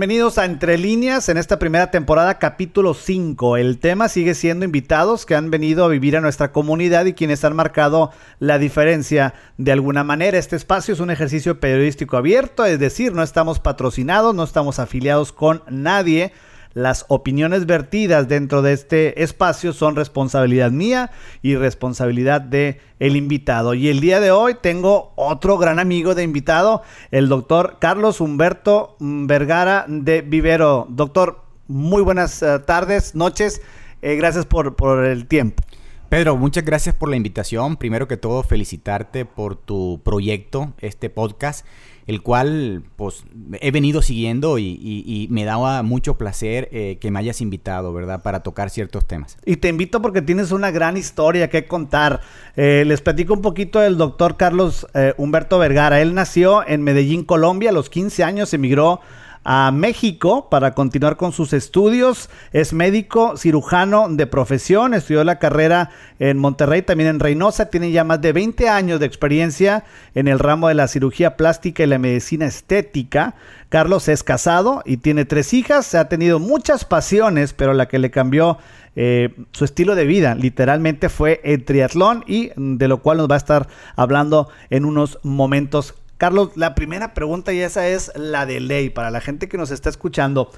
Bienvenidos 0.00 0.38
a 0.38 0.46
Entre 0.46 0.78
Líneas 0.78 1.28
en 1.28 1.36
esta 1.36 1.58
primera 1.58 1.90
temporada, 1.90 2.38
capítulo 2.38 2.94
5. 2.94 3.58
El 3.58 3.78
tema 3.78 4.08
sigue 4.08 4.34
siendo 4.34 4.64
invitados 4.64 5.26
que 5.26 5.34
han 5.34 5.50
venido 5.50 5.84
a 5.84 5.88
vivir 5.88 6.16
a 6.16 6.22
nuestra 6.22 6.52
comunidad 6.52 7.04
y 7.04 7.12
quienes 7.12 7.44
han 7.44 7.54
marcado 7.54 8.10
la 8.38 8.56
diferencia 8.56 9.34
de 9.58 9.72
alguna 9.72 10.02
manera. 10.02 10.38
Este 10.38 10.56
espacio 10.56 10.94
es 10.94 11.00
un 11.00 11.10
ejercicio 11.10 11.60
periodístico 11.60 12.16
abierto, 12.16 12.64
es 12.64 12.78
decir, 12.78 13.12
no 13.12 13.22
estamos 13.22 13.60
patrocinados, 13.60 14.34
no 14.34 14.42
estamos 14.42 14.78
afiliados 14.78 15.32
con 15.32 15.62
nadie 15.68 16.32
las 16.72 17.04
opiniones 17.08 17.66
vertidas 17.66 18.28
dentro 18.28 18.62
de 18.62 18.72
este 18.72 19.22
espacio 19.22 19.72
son 19.72 19.96
responsabilidad 19.96 20.70
mía 20.70 21.10
y 21.42 21.56
responsabilidad 21.56 22.40
de 22.40 22.80
el 22.98 23.16
invitado. 23.16 23.74
Y 23.74 23.88
el 23.88 24.00
día 24.00 24.20
de 24.20 24.30
hoy 24.30 24.54
tengo 24.60 25.12
otro 25.16 25.58
gran 25.58 25.78
amigo 25.78 26.14
de 26.14 26.22
invitado, 26.22 26.82
el 27.10 27.28
doctor 27.28 27.78
Carlos 27.80 28.20
Humberto 28.20 28.96
Vergara 29.00 29.84
de 29.88 30.22
Vivero. 30.22 30.86
Doctor, 30.88 31.42
muy 31.66 32.02
buenas 32.02 32.42
eh, 32.42 32.58
tardes, 32.60 33.14
noches. 33.14 33.62
Eh, 34.02 34.16
gracias 34.16 34.46
por, 34.46 34.76
por 34.76 35.04
el 35.04 35.26
tiempo. 35.26 35.62
Pedro, 36.10 36.36
muchas 36.36 36.64
gracias 36.64 36.94
por 36.94 37.08
la 37.08 37.14
invitación. 37.16 37.76
Primero 37.76 38.08
que 38.08 38.16
todo, 38.16 38.42
felicitarte 38.42 39.24
por 39.24 39.54
tu 39.54 40.00
proyecto, 40.04 40.74
este 40.80 41.08
podcast 41.08 41.64
el 42.10 42.22
cual 42.22 42.82
pues 42.96 43.22
he 43.60 43.70
venido 43.70 44.02
siguiendo 44.02 44.58
y, 44.58 45.28
me 45.30 45.44
daba 45.44 45.84
mucho 45.84 46.18
placer 46.18 46.68
eh, 46.72 46.98
que 47.00 47.12
me 47.12 47.20
hayas 47.20 47.40
invitado, 47.40 47.92
¿verdad? 47.92 48.22
Para 48.24 48.40
tocar 48.42 48.68
ciertos 48.68 49.06
temas. 49.06 49.36
Y 49.46 49.58
te 49.58 49.68
invito 49.68 50.02
porque 50.02 50.20
tienes 50.20 50.50
una 50.50 50.72
gran 50.72 50.96
historia 50.96 51.48
que 51.48 51.68
contar. 51.68 52.20
Eh, 52.56 52.82
les 52.84 53.00
platico 53.00 53.32
un 53.32 53.42
poquito 53.42 53.78
del 53.78 53.96
doctor 53.96 54.36
Carlos 54.36 54.88
eh, 54.94 55.14
Humberto 55.18 55.60
Vergara. 55.60 56.00
Él 56.00 56.14
nació 56.14 56.66
en 56.66 56.82
Medellín, 56.82 57.24
Colombia, 57.24 57.70
a 57.70 57.72
los 57.72 57.88
15 57.90 58.24
años 58.24 58.52
emigró 58.54 59.00
a 59.44 59.70
México 59.72 60.48
para 60.50 60.74
continuar 60.74 61.16
con 61.16 61.32
sus 61.32 61.52
estudios. 61.52 62.28
Es 62.52 62.72
médico 62.72 63.36
cirujano 63.36 64.08
de 64.08 64.26
profesión, 64.26 64.94
estudió 64.94 65.24
la 65.24 65.38
carrera 65.38 65.90
en 66.18 66.38
Monterrey, 66.38 66.82
también 66.82 67.10
en 67.10 67.20
Reynosa, 67.20 67.70
tiene 67.70 67.90
ya 67.90 68.04
más 68.04 68.20
de 68.20 68.32
20 68.32 68.68
años 68.68 69.00
de 69.00 69.06
experiencia 69.06 69.84
en 70.14 70.28
el 70.28 70.38
ramo 70.38 70.68
de 70.68 70.74
la 70.74 70.88
cirugía 70.88 71.36
plástica 71.36 71.82
y 71.82 71.86
la 71.86 71.98
medicina 71.98 72.46
estética. 72.46 73.34
Carlos 73.68 74.08
es 74.08 74.22
casado 74.22 74.82
y 74.84 74.98
tiene 74.98 75.24
tres 75.24 75.54
hijas, 75.54 75.94
ha 75.94 76.08
tenido 76.08 76.38
muchas 76.38 76.84
pasiones, 76.84 77.52
pero 77.52 77.72
la 77.72 77.88
que 77.88 77.98
le 77.98 78.10
cambió 78.10 78.58
eh, 78.96 79.32
su 79.52 79.64
estilo 79.64 79.94
de 79.94 80.04
vida 80.04 80.34
literalmente 80.34 81.08
fue 81.08 81.40
el 81.44 81.64
triatlón 81.64 82.24
y 82.26 82.50
de 82.56 82.88
lo 82.88 82.98
cual 82.98 83.18
nos 83.18 83.30
va 83.30 83.34
a 83.36 83.38
estar 83.38 83.68
hablando 83.94 84.48
en 84.68 84.84
unos 84.84 85.20
momentos 85.22 85.94
Carlos, 86.20 86.50
la 86.54 86.74
primera 86.74 87.14
pregunta 87.14 87.50
y 87.54 87.60
esa 87.60 87.88
es 87.88 88.12
la 88.14 88.44
de 88.44 88.60
ley 88.60 88.90
para 88.90 89.10
la 89.10 89.22
gente 89.22 89.48
que 89.48 89.56
nos 89.56 89.70
está 89.70 89.88
escuchando. 89.88 90.50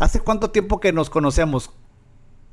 ¿Hace 0.00 0.18
cuánto 0.18 0.50
tiempo 0.50 0.80
que 0.80 0.92
nos 0.92 1.10
conocemos? 1.10 1.70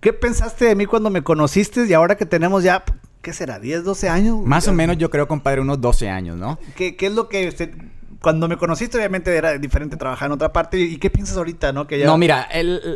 ¿Qué 0.02 0.14
pensaste 0.14 0.66
de 0.66 0.76
mí 0.76 0.86
cuando 0.86 1.10
me 1.10 1.24
conociste 1.24 1.84
y 1.88 1.94
ahora 1.94 2.18
que 2.18 2.28
tenemos 2.28 2.64
ya, 2.64 2.84
¿qué 3.24 3.34
será? 3.34 3.60
¿10, 3.60 3.82
12 3.82 4.08
años? 4.08 4.38
Más 4.46 4.68
o 4.68 4.72
menos 4.72 5.00
yo 5.00 5.10
creo, 5.10 5.28
compadre, 5.28 5.62
unos 5.62 5.82
12 5.82 6.12
años, 6.12 6.38
¿no? 6.38 6.60
¿Qué, 6.76 6.96
qué 6.96 7.08
es 7.08 7.14
lo 7.14 7.28
que 7.28 7.48
usted 7.48 7.74
cuando 8.22 8.48
me 8.48 8.56
conociste, 8.56 8.98
obviamente 8.98 9.36
era 9.36 9.58
diferente 9.58 9.98
trabajar 9.98 10.28
en 10.28 10.34
otra 10.34 10.54
parte. 10.54 10.80
¿Y 10.80 10.98
qué 10.98 11.10
piensas 11.10 11.38
ahorita, 11.38 11.74
no? 11.74 11.88
Que 11.88 12.06
No, 12.06 12.20
mira, 12.20 12.48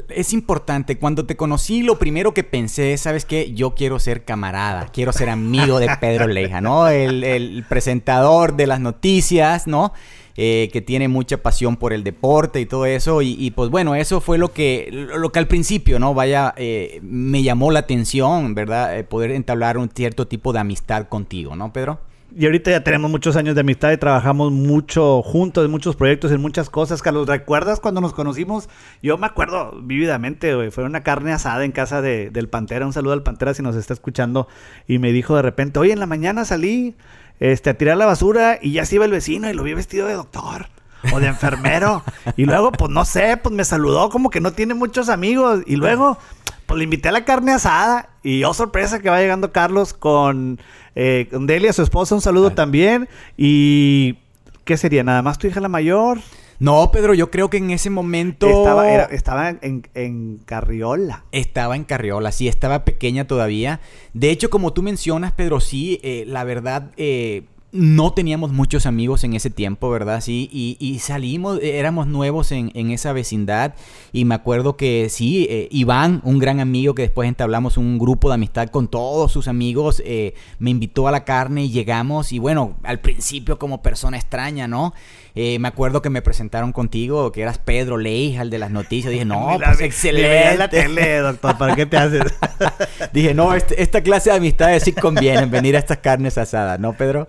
es 0.09 0.34
importante. 0.34 1.00
Cuando 1.00 1.26
te 1.26 1.36
conocí, 1.36 1.81
lo 1.81 1.98
primero 1.98 2.34
que 2.34 2.44
pensé, 2.44 2.95
¿sabes 2.98 3.26
qué? 3.26 3.52
Yo 3.53 3.73
quiero 3.73 3.98
ser 3.98 4.23
camarada, 4.23 4.90
quiero 4.94 5.12
ser 5.12 5.30
amigo 5.30 5.80
de 5.80 5.90
Pedro 6.00 6.28
Leija, 6.28 6.62
¿no? 6.62 6.88
El, 6.88 7.66
presentador 7.68 8.56
de 8.56 8.68
las 8.68 8.80
noticias, 8.80 9.66
¿no? 9.66 9.94
Eh, 10.38 10.69
que 10.72 10.81
tiene 10.81 11.08
mucha 11.08 11.38
pasión 11.38 11.78
por 11.78 11.94
el 11.94 12.03
deporte 12.03 12.62
y 12.62 12.68
todo 12.68 12.86
eso. 12.86 13.24
Y, 13.24 13.50
pues 13.50 13.72
bueno, 13.72 13.96
eso 13.96 14.22
fue 14.22 14.38
lo 14.38 14.53
que, 14.53 14.90
lo 14.92 15.31
que 15.31 15.40
al 15.40 15.47
principio, 15.47 15.97
¿no? 15.97 16.13
Vaya, 16.13 16.53
eh, 16.56 17.00
me 17.02 17.42
llamó 17.42 17.72
la 17.72 17.80
atención, 17.80 18.53
¿verdad? 18.53 19.00
Eh, 19.00 19.03
poder 19.03 19.31
entablar 19.31 19.80
un 19.80 19.90
cierto 19.90 20.28
tipo 20.28 20.53
de 20.53 20.59
amistad 20.59 21.07
contigo, 21.07 21.56
¿no, 21.56 21.74
Pedro? 21.74 22.00
Y 22.38 22.46
ahorita 22.46 22.72
ya 22.72 22.84
tenemos 22.84 23.09
muchos 23.12 23.36
años 23.36 23.56
de 23.56 23.62
amistad 23.62 23.91
y 23.91 23.97
trabajamos 23.97 24.52
mucho 24.52 25.22
juntos 25.22 25.63
en 25.63 25.72
muchos 25.72 25.96
proyectos, 25.96 26.31
en 26.31 26.41
muchas 26.41 26.69
cosas. 26.69 27.02
Carlos, 27.02 27.28
¿recuerdas 27.28 27.80
cuando 27.80 28.02
nos 28.02 28.13
conocimos? 28.13 28.68
Yo 29.02 29.18
me 29.18 29.28
acuerdo 29.28 29.80
vívidamente, 29.81 30.53
güey. 30.53 30.72
Fue 30.72 30.84
una 30.84 31.03
carne 31.03 31.31
asada 31.31 31.63
en 31.63 31.72
casa 31.72 32.02
de, 32.02 32.31
del 32.31 32.50
Pantera. 32.50 32.86
Un 32.86 32.94
saludo 32.94 33.13
al 33.13 33.24
Pantera 33.24 33.53
si 33.53 33.62
nos 33.62 33.75
está 33.75 33.94
escuchando. 33.94 34.47
Y 34.88 35.00
me 35.00 35.12
dijo 35.12 35.36
de 35.36 35.44
repente, 35.44 35.80
oye, 35.80 35.94
en 35.94 36.00
la 36.00 36.08
mañana 36.08 36.44
salí 36.44 36.96
este, 37.40 37.69
a 37.69 37.74
tirar 37.75 37.97
la 37.97 38.06
basura 38.06 38.59
y 38.62 38.74
ya 38.74 38.86
se 38.86 38.96
iba 38.96 39.06
el 39.06 39.12
vecino 39.12 39.50
y 39.50 39.53
lo 39.53 39.63
vi 39.63 39.74
vestido 39.74 40.07
de 40.07 40.13
doctor 40.16 40.68
o 41.13 41.19
de 41.19 41.28
enfermero. 41.28 42.03
y 42.38 42.46
luego, 42.46 42.72
pues 42.72 42.92
no 42.92 43.06
sé, 43.06 43.38
pues 43.38 43.53
me 43.53 43.63
saludó 43.63 44.09
como 44.09 44.30
que 44.30 44.42
no 44.42 44.52
tiene 44.52 44.74
muchos 44.74 45.07
amigos. 45.09 45.62
Y 45.66 45.78
luego, 45.78 46.18
pues 46.66 46.78
le 46.78 46.84
invité 46.84 47.09
a 47.09 47.12
la 47.12 47.26
carne 47.26 47.52
asada. 47.52 48.09
Y 48.24 48.44
oh, 48.44 48.53
sorpresa 48.53 49.00
que 49.00 49.09
va 49.09 49.20
llegando 49.20 49.52
Carlos 49.52 49.94
con 49.94 50.59
eh, 50.96 51.28
Delia, 51.31 51.74
su 51.74 51.84
esposa, 51.84 52.16
un 52.16 52.22
saludo 52.22 52.52
también. 52.52 53.08
Y, 53.38 54.18
¿qué 54.64 54.78
sería? 54.78 55.04
¿Nada 55.04 55.22
más 55.22 55.38
tu 55.38 55.48
hija 55.48 55.59
la 55.59 55.70
mayor? 55.70 56.20
No, 56.58 56.90
Pedro, 56.92 57.14
yo 57.14 57.31
creo 57.31 57.50
que 57.50 57.58
en 57.58 57.72
ese 57.72 57.90
momento... 57.90 58.48
Estaba, 58.48 59.04
estaba 59.04 59.50
en, 59.50 59.88
en, 59.94 60.40
Carriola. 60.46 61.25
Estaba 61.31 61.75
en 61.75 61.84
Carriola, 61.84 62.31
sí, 62.31 62.48
estaba 62.48 62.86
pequeña 62.86 63.28
todavía. 63.28 63.81
De 64.14 64.30
hecho, 64.30 64.50
como 64.50 64.72
tú 64.72 64.81
mencionas, 64.81 65.34
Pedro, 65.34 65.59
sí, 65.59 66.00
eh, 66.04 66.24
la 66.28 66.44
verdad... 66.44 66.92
Eh, 66.98 67.44
no 67.72 68.14
teníamos 68.14 68.52
muchos 68.52 68.86
amigos 68.86 69.24
en 69.26 69.34
ese 69.34 69.50
tiempo, 69.50 69.90
¿verdad? 69.90 70.22
Sí, 70.22 70.50
y, 70.52 71.00
salimos, 71.00 71.59
éramos 71.62 72.08
nuevos 72.08 72.52
en, 72.52 72.72
esa 72.92 73.12
vecindad 73.12 73.74
y 74.14 74.24
me 74.24 74.36
acuerdo 74.36 74.78
que 74.78 75.09
sí, 75.09 75.46
eh, 75.50 75.68
Iván, 75.72 76.22
un 76.24 76.40
gran 76.40 76.62
amigo 76.62 76.96
que 76.96 77.02
después 77.02 77.28
entablamos 77.28 77.78
un 77.78 78.00
grupo 78.00 78.30
de 78.30 78.36
amistad 78.36 78.70
con 78.70 78.88
todos 78.88 79.31
sus 79.31 79.50
amigos, 79.50 80.02
eh, 80.06 80.36
me 80.58 80.70
invitó 80.70 81.08
a 81.08 81.12
la 81.12 81.25
carne 81.25 81.66
y 81.66 81.72
llegamos 81.72 82.31
y 82.31 82.40
bueno, 82.40 82.78
al 82.84 83.00
principio 83.00 83.59
como 83.59 83.81
persona 83.81 84.16
extraña, 84.16 84.68
¿no? 84.68 84.94
Eh, 85.38 85.59
me 85.59 85.68
acuerdo 85.68 86.02
que 86.02 86.09
me 86.09 86.22
presentaron 86.22 86.72
contigo, 86.72 87.34
que 87.34 87.42
eras 87.42 87.58
Pedro 87.58 87.98
Leija, 87.98 88.42
el 88.42 88.50
de 88.50 88.58
las 88.58 88.72
noticias. 88.72 89.12
Dije, 89.12 89.25
no, 89.25 89.58
pues 89.66 89.81
excelente. 89.81 90.58
la 90.58 90.70
tele, 90.70 91.18
doctor, 91.18 91.58
¿para 91.58 91.75
qué 91.75 91.86
te 91.86 91.98
haces? 91.98 92.24
Dije, 93.14 93.34
no, 93.34 93.54
este, 93.54 93.81
esta 93.81 94.02
clase 94.02 94.30
de 94.30 94.38
amistades 94.38 94.84
sí 94.84 94.94
conviene 94.94 95.46
venir 95.48 95.75
a 95.75 95.80
estas 95.80 95.98
carnes 95.98 96.38
asadas, 96.38 96.80
¿no, 96.80 96.94
Pedro? 96.94 97.28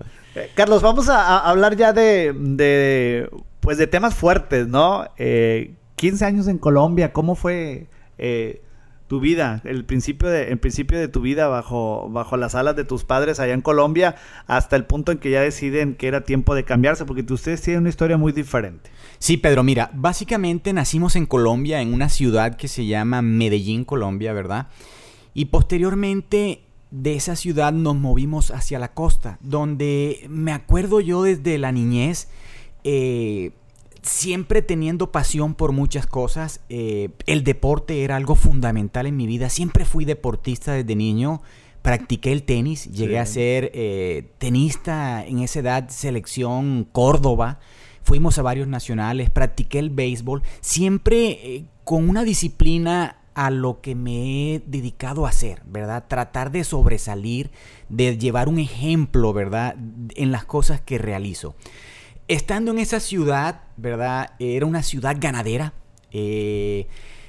Carlos, 0.55 0.83
vamos 0.83 1.09
a, 1.09 1.39
hablar 1.39 1.77
ya 1.77 1.93
de, 1.93 3.29
pues 3.61 3.79
de 3.79 3.87
temas 3.87 4.15
fuertes, 4.15 4.69
¿no? 4.69 5.07
Eh, 5.17 5.75
15 5.97 6.25
años 6.25 6.49
en 6.49 6.59
Colombia, 6.59 7.13
¿cómo 7.13 7.35
fue 7.35 7.87
eh, 8.19 8.63
tu 9.07 9.21
vida? 9.21 9.63
El 9.65 9.85
principio 9.85 10.29
de, 10.29 10.55
principio 10.59 10.99
de 10.99 11.09
tu 11.09 11.21
vida 11.21 11.49
bajo, 11.49 12.09
bajo 12.11 12.37
las 12.37 12.55
alas 12.55 12.77
de 12.77 12.85
tus 12.85 13.05
padres 13.05 13.41
allá 13.41 13.55
en 13.55 13.63
Colombia, 13.63 14.17
hasta 14.47 14.77
el 14.77 14.85
punto 14.85 15.11
en 15.13 15.19
que 15.19 15.31
ya 15.31 15.41
deciden 15.41 15.95
que 15.95 16.09
era 16.09 16.23
tiempo 16.23 16.55
de 16.55 16.65
cambiarse, 16.65 17.07
porque 17.07 17.25
ustedes 17.33 17.63
tienen 17.63 17.81
una 17.81 17.89
historia 17.89 18.19
muy 18.19 18.33
diferente. 18.33 18.91
Sí, 19.19 19.39
Pedro, 19.39 19.63
mira, 19.63 19.91
básicamente 19.95 20.73
nacimos 20.75 21.17
en 21.17 21.25
Colombia, 21.25 21.81
en 21.81 21.95
una 21.95 22.11
ciudad 22.11 22.57
que 22.57 22.69
se 22.69 22.85
llama 22.85 23.23
Medellín, 23.23 23.85
Colombia, 23.85 24.35
¿verdad? 24.35 24.69
Y 25.33 25.47
posteriormente 25.47 26.66
de 26.91 27.15
esa 27.15 27.37
ciudad 27.37 27.73
nos 27.73 27.97
movimos 27.97 28.51
hacia 28.51 28.79
la 28.79 28.93
costa, 28.95 29.39
donde 29.41 30.27
me 30.29 30.53
acuerdo 30.53 31.01
yo 31.01 31.23
desde 31.23 31.59
la 31.59 31.73
niñez, 31.73 32.29
eh, 32.85 33.51
siempre 34.03 34.63
teniendo 34.63 35.11
pasión 35.11 35.55
por 35.55 35.73
muchas 35.73 36.07
cosas, 36.07 36.61
eh, 36.69 37.11
el 37.27 37.43
deporte 37.43 38.05
era 38.05 38.17
algo 38.17 38.37
fundamental 38.37 39.07
en 39.07 39.17
mi 39.17 39.27
vida, 39.27 39.51
siempre 39.51 39.85
fui 39.85 40.05
deportista 40.05 40.73
desde 40.73 40.95
niño, 40.95 41.43
practiqué 41.83 42.33
el 42.33 42.45
tenis, 42.45 42.91
llegué 42.93 43.19
a 43.19 43.27
ser 43.27 43.71
eh, 43.75 44.31
tenista 44.39 45.25
en 45.25 45.41
esa 45.41 45.61
edad, 45.61 45.89
selección 45.89 46.87
Córdoba, 46.91 47.59
fuimos 48.03 48.39
a 48.39 48.43
varios 48.43 48.69
nacionales, 48.69 49.31
practiqué 49.31 49.81
el 49.81 49.91
béisbol, 49.91 50.43
siempre 50.61 51.65
con 51.83 52.09
una 52.09 52.23
disciplina 52.23 53.19
a 53.37 53.51
lo 53.51 53.83
que 53.83 53.95
me 53.95 54.55
he 54.55 54.63
dedicado 54.65 55.27
a 55.27 55.29
hacer, 55.29 55.61
¿verdad? 55.67 56.07
Tratar 56.09 56.51
de 56.51 56.65
sobresalir, 56.65 57.51
de 57.91 58.17
llevar 58.17 58.49
un 58.49 58.59
ejemplo, 58.59 59.35
¿verdad? 59.35 59.77
En 60.15 60.33
las 60.33 60.47
cosas 60.47 60.81
que 60.81 60.97
realizo. 60.97 61.55
Estando 62.29 62.71
en 62.71 62.79
esa 62.79 62.99
ciudad, 62.99 63.61
¿verdad? 63.77 64.31
Era 64.39 64.65
una 64.65 64.83
ciudad 64.83 65.19
ganadera. 65.21 65.75
Eh, 66.13 66.87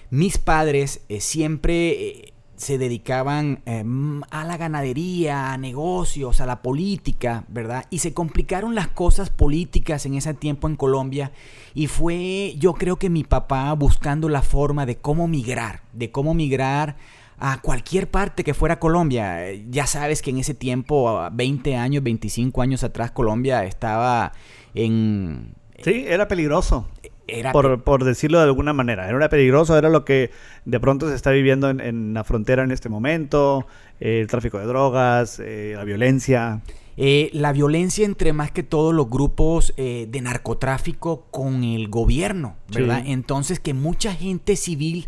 mis 0.09 0.37
padres 0.37 1.01
eh, 1.09 1.19
siempre 1.19 1.89
eh, 1.89 2.33
se 2.57 2.79
dedicaban 2.79 3.61
em, 3.65 4.21
a 4.31 4.43
la 4.43 4.57
ganadería, 4.57 5.53
a 5.53 5.57
negocios, 5.57 6.41
a 6.41 6.45
la 6.47 6.63
política, 6.63 7.45
¿verdad? 7.47 7.85
Y 7.91 7.99
se 7.99 8.13
complicaron 8.13 8.73
las 8.73 8.87
cosas 8.87 9.29
políticas 9.29 10.05
en 10.07 10.15
ese 10.15 10.33
tiempo 10.33 10.67
en 10.67 10.75
Colombia 10.75 11.31
y 11.75 11.87
fue 11.87 12.55
yo 12.57 12.73
creo 12.73 12.97
que 12.97 13.11
mi 13.11 13.23
papá 13.23 13.71
buscando 13.73 14.27
la 14.27 14.41
forma 14.41 14.87
de 14.87 14.97
cómo 14.97 15.27
migrar, 15.27 15.81
de 15.93 16.11
cómo 16.11 16.33
migrar 16.33 16.97
a 17.37 17.61
cualquier 17.61 18.09
parte 18.09 18.43
que 18.43 18.55
fuera 18.55 18.79
Colombia. 18.79 19.53
Ya 19.69 19.85
sabes 19.85 20.23
que 20.23 20.31
en 20.31 20.39
ese 20.39 20.55
tiempo, 20.55 21.29
20 21.31 21.75
años, 21.75 22.03
25 22.03 22.63
años 22.63 22.83
atrás, 22.83 23.11
Colombia 23.11 23.63
estaba 23.65 24.31
en... 24.73 25.53
Sí, 25.83 26.05
era 26.07 26.27
peligroso 26.27 26.87
Era 27.27 27.51
por, 27.51 27.83
por, 27.83 28.03
decirlo 28.05 28.37
de 28.37 28.45
alguna 28.45 28.73
manera. 28.73 29.09
Era 29.09 29.29
peligroso, 29.29 29.77
era 29.77 29.89
lo 29.89 30.05
que 30.05 30.31
de 30.65 30.79
pronto 30.79 31.09
se 31.09 31.15
está 31.15 31.31
viviendo 31.31 31.69
en, 31.69 32.13
la 32.13 32.23
frontera 32.23 32.63
en 32.63 32.71
este 32.71 32.87
momento, 32.87 33.67
eh, 33.99 34.21
el 34.21 34.27
tráfico 34.27 34.57
de 34.59 34.65
drogas, 34.65 35.39
eh, 35.39 35.73
la 35.75 35.83
violencia. 35.83 36.61
Eh, 36.95 37.29
la 37.33 37.51
violencia 37.51 38.05
entre 38.05 38.33
más 38.33 38.51
que 38.51 38.63
todos 38.63 38.93
los 38.93 39.09
grupos 39.09 39.73
de 39.75 40.19
narcotráfico 40.21 41.27
con 41.29 41.63
el 41.63 41.89
gobierno, 41.89 42.55
¿verdad? 42.73 43.03
Entonces 43.05 43.59
que 43.59 43.73
mucha 43.75 44.13
gente 44.13 44.55
civil 44.55 45.07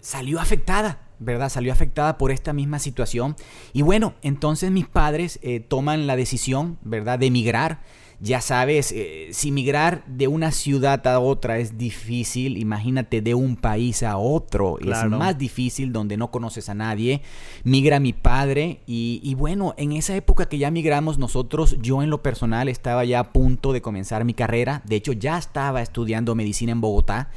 salió 0.00 0.40
afectada. 0.40 1.00
¿verdad? 1.20 1.48
Salió 1.48 1.72
afectada 1.72 2.18
por 2.18 2.32
esta 2.32 2.52
misma 2.52 2.80
situación. 2.80 3.36
Y 3.72 3.82
bueno, 3.82 4.14
entonces 4.20 4.72
mis 4.72 4.86
padres 4.86 5.38
toman 5.68 6.08
la 6.08 6.16
decisión, 6.16 6.76
¿verdad? 6.82 7.20
De 7.20 7.26
emigrar 7.26 7.78
ya 8.20 8.40
sabes, 8.40 8.92
eh, 8.92 9.28
si 9.32 9.50
migrar 9.50 10.04
de 10.06 10.28
una 10.28 10.50
ciudad 10.50 11.06
a 11.06 11.18
otra 11.18 11.58
es 11.58 11.76
difícil, 11.76 12.56
imagínate 12.56 13.20
de 13.20 13.34
un 13.34 13.56
país 13.56 14.02
a 14.02 14.16
otro, 14.16 14.78
es 14.78 15.04
más 15.08 15.36
difícil 15.36 15.92
donde 15.92 16.16
no 16.16 16.30
conoces 16.30 16.68
a 16.68 16.74
nadie. 16.74 17.22
Migra 17.64 18.00
mi 18.00 18.12
padre 18.12 18.80
y, 18.86 19.34
bueno, 19.34 19.74
en 19.76 19.92
esa 19.92 20.16
época 20.16 20.46
que 20.48 20.58
ya 20.58 20.70
migramos 20.70 21.18
nosotros, 21.18 21.76
yo 21.80 22.02
en 22.02 22.10
lo 22.10 22.22
personal 22.22 22.68
estaba 22.68 23.04
ya 23.04 23.20
a 23.20 23.32
punto 23.32 23.72
de 23.72 23.82
comenzar 23.82 24.24
mi 24.24 24.34
carrera, 24.34 24.82
de 24.86 24.96
hecho 24.96 25.12
ya 25.12 25.38
estaba 25.38 25.82
estudiando 25.82 26.34
medicina 26.34 26.72
en 26.72 26.80
Bogotá 26.80 27.30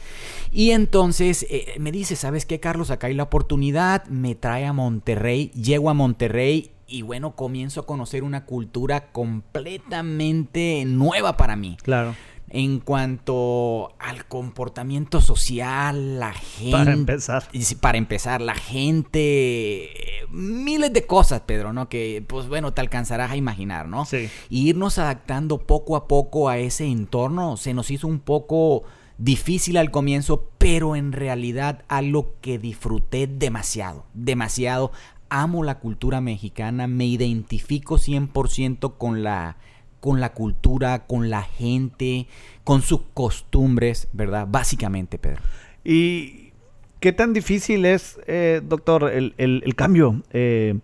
y 0.52 0.72
entonces 0.72 1.46
eh, 1.50 1.76
me 1.80 1.92
dice, 1.92 2.16
¿sabes 2.16 2.46
qué 2.46 2.60
Carlos? 2.60 2.92
Acá 2.92 3.08
hay 3.08 3.14
la 3.14 3.24
oportunidad, 3.24 4.06
me 4.08 4.36
trae 4.36 4.66
a 4.66 4.74
Monterrey, 4.74 5.52
llego 5.52 5.90
a 5.90 5.94
Monterrey 5.94 6.72
y 6.88 7.02
bueno, 7.02 7.36
comienzo 7.36 7.82
a 7.82 7.86
conocer 7.86 8.24
una 8.24 8.46
cultura 8.46 9.12
completamente 9.12 10.84
nueva 10.86 11.38
para 11.38 11.56
mí. 11.56 11.78
Claro. 11.84 12.16
En 12.50 12.80
cuanto 12.80 13.94
al 14.00 14.26
comportamiento 14.26 15.20
social, 15.20 16.18
la 16.18 16.32
gente. 16.32 16.72
Para 16.72 16.94
empezar. 16.94 17.44
Para 17.82 17.98
empezar, 17.98 18.40
la 18.40 18.56
gente. 18.56 19.90
Miles 20.32 20.94
de 20.94 21.06
cosas, 21.06 21.42
Pedro, 21.42 21.74
¿no? 21.74 21.90
Que, 21.90 22.24
pues 22.26 22.48
bueno, 22.48 22.74
te 22.74 22.80
alcanzarás 22.80 23.32
a 23.32 23.36
imaginar, 23.36 23.90
¿no? 23.90 24.06
Sí. 24.06 24.30
Y 24.50 24.70
irnos 24.70 24.98
adaptando 24.98 25.58
poco 25.58 25.98
a 25.98 26.08
poco 26.08 26.48
a 26.48 26.58
ese 26.58 26.86
entorno 26.86 27.58
se 27.58 27.74
nos 27.74 27.92
hizo 27.92 28.08
un 28.08 28.20
poco 28.20 28.84
difícil 29.18 29.78
al 29.78 29.92
comienzo, 29.92 30.50
pero 30.58 30.96
en 30.96 31.12
realidad 31.12 31.84
algo 31.88 32.36
que 32.42 32.60
disfruté 32.60 33.28
demasiado, 33.28 34.06
demasiado 34.14 34.92
amo 35.30 35.64
la 35.64 35.80
cultura 35.80 36.22
mexicana, 36.22 36.88
me 36.88 37.06
identifico 37.06 37.98
100% 37.98 38.98
con 38.98 39.24
la, 39.24 39.58
con 40.00 40.20
la 40.20 40.34
cultura, 40.34 41.06
con 41.06 41.30
la 41.30 41.44
gente, 41.44 42.28
con 42.64 42.82
sus 42.82 43.02
costumbres, 43.14 44.08
¿verdad? 44.14 44.48
Básicamente, 44.50 45.18
Pedro. 45.18 45.42
¿Y 45.84 46.52
qué 47.00 47.14
tan 47.14 47.34
difícil 47.34 47.86
es, 47.86 48.20
eh, 48.28 48.62
doctor, 48.64 49.12
el, 49.12 49.76
cambio? 49.76 50.22
Eh, 50.32 50.80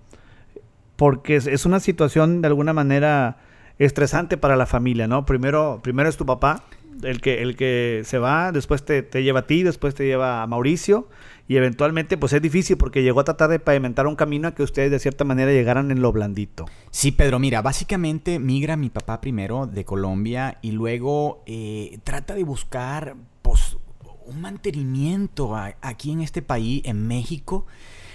porque 0.96 1.36
es, 1.36 1.66
una 1.66 1.80
situación 1.80 2.42
de 2.42 2.48
alguna 2.48 2.74
manera 2.74 3.38
estresante 3.80 4.38
para 4.38 4.56
la 4.56 4.66
familia, 4.66 5.08
¿no? 5.08 5.26
Primero, 5.26 5.80
primero 5.84 6.08
es 6.08 6.18
tu 6.18 6.26
papá, 6.26 6.64
el 7.02 7.22
que, 7.22 7.42
el 7.42 7.56
que 7.56 8.02
se 8.06 8.18
va, 8.20 8.52
después 8.52 8.86
te, 8.86 9.02
te 9.02 9.24
lleva 9.24 9.42
a 9.42 9.48
ti, 9.48 9.64
después 9.64 9.96
te 9.96 10.06
lleva 10.06 10.44
a 10.44 10.48
Mauricio 10.48 11.08
y 11.48 11.58
eventualmente 11.58 12.18
pues 12.18 12.34
es 12.34 12.42
difícil 12.42 12.78
porque 12.78 13.04
llegó 13.04 13.20
a 13.20 13.24
tratar 13.24 13.50
de 13.50 13.60
pavimentar 13.60 14.08
un 14.08 14.16
camino 14.16 14.48
a 14.48 14.56
que 14.56 14.64
ustedes 14.64 14.92
de 14.92 15.00
cierta 15.00 15.24
manera 15.24 15.52
llegaran 15.52 15.92
en 15.92 16.02
lo 16.02 16.12
blandito. 16.12 16.66
Sí, 16.92 17.12
Pedro, 17.12 17.40
mira, 17.40 17.62
básicamente 17.62 18.40
migra 18.40 18.78
mi 18.78 18.90
papá 18.90 19.20
primero 19.20 19.68
de 19.68 19.84
Colombia 19.86 20.58
y 20.62 20.72
luego 20.72 21.44
eh, 21.46 22.00
trata 22.04 22.34
de 22.36 22.44
buscar 22.44 23.16
pues 23.42 23.78
un 24.26 24.42
mantenimiento 24.42 25.56
aquí 25.82 26.12
en 26.12 26.22
este 26.22 26.42
país, 26.42 26.82
en 26.86 27.08
México. 27.08 27.66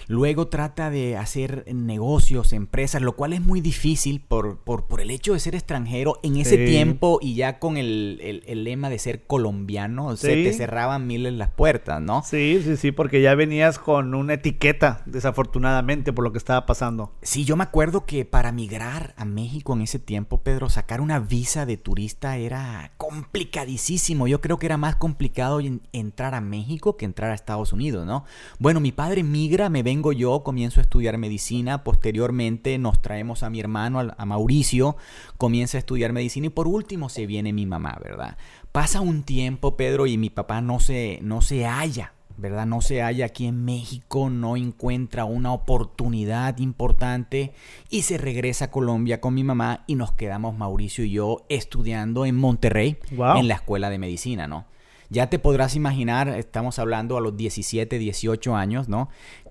Luego 0.09 0.49
trata 0.49 0.89
de 0.89 1.19
hacer 1.19 1.67
negocios, 1.73 2.55
empresas, 2.55 3.03
lo 3.03 3.15
cual 3.15 3.35
es 3.35 3.43
muy 3.43 3.61
difícil 3.61 4.21
por, 4.21 4.57
por, 4.59 4.87
por 4.87 5.03
el 5.03 5.11
hecho 5.11 5.35
de 5.35 5.41
ser 5.41 5.55
extranjero 5.55 6.19
en 6.23 6.39
ese 6.39 6.57
tiempo 6.57 7.19
y 7.21 7.35
ya 7.35 7.59
con 7.59 7.77
el, 7.77 8.43
lema 8.47 8.89
de 8.89 8.99
ser 8.99 9.27
colombiano, 9.27 10.17
se 10.17 10.29
te 10.29 10.53
cerraban 10.55 11.07
miles 11.07 11.35
las 11.35 11.51
puertas, 11.51 12.01
¿no? 12.01 12.23
Sí, 12.23 12.61
sí, 12.65 12.79
sí, 12.79 12.91
porque 12.91 13.21
ya 13.21 13.35
venías 13.35 13.79
con 13.79 14.15
una 14.15 14.35
etiqueta, 14.35 15.03
desafortunadamente, 15.05 16.15
por 16.15 16.25
lo 16.25 16.33
que 16.33 16.39
estaba 16.39 16.65
pasando. 16.65 17.13
Sí, 17.21 17.45
yo 17.45 17.57
me 17.57 17.65
acuerdo 17.65 18.07
que 18.07 18.25
para 18.25 18.51
migrar 18.51 19.13
a 19.19 19.27
México 19.27 19.75
en 19.75 19.83
ese 19.83 19.99
tiempo, 19.99 20.43
Pedro, 20.43 20.71
sacar 20.71 21.03
una 21.03 21.21
visa 21.21 21.67
de 21.67 21.77
turista 21.77 22.39
era 22.39 22.93
complicadísimo. 22.97 24.27
Yo 24.27 24.41
creo 24.41 24.59
que 24.59 24.67
era 24.67 24.79
más 24.79 24.97
complicado 24.97 25.61
entrar 25.93 26.35
a 26.35 26.41
México 26.41 26.97
que 26.97 27.05
entrar 27.05 27.31
a 27.31 27.35
Estados 27.35 27.75
Unidos, 27.75 28.07
¿no? 28.07 28.25
Bueno, 28.59 28.81
mi 28.81 28.93
padre 28.93 29.23
migra, 29.23 29.69
me 29.69 29.83
ven 29.83 29.98
yo, 30.13 30.43
comienzo 30.43 30.81
a 30.81 30.83
estudiar 30.83 31.19
medicina, 31.19 31.85
posteriormente 31.85 32.79
nos 32.79 33.03
traemos 33.03 33.43
a 33.43 33.51
mi 33.51 33.61
hermano, 33.61 34.01
a 34.17 34.25
Mauricio, 34.25 34.97
comienza 35.37 35.79
a 35.79 35.81
estudiar 35.81 36.13
medicina 36.13 36.47
y 36.47 36.51
por 36.51 36.69
último 36.69 37.09
se 37.09 37.27
viene 37.27 37.53
mi 37.53 37.67
mamá, 37.67 37.99
¿verdad? 38.03 38.37
Pasa 38.73 39.01
un 39.01 39.23
tiempo, 39.23 39.77
Pedro, 39.77 40.07
y 40.07 40.17
mi 40.17 40.31
papá 40.31 40.61
no 40.61 40.81
se, 40.81 41.19
no 41.23 41.41
se 41.43 41.67
halla, 41.67 42.13
¿verdad? 42.37 42.67
No 42.67 42.81
se 42.81 43.03
halla 43.03 43.27
aquí 43.27 43.47
en 43.47 43.65
México, 43.65 44.31
no 44.31 44.57
encuentra 44.57 45.25
una 45.25 45.53
oportunidad 45.53 46.59
importante 46.59 47.53
y 47.91 48.03
se 48.03 48.17
regresa 48.17 48.67
a 48.67 48.71
Colombia 48.71 49.21
con 49.21 49.35
mi 49.35 49.45
mamá 49.45 49.85
y 49.87 49.97
nos 49.97 50.13
quedamos 50.13 50.57
Mauricio 50.57 51.05
y 51.05 51.11
yo 51.11 51.45
estudiando 51.49 52.25
en 52.25 52.37
Monterrey, 52.37 52.99
en 53.11 53.49
la 53.49 53.55
escuela 53.55 53.91
de 53.91 53.99
medicina, 53.99 54.47
¿no? 54.47 54.67
Ya 55.11 55.31
te 55.31 55.39
podrás 55.39 55.75
imaginar, 55.75 56.29
estamos 56.29 56.79
hablando 56.79 57.17
a 57.17 57.21
los 57.21 57.37
17, 57.37 57.99
18 57.99 58.55
años, 58.55 58.89
¿no? 58.89 59.09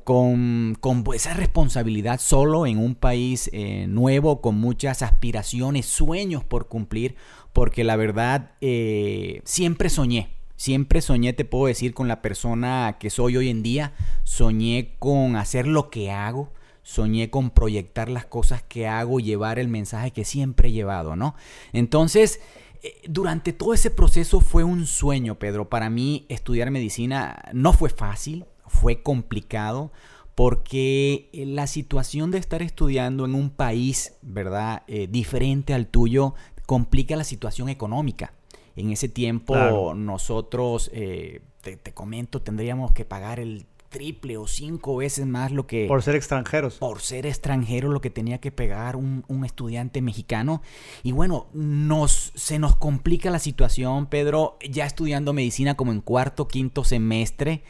Con, 0.08 0.78
esa 1.14 1.34
responsabilidad 1.34 2.22
solo 2.22 2.66
en 2.66 2.78
un 2.78 2.96
país 2.96 3.50
eh, 3.52 3.88
nuevo, 3.90 4.40
con 4.40 4.56
muchas 4.56 5.02
aspiraciones, 5.02 5.86
sueños 5.86 6.46
por 6.46 6.70
cumplir, 6.70 7.18
porque 7.52 7.84
la 7.84 7.98
verdad 7.98 8.52
eh, 8.62 9.42
siempre 9.44 9.90
soñé, 9.90 10.30
siempre 10.56 11.02
soñé, 11.02 11.34
te 11.34 11.44
puedo 11.44 11.66
decir, 11.66 11.94
con 11.94 12.08
la 12.08 12.22
persona 12.22 12.96
que 13.02 13.10
soy 13.10 13.36
hoy 13.36 13.50
en 13.50 13.64
día, 13.64 13.96
soñé 14.24 14.96
con 14.98 15.36
hacer 15.36 15.68
lo 15.68 15.90
que 15.90 16.10
hago, 16.10 16.54
soñé 16.84 17.30
con 17.30 17.50
proyectar 17.50 18.08
las 18.08 18.26
cosas 18.26 18.64
que 18.64 18.88
hago, 18.88 19.20
llevar 19.20 19.60
el 19.60 19.68
mensaje 19.68 20.12
que 20.12 20.24
siempre 20.24 20.70
he 20.70 20.72
llevado, 20.72 21.18
¿no? 21.18 21.36
Entonces, 21.74 22.40
eh, 22.82 22.96
durante 23.10 23.52
todo 23.52 23.74
ese 23.74 23.92
proceso 23.92 24.40
fue 24.40 24.64
un 24.64 24.86
sueño, 24.86 25.36
Pedro. 25.38 25.68
Para 25.68 25.90
mí 25.90 26.26
estudiar 26.30 26.72
medicina 26.72 27.44
no 27.52 27.74
fue 27.74 27.90
fácil, 27.90 28.46
fue 28.68 29.02
complicado 29.02 29.92
porque 30.38 31.32
eh, 31.34 31.48
la 31.48 31.66
situación 31.66 32.30
de 32.30 32.38
estar 32.38 32.62
estudiando 32.62 33.26
en 33.26 33.34
un 33.34 33.50
país, 33.50 34.14
¿verdad?, 34.22 34.84
eh, 34.88 35.08
diferente 35.10 35.74
al 35.74 35.88
tuyo, 35.88 36.36
complica 36.68 37.16
la 37.16 37.24
situación 37.24 37.70
económica. 37.70 38.34
En 38.76 38.92
ese 38.92 39.10
tiempo 39.10 39.96
nosotros, 39.96 40.92
eh, 40.94 41.42
te, 41.62 41.92
comento, 41.92 42.40
tendríamos 42.44 42.92
que 42.92 43.04
pagar 43.04 43.40
el 43.40 43.66
triple 43.90 44.38
o 44.38 44.46
cinco 44.46 44.98
veces 44.98 45.26
más 45.26 45.52
lo 45.52 45.66
que... 45.66 45.88
Por 45.88 46.04
ser 46.04 46.16
extranjeros. 46.16 46.76
Por 46.76 47.02
ser 47.02 47.26
extranjero 47.26 47.90
lo 47.90 48.00
que 48.00 48.12
tenía 48.12 48.38
que 48.38 48.52
pagar 48.52 48.96
un, 48.96 49.26
un, 49.28 49.44
estudiante 49.44 50.04
mexicano. 50.04 50.62
Y 51.02 51.14
bueno, 51.14 51.48
nos, 51.54 52.32
se 52.36 52.60
nos 52.60 52.76
complica 52.76 53.32
la 53.32 53.40
situación, 53.40 54.06
Pedro, 54.06 54.60
ya 54.70 54.86
estudiando 54.86 55.34
medicina 55.34 55.76
como 55.76 55.92
en 55.92 56.02
cuarto, 56.02 56.48
quinto 56.48 56.84
semestre. 56.84 57.64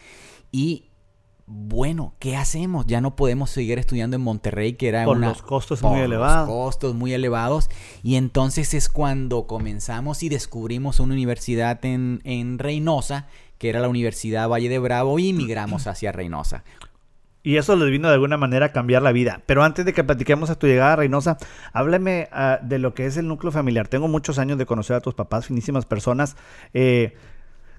Y 0.51 0.86
bueno, 1.49 2.13
¿qué 2.19 2.35
hacemos? 2.35 2.85
Ya 2.87 2.99
no 2.99 3.15
podemos 3.15 3.49
seguir 3.49 3.79
estudiando 3.79 4.17
en 4.17 4.21
Monterrey, 4.21 4.73
que 4.73 4.89
era 4.89 5.05
por 5.05 5.17
los 5.17 5.41
costos 5.41 5.81
muy 5.81 6.01
elevados. 6.01 6.49
costos 6.49 6.93
muy 6.93 7.13
elevados. 7.13 7.69
Y 8.03 8.15
entonces 8.15 8.73
es 8.73 8.89
cuando 8.89 9.47
comenzamos 9.47 10.23
y 10.23 10.29
descubrimos 10.29 10.99
una 10.99 11.13
universidad 11.13 11.83
en, 11.85 12.19
en 12.25 12.59
Reynosa, 12.59 13.27
que 13.57 13.69
era 13.69 13.79
la 13.79 13.87
Universidad 13.87 14.49
Valle 14.49 14.67
de 14.67 14.77
Bravo, 14.77 15.19
y 15.19 15.31
migramos 15.31 15.87
hacia 15.87 16.11
Reynosa. 16.11 16.65
Y 17.43 17.55
eso 17.55 17.77
les 17.77 17.89
vino 17.91 18.09
de 18.09 18.15
alguna 18.15 18.35
manera 18.35 18.65
a 18.65 18.71
cambiar 18.73 19.01
la 19.01 19.13
vida. 19.13 19.41
Pero 19.45 19.63
antes 19.63 19.85
de 19.85 19.93
que 19.93 20.03
platiquemos 20.03 20.49
a 20.49 20.55
tu 20.55 20.67
llegada 20.67 20.93
a 20.93 20.95
Reynosa, 20.97 21.37
háblame 21.71 22.27
ah, 22.33 22.59
de 22.61 22.77
lo 22.77 22.93
que 22.93 23.05
es 23.05 23.15
el 23.15 23.25
núcleo 23.25 23.53
familiar. 23.53 23.87
Tengo 23.87 24.09
muchos 24.09 24.37
años 24.37 24.57
de 24.57 24.65
conocer 24.65 24.97
a 24.97 24.99
tus 24.99 25.13
papás, 25.13 25.45
finísimas 25.45 25.85
personas. 25.85 26.35
Eh, 26.73 27.15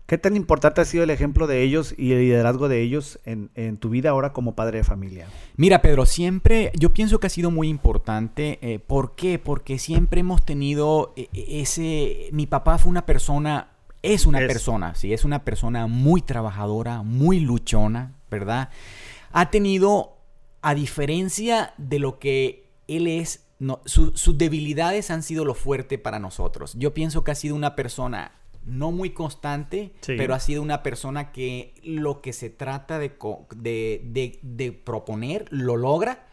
¿Qué 0.08 0.16
tan 0.16 0.36
importante 0.36 0.80
ha 0.80 0.86
sido 0.86 1.04
el 1.04 1.10
ejemplo 1.10 1.46
de 1.46 1.62
ellos 1.62 1.94
y 1.98 2.12
el 2.12 2.20
liderazgo 2.20 2.70
de 2.70 2.80
ellos 2.80 3.18
en, 3.26 3.76
tu 3.76 3.90
vida 3.90 4.08
ahora 4.08 4.32
como 4.32 4.54
padre 4.54 4.78
de 4.78 4.84
familia? 4.84 5.26
Mira, 5.56 5.82
Pedro, 5.82 6.06
siempre, 6.06 6.72
yo 6.78 6.94
pienso 6.94 7.20
que 7.20 7.26
ha 7.26 7.30
sido 7.30 7.50
muy 7.50 7.68
importante. 7.68 8.58
Eh, 8.62 8.78
¿Por 8.78 9.16
qué? 9.16 9.38
Porque 9.38 9.78
siempre 9.78 10.20
hemos 10.20 10.42
tenido 10.46 11.12
eh, 11.14 11.28
ese... 11.34 12.30
Mi 12.32 12.46
papá 12.46 12.78
fue 12.78 12.88
una 12.88 13.04
persona, 13.04 13.72
es 14.00 14.24
una 14.24 14.38
persona, 14.38 14.94
sí, 14.94 15.12
es 15.12 15.26
una 15.26 15.44
persona 15.44 15.86
muy 15.86 16.22
trabajadora, 16.22 17.02
muy 17.02 17.40
luchona, 17.40 18.14
¿verdad? 18.30 18.70
Ha 19.32 19.50
tenido, 19.50 20.16
a 20.62 20.74
diferencia 20.74 21.74
de 21.76 21.98
lo 21.98 22.18
que 22.18 22.70
él 22.86 23.08
es, 23.08 23.44
sus 23.84 24.38
debilidades 24.38 25.10
han 25.10 25.22
sido 25.22 25.44
lo 25.44 25.52
fuerte 25.52 25.98
para 25.98 26.18
nosotros. 26.18 26.72
Yo 26.78 26.94
pienso 26.94 27.24
que 27.24 27.32
ha 27.32 27.34
sido 27.34 27.54
una 27.54 27.76
persona 27.76 28.32
no 28.68 28.92
muy 28.92 29.10
constante, 29.10 29.92
pero 30.06 30.34
ha 30.34 30.40
sido 30.40 30.62
una 30.62 30.82
persona 30.82 31.32
que 31.32 31.74
lo 31.82 32.20
que 32.20 32.32
se 32.32 32.50
trata 32.50 32.98
de, 32.98 33.16
de, 33.56 34.38
de 34.42 34.72
proponer 34.72 35.46
lo 35.50 35.76
logra 35.76 36.28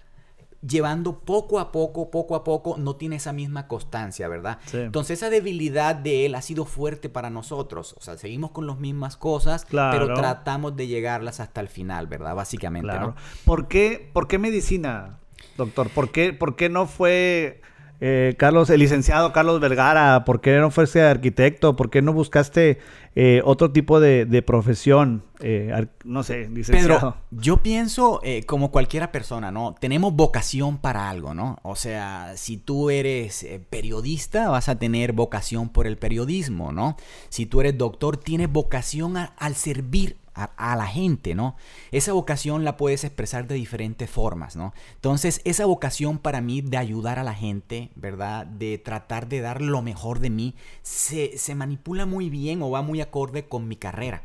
llevando 0.67 1.19
poco 1.19 1.59
a 1.59 1.71
poco, 1.71 2.09
poco 2.09 2.35
a 2.35 2.43
poco, 2.43 2.75
no 2.77 2.95
tiene 2.95 3.17
esa 3.17 3.33
misma 3.33 3.67
constancia, 3.67 4.27
¿verdad? 4.27 4.59
Entonces 4.73 5.19
esa 5.19 5.29
debilidad 5.29 5.95
de 5.95 6.25
él 6.25 6.35
ha 6.35 6.41
sido 6.41 6.65
fuerte 6.65 7.09
para 7.09 7.29
nosotros. 7.29 7.95
O 7.97 8.01
sea, 8.01 8.17
seguimos 8.17 8.51
con 8.51 8.65
las 8.67 8.79
mismas 8.79 9.17
cosas, 9.17 9.65
pero 9.69 10.13
tratamos 10.13 10.75
de 10.75 10.87
llegarlas 10.87 11.39
hasta 11.39 11.61
el 11.61 11.67
final, 11.67 12.07
¿verdad? 12.07 12.35
Básicamente, 12.35 12.93
¿no? 12.99 13.15
¿Por 13.45 13.67
qué, 13.67 14.09
¿Por 14.13 14.27
qué 14.27 14.39
medicina, 14.39 15.19
doctor? 15.57 15.89
¿Por 15.89 16.11
qué, 16.11 16.33
por 16.33 16.55
qué 16.55 16.69
no 16.69 16.87
fue 16.87 17.61
eh, 18.01 18.35
Carlos, 18.37 18.69
el 18.69 18.79
licenciado 18.79 19.31
Carlos 19.31 19.59
Vergara, 19.59 20.25
¿por 20.25 20.41
qué 20.41 20.57
no 20.57 20.71
fuiste 20.71 21.01
arquitecto? 21.01 21.75
¿Por 21.75 21.89
qué 21.89 22.01
no 22.01 22.13
buscaste 22.13 22.79
eh, 23.15 23.41
otro 23.43 23.71
tipo 23.71 23.99
de, 23.99 24.43
profesión? 24.45 25.23
Eh, 25.39 25.87
no 26.03 26.23
sé, 26.23 26.49
licenciado. 26.49 26.99
Pedro, 26.99 27.17
yo 27.31 27.57
pienso 27.57 28.21
como 28.45 28.71
cualquiera 28.71 29.11
persona, 29.11 29.51
¿no? 29.51 29.75
Tenemos 29.79 30.13
vocación 30.13 30.77
para 30.77 31.09
algo, 31.09 31.33
¿no? 31.33 31.57
O 31.63 31.75
sea, 31.75 32.33
si 32.35 32.57
tú 32.57 32.89
eres 32.89 33.47
periodista, 33.69 34.49
vas 34.49 34.69
a 34.69 34.77
tener 34.77 35.13
vocación 35.13 35.69
por 35.69 35.87
el 35.87 35.97
periodismo, 35.97 36.71
¿no? 36.71 36.97
Si 37.29 37.45
tú 37.45 37.61
eres 37.61 37.77
doctor, 37.77 38.17
tienes 38.17 38.51
vocación 38.51 39.15
al 39.17 39.55
servir 39.55 40.17
a, 40.35 40.75
la 40.75 40.85
gente, 40.85 41.33
¿no? 41.33 41.55
Esa 41.91 42.11
vocación 42.13 42.65
la 42.65 42.75
puedes 42.75 43.03
expresar 43.03 43.47
de 43.47 43.55
diferentes 43.55 44.09
formas, 44.09 44.55
¿no? 44.55 44.73
Entonces, 44.95 45.41
esa 45.45 45.65
vocación 45.65 46.19
para 46.19 46.41
mí 46.41 46.61
de 46.61 46.77
ayudar 46.77 47.19
a 47.19 47.23
la 47.23 47.33
gente, 47.33 47.91
¿verdad? 47.95 48.45
De 48.45 48.77
tratar 48.77 49.29
de 49.29 49.39
dar 49.39 49.61
lo 49.61 49.81
mejor 49.81 50.19
de 50.19 50.29
mí, 50.29 50.55
se, 50.81 51.37
se 51.37 51.55
manipula 51.55 52.05
muy 52.05 52.29
bien 52.29 52.61
o 52.61 52.69
va 52.69 52.81
muy 52.81 52.99
acorde 53.05 53.47
con 53.47 53.67
mi 53.67 53.75
carrera. 53.75 54.23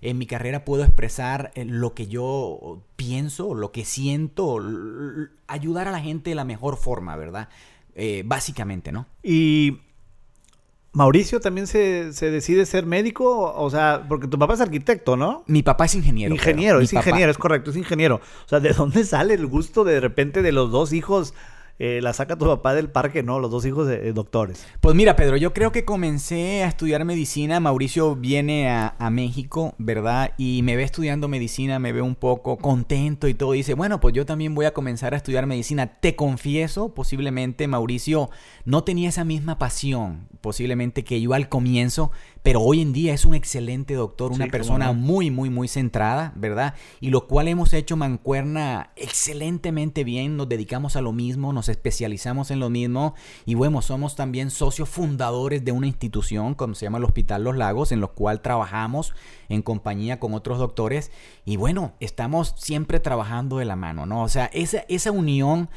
En 0.00 0.18
mi 0.18 0.26
carrera 0.26 0.64
puedo 0.64 0.82
expresar 0.82 1.52
eh, 1.54 1.64
lo 1.64 1.94
que 1.94 2.08
yo 2.08 2.82
pienso, 2.96 3.54
lo 3.54 3.70
que 3.70 3.84
siento, 3.84 4.58
ayudar 5.46 5.86
a 5.88 5.92
la 5.92 6.00
gente 6.00 6.30
de 6.30 6.36
la 6.36 6.44
mejor 6.44 6.76
forma, 6.76 7.16
¿verdad? 7.16 7.48
Eh, 7.94 8.22
básicamente, 8.26 8.90
¿no? 8.90 9.06
Y 9.22 9.78
Mauricio 10.92 11.40
también 11.40 11.66
se, 11.66 12.10
decide 12.10 12.66
ser 12.66 12.84
médico, 12.84 13.54
o 13.54 13.70
sea, 13.70 14.04
porque 14.08 14.28
tu 14.28 14.38
papá 14.38 14.54
es 14.54 14.60
arquitecto, 14.60 15.16
¿no? 15.16 15.44
Mi 15.46 15.62
papá 15.62 15.86
es 15.86 15.94
ingeniero. 15.94 16.34
Ingeniero, 16.34 16.80
es 16.80 16.92
ingeniero, 16.92 17.30
es 17.30 17.38
correcto, 17.38 17.70
es 17.70 17.76
ingeniero. 17.76 18.16
O 18.44 18.48
sea, 18.48 18.60
¿de 18.60 18.72
dónde 18.72 19.04
sale 19.04 19.34
el 19.34 19.46
gusto 19.46 19.84
de, 19.84 19.94
de 19.94 20.00
repente 20.00 20.42
de 20.42 20.52
los 20.52 20.70
dos 20.70 20.92
hijos 20.92 21.32
eh, 21.78 22.00
la 22.02 22.12
saca 22.12 22.36
tu 22.36 22.46
papá 22.46 22.74
del 22.74 22.90
parque, 22.90 23.22
¿no? 23.22 23.40
Los 23.40 23.50
dos 23.50 23.64
hijos 23.66 23.88
de, 23.88 24.12
doctores. 24.12 24.66
Pues 24.80 24.94
mira, 24.94 25.16
Pedro, 25.16 25.36
yo 25.36 25.52
creo 25.52 25.72
que 25.72 25.84
comencé 25.84 26.62
a 26.62 26.68
estudiar 26.68 27.04
medicina. 27.04 27.60
Mauricio 27.60 28.14
viene 28.16 28.70
a, 28.70 29.10
México, 29.10 29.74
¿verdad? 29.78 30.32
Y 30.38 30.62
me 30.62 30.76
ve 30.76 30.84
estudiando 30.84 31.28
medicina, 31.28 31.78
me 31.78 31.92
ve 31.92 32.00
un 32.00 32.14
poco 32.14 32.56
contento 32.56 33.28
y 33.28 33.34
todo. 33.34 33.52
dice, 33.52 33.74
bueno, 33.74 34.00
pues 34.00 34.14
yo 34.14 34.24
también 34.24 34.54
voy 34.54 34.66
a 34.66 34.72
comenzar 34.72 35.12
a 35.12 35.16
estudiar 35.16 35.46
medicina. 35.46 35.98
Te 36.00 36.16
confieso, 36.16 36.94
posiblemente 36.94 37.66
Mauricio 37.68 38.30
no 38.64 38.84
tenía 38.84 39.08
esa 39.08 39.24
misma 39.24 39.58
pasión, 39.58 40.28
posiblemente 40.40 41.04
que 41.04 41.20
yo 41.20 41.34
al 41.34 41.48
comienzo 41.48 42.12
pero 42.42 42.60
hoy 42.60 42.80
en 42.80 42.92
día 42.92 43.14
es 43.14 43.24
un 43.24 43.34
excelente 43.34 43.94
doctor, 43.94 44.32
una 44.32 44.48
persona 44.48 44.92
muy, 44.92 45.30
muy, 45.30 45.48
muy 45.48 45.68
centrada, 45.68 46.32
¿verdad? 46.34 46.74
Y 47.00 47.10
lo 47.10 47.28
cual 47.28 47.46
hemos 47.46 47.72
hecho 47.72 47.96
mancuerna 47.96 48.90
excelentemente 48.96 50.02
bien, 50.02 50.36
nos 50.36 50.48
dedicamos 50.48 50.96
a 50.96 51.00
lo 51.00 51.12
mismo, 51.12 51.52
nos 51.52 51.68
especializamos 51.68 52.50
en 52.50 52.58
lo 52.58 52.68
mismo 52.68 53.14
y 53.46 53.54
bueno, 53.54 53.80
somos 53.80 54.16
también 54.16 54.50
socios 54.50 54.88
fundadores 54.88 55.64
de 55.64 55.72
una 55.72 55.86
institución, 55.86 56.54
como 56.54 56.74
se 56.74 56.86
llama 56.86 56.98
el 56.98 57.04
Hospital 57.04 57.44
Los 57.44 57.56
Lagos, 57.56 57.92
en 57.92 58.00
lo 58.00 58.12
cual 58.12 58.42
trabajamos 58.42 59.14
en 59.48 59.62
compañía 59.62 60.18
con 60.18 60.34
otros 60.34 60.58
doctores 60.58 61.12
y 61.44 61.56
bueno, 61.56 61.92
estamos 62.00 62.54
siempre 62.56 62.98
trabajando 62.98 63.58
de 63.58 63.66
la 63.66 63.76
mano, 63.76 64.04
¿no? 64.04 64.22
O 64.22 64.28
sea, 64.28 64.46
esa, 64.46 64.84
esa 64.88 65.12
unión 65.12 65.68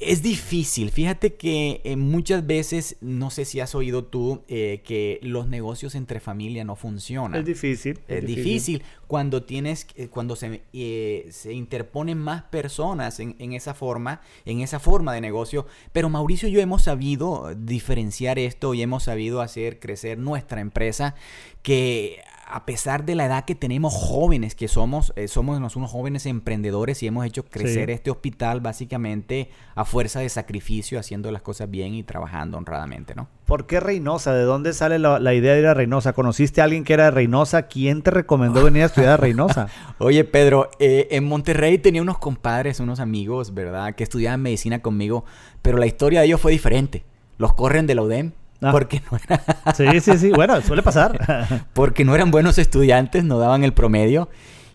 es 0.00 0.22
difícil. 0.22 0.90
Fíjate 0.90 1.34
que 1.34 1.80
eh, 1.84 1.96
muchas 1.96 2.46
veces, 2.46 2.96
no 3.00 3.30
sé 3.30 3.44
si 3.44 3.60
has 3.60 3.74
oído 3.74 4.04
tú, 4.04 4.42
eh, 4.48 4.82
que 4.84 5.18
los 5.22 5.48
negocios 5.48 5.94
entre 5.94 6.20
familia 6.20 6.64
no 6.64 6.76
funcionan. 6.76 7.40
Es 7.40 7.46
difícil. 7.46 7.98
Es, 8.08 8.24
difícil. 8.24 8.82
cuando 9.06 9.42
tienes, 9.42 9.86
cuando 10.10 10.36
se, 10.36 10.62
eh, 10.72 11.28
se 11.30 11.52
interponen 11.52 12.18
más 12.18 12.42
personas 12.44 13.20
en, 13.20 13.36
en, 13.38 13.52
esa 13.52 13.74
forma, 13.74 14.20
en 14.44 14.60
esa 14.60 14.78
forma 14.78 15.12
de 15.14 15.20
negocio. 15.20 15.66
Pero 15.92 16.08
Mauricio 16.08 16.48
y 16.48 16.52
yo 16.52 16.60
hemos 16.60 16.82
sabido 16.82 17.54
diferenciar 17.56 18.38
esto 18.38 18.74
y 18.74 18.82
hemos 18.82 19.04
sabido 19.04 19.40
hacer 19.40 19.78
crecer 19.78 20.18
nuestra 20.18 20.60
empresa 20.60 21.14
que 21.62 22.20
a 22.50 22.64
pesar 22.64 23.04
de 23.04 23.14
la 23.14 23.26
edad 23.26 23.44
que 23.44 23.54
tenemos 23.54 23.94
jóvenes 23.94 24.54
que 24.54 24.68
somos, 24.68 25.12
eh, 25.16 25.28
somos 25.28 25.58
unos 25.76 25.90
jóvenes 25.90 26.26
emprendedores 26.26 27.02
y 27.02 27.06
hemos 27.06 27.24
hecho 27.26 27.44
crecer 27.44 27.90
este 27.90 28.10
hospital 28.10 28.60
básicamente 28.60 29.50
a 29.74 29.84
fuerza 29.84 30.20
de 30.20 30.28
sacrificio, 30.28 30.98
haciendo 30.98 31.30
las 31.30 31.42
cosas 31.42 31.70
bien 31.70 31.94
y 31.94 32.02
trabajando 32.02 32.58
honradamente, 32.58 33.14
¿no? 33.14 33.28
¿Por 33.44 33.66
qué 33.66 33.80
Reynosa? 33.80 34.34
¿De 34.34 34.42
dónde 34.42 34.72
sale 34.72 34.98
la, 34.98 35.34
idea 35.34 35.54
de 35.54 35.60
ir 35.60 35.66
a 35.66 35.74
Reynosa? 35.74 36.12
¿Conociste 36.12 36.60
a 36.60 36.64
alguien 36.64 36.84
que 36.84 36.94
era 36.94 37.04
de 37.04 37.10
Reynosa? 37.10 37.62
¿Quién 37.62 38.02
te 38.02 38.10
recomendó 38.10 38.64
venir 38.64 38.82
a 38.82 38.86
estudiar 38.86 39.12
a 39.12 39.16
Reynosa? 39.18 39.68
Oye, 39.98 40.24
Pedro, 40.24 40.70
eh, 40.78 41.08
en 41.10 41.24
Monterrey 41.24 41.78
tenía 41.78 42.02
unos 42.02 42.18
compadres, 42.18 42.80
unos 42.80 43.00
amigos, 43.00 43.54
¿verdad? 43.54 43.94
Que 43.94 44.04
estudiaban 44.04 44.42
medicina 44.42 44.80
conmigo, 44.80 45.24
pero 45.62 45.78
la 45.78 45.86
historia 45.86 46.20
de 46.20 46.26
ellos 46.26 46.40
fue 46.40 46.52
diferente. 46.52 47.04
Los 47.38 47.54
corren 47.54 47.86
de 47.86 47.94
la 47.94 48.02
UDEM 48.02 48.32
Ah. 48.60 48.72
Porque 48.72 49.02
no 49.10 49.18
era... 49.18 49.74
sí, 49.74 50.00
sí, 50.00 50.18
sí. 50.18 50.30
Bueno, 50.30 50.60
suele 50.62 50.82
pasar. 50.82 51.66
porque 51.72 52.04
no 52.04 52.14
eran 52.14 52.30
buenos 52.30 52.58
estudiantes, 52.58 53.24
no 53.24 53.38
daban 53.38 53.64
el 53.64 53.72
promedio. 53.72 54.28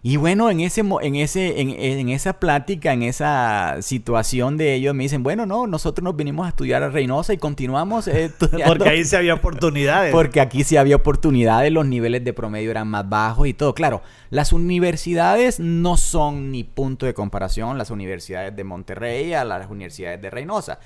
Y 0.05 0.17
bueno, 0.17 0.51
en 0.51 0.59
ese, 0.59 0.81
en 0.81 1.15
ese, 1.15 1.61
en, 1.61 2.09
esa 2.09 2.33
plática, 2.33 2.91
en 2.91 3.03
esa 3.03 3.77
situación 3.81 4.57
de 4.57 4.73
ellos, 4.73 4.93
me 4.93 5.03
dicen, 5.03 5.23
bueno, 5.23 5.45
no, 5.45 5.65
nosotros 5.65 6.03
nos 6.03 6.17
vinimos 6.17 6.45
a 6.45 6.49
estudiar 6.49 6.83
a 6.83 6.89
Reynosa 6.89 7.31
y 7.31 7.37
continuamos 7.37 8.07
estudiando. 8.09 8.65
Porque 8.67 8.89
ahí 8.89 9.05
sí 9.05 9.15
había 9.15 9.33
oportunidades. 9.33 10.11
Porque 10.11 10.41
aquí 10.41 10.65
sí 10.65 10.75
había 10.75 10.97
oportunidades, 10.97 11.71
los 11.71 11.85
niveles 11.85 12.21
de 12.25 12.33
promedio 12.33 12.69
eran 12.69 12.89
más 12.89 13.07
bajos 13.07 13.47
y 13.47 13.53
todo. 13.53 13.73
Claro, 13.73 14.01
las 14.29 14.51
universidades 14.51 15.61
no 15.61 15.95
son 15.95 16.51
ni 16.51 16.65
punto 16.65 17.05
de 17.05 17.13
comparación, 17.13 17.77
las 17.77 17.89
universidades 17.89 18.53
de 18.53 18.63
Monterrey 18.65 19.33
a 19.33 19.45
las 19.45 19.71
universidades 19.71 20.21
de 20.21 20.29
Reynosa. 20.29 20.79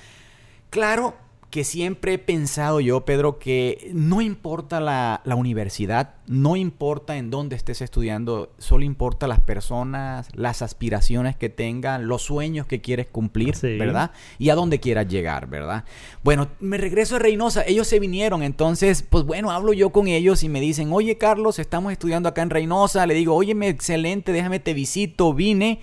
Claro, 0.69 1.15
que 1.49 1.63
siempre 1.63 2.13
he 2.13 2.17
pensado 2.17 2.81
yo, 2.81 3.05
Pedro, 3.05 3.39
que 3.39 3.89
no 3.93 4.21
importa 4.21 4.81
la, 4.81 5.21
universidad, 5.35 6.15
no 6.27 6.57
importa 6.57 7.17
en 7.17 7.29
dónde 7.29 7.55
estés 7.55 7.81
estudiando, 7.81 8.51
solo 8.57 8.83
importa 8.83 9.27
las 9.27 9.39
personas, 9.39 10.27
las 10.33 10.61
aspiraciones 10.61 11.37
que 11.37 11.47
tengan, 11.47 12.07
los 12.07 12.23
sueños 12.23 12.67
que 12.67 12.81
quieres 12.81 13.07
cumplir, 13.07 13.55
¿verdad? 13.61 14.11
Y 14.39 14.49
a 14.49 14.55
dónde 14.55 14.81
quieras 14.81 15.07
llegar, 15.07 15.47
¿verdad? 15.47 15.85
Bueno, 16.21 16.49
me 16.59 16.77
regreso 16.77 17.15
a 17.15 17.19
Reynosa, 17.19 17.63
ellos 17.65 17.87
se 17.87 17.99
vinieron, 17.99 18.43
entonces, 18.43 19.01
pues 19.03 19.23
bueno, 19.23 19.51
hablo 19.51 19.71
yo 19.71 19.91
con 19.91 20.07
ellos 20.07 20.43
y 20.43 20.49
me 20.49 20.59
dicen, 20.59 20.91
oye 20.91 21.17
Carlos, 21.17 21.59
estamos 21.59 21.93
estudiando 21.93 22.27
acá 22.27 22.41
en 22.41 22.49
Reynosa, 22.49 23.07
le 23.07 23.13
digo, 23.13 23.33
oye, 23.33 23.55
excelente, 23.67 24.33
déjame 24.33 24.59
te 24.59 24.73
visito, 24.73 25.33
vine 25.33 25.79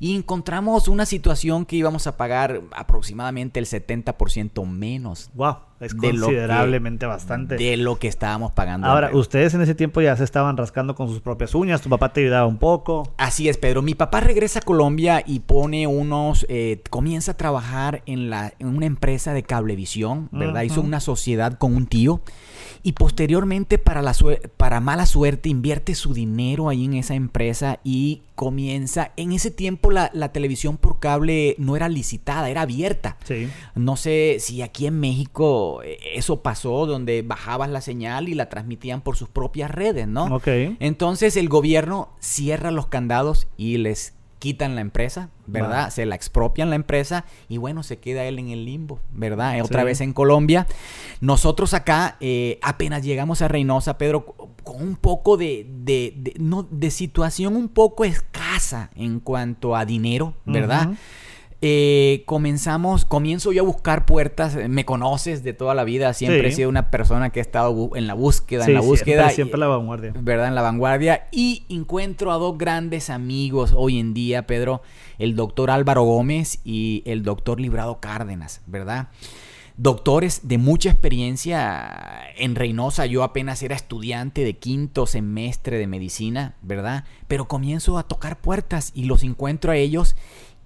y 0.00 0.16
encontramos 0.16 0.88
una 0.88 1.06
situación 1.06 1.64
que 1.64 1.76
íbamos 1.76 2.06
a 2.06 2.16
pagar 2.16 2.62
aproximadamente 2.72 3.58
el 3.58 3.66
70% 3.66 4.66
menos. 4.66 5.30
Wow, 5.34 5.56
es 5.80 5.94
considerablemente 5.94 7.06
bastante. 7.06 7.56
De 7.56 7.76
lo 7.76 7.98
que 7.98 8.08
estábamos 8.08 8.52
pagando. 8.52 8.86
Ahora, 8.86 9.10
ustedes 9.12 9.54
en 9.54 9.62
ese 9.62 9.74
tiempo 9.74 10.00
ya 10.00 10.16
se 10.16 10.24
estaban 10.24 10.56
rascando 10.56 10.94
con 10.94 11.08
sus 11.08 11.20
propias 11.20 11.54
uñas, 11.54 11.80
tu 11.80 11.88
papá 11.88 12.12
te 12.12 12.20
ayudaba 12.20 12.46
un 12.46 12.58
poco. 12.58 13.12
Así 13.16 13.48
es, 13.48 13.56
Pedro. 13.58 13.82
Mi 13.82 13.94
papá 13.94 14.20
regresa 14.20 14.60
a 14.60 14.62
Colombia 14.62 15.22
y 15.26 15.40
pone 15.40 15.86
unos, 15.86 16.46
eh, 16.48 16.82
comienza 16.90 17.32
a 17.32 17.36
trabajar 17.36 18.02
en, 18.06 18.30
la, 18.30 18.52
en 18.58 18.68
una 18.68 18.86
empresa 18.86 19.32
de 19.34 19.42
cablevisión, 19.42 20.28
¿verdad? 20.32 20.62
Hizo 20.62 20.80
una 20.80 21.00
sociedad 21.00 21.58
con 21.58 21.74
un 21.74 21.86
tío 21.86 22.20
y 22.86 22.92
posteriormente 22.92 23.78
para, 23.78 24.00
la 24.00 24.14
para 24.56 24.78
mala 24.78 25.06
suerte 25.06 25.48
invierte 25.48 25.96
su 25.96 26.14
dinero 26.14 26.68
ahí 26.68 26.84
en 26.84 26.94
esa 26.94 27.16
empresa 27.16 27.80
y 27.82 28.22
comienza, 28.36 29.10
en 29.16 29.32
ese 29.32 29.50
tiempo 29.50 29.90
la, 29.90 30.10
televisión 30.32 30.76
por 30.76 31.00
cable 31.00 31.56
no 31.58 31.74
era 31.74 31.88
licitada, 31.88 32.48
era 32.48 32.60
abierta. 32.60 33.16
Sí. 33.24 33.48
No 33.74 33.96
sé 33.96 34.36
si 34.38 34.62
aquí 34.62 34.86
en 34.86 35.00
México 35.00 35.82
eh, 35.82 35.98
eso 36.14 36.42
pasó, 36.42 36.86
donde 36.86 37.22
bajabas 37.22 37.70
la 37.70 37.80
señal 37.80 38.28
y 38.28 38.34
la 38.34 38.48
transmitían 38.48 39.00
por 39.00 39.16
sus 39.16 39.28
propias 39.28 39.72
redes, 39.72 40.06
¿no? 40.06 40.26
Ok. 40.26 40.46
Entonces 40.78 41.36
el 41.36 41.48
gobierno 41.48 42.10
cierra 42.20 42.70
los 42.70 42.86
candados 42.86 43.48
y 43.56 43.78
les 43.78 44.14
quitan 44.38 44.74
la 44.74 44.80
empresa, 44.80 45.30
¿verdad? 45.46 45.90
Se 45.90 46.06
la 46.06 46.14
expropian 46.14 46.70
la 46.70 46.76
empresa 46.76 47.24
y 47.48 47.56
bueno, 47.56 47.82
se 47.82 47.98
queda 47.98 48.24
él 48.24 48.38
en 48.38 48.48
el 48.48 48.64
limbo, 48.64 49.00
¿verdad? 49.12 49.60
Otra 49.62 49.84
vez 49.84 50.00
en 50.00 50.12
Colombia. 50.12 50.66
Nosotros 51.20 51.74
acá, 51.74 52.16
eh, 52.20 52.58
apenas 52.62 53.02
llegamos 53.02 53.42
a 53.42 53.48
Reynosa, 53.48 53.98
Pedro, 53.98 54.24
con 54.62 54.82
un 54.82 54.96
poco 54.96 55.36
de, 55.36 55.66
de, 55.68 56.34
no, 56.38 56.66
de 56.70 56.90
situación 56.90 57.56
un 57.56 57.68
poco 57.68 58.04
escasa 58.04 58.90
en 58.94 59.20
cuanto 59.20 59.76
a 59.76 59.84
dinero, 59.84 60.34
¿verdad? 60.44 60.90
Eh, 61.62 62.22
comenzamos, 62.26 63.04
comienzo 63.04 63.50
yo 63.50 63.62
a 63.62 63.66
buscar 63.66 64.04
puertas, 64.04 64.56
me 64.68 64.84
conoces 64.84 65.42
de 65.42 65.54
toda 65.54 65.74
la 65.74 65.84
vida, 65.84 66.12
siempre 66.12 66.48
he 66.48 66.52
sido 66.52 66.68
una 66.68 66.90
persona 66.90 67.30
que 67.30 67.40
ha 67.40 67.42
estado 67.42 67.90
en 67.94 68.06
la 68.06 68.14
búsqueda, 68.14 68.66
en 68.66 68.74
la 68.74 68.80
búsqueda. 68.80 69.30
Siempre, 69.30 69.58
la 69.58 69.66
vanguardia. 69.66 70.12
¿Verdad? 70.20 70.48
En 70.48 70.54
la 70.54 70.62
vanguardia. 70.62 71.28
Y 71.32 71.64
encuentro 71.68 72.32
a 72.32 72.36
dos 72.36 72.58
grandes 72.58 73.08
amigos 73.08 73.72
hoy 73.74 73.98
en 73.98 74.12
día, 74.12 74.46
Pedro, 74.46 74.82
el 75.18 75.34
doctor 75.34 75.70
Álvaro 75.70 76.02
Gómez 76.02 76.60
y 76.64 77.02
el 77.06 77.22
doctor 77.22 77.58
Librado 77.58 78.00
Cárdenas, 78.00 78.60
¿verdad? 78.66 79.08
doctores 79.76 80.48
de 80.48 80.58
mucha 80.58 80.90
experiencia 80.90 82.32
en 82.36 82.54
Reynosa. 82.54 83.06
Yo 83.06 83.22
apenas 83.22 83.62
era 83.62 83.76
estudiante 83.76 84.44
de 84.44 84.56
quinto 84.56 85.06
semestre 85.06 85.78
de 85.78 85.86
medicina, 85.86 86.54
¿verdad? 86.62 87.04
Pero 87.28 87.46
comienzo 87.46 87.98
a 87.98 88.04
tocar 88.04 88.40
puertas 88.40 88.92
y 88.94 89.04
los 89.04 89.22
encuentro 89.22 89.72
a 89.72 89.76
ellos. 89.76 90.16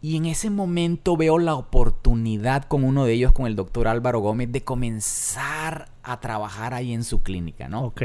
Y 0.03 0.17
en 0.17 0.25
ese 0.25 0.49
momento 0.49 1.17
veo 1.17 1.39
la 1.39 1.55
oportunidad 1.55 2.65
con 2.65 2.85
uno 2.85 3.05
de 3.05 3.13
ellos, 3.13 3.33
con 3.33 3.47
el 3.47 3.57
doctor 3.57 3.87
Álvaro 3.87 4.21
Gómez, 4.21 4.51
de 4.51 4.63
comenzar 4.63 5.89
a 6.03 6.21
trabajar 6.21 6.73
ahí 6.73 6.93
en 6.93 7.05
su 7.05 7.23
clínica, 7.23 7.69
¿no? 7.69 7.85
Ok. 7.85 8.03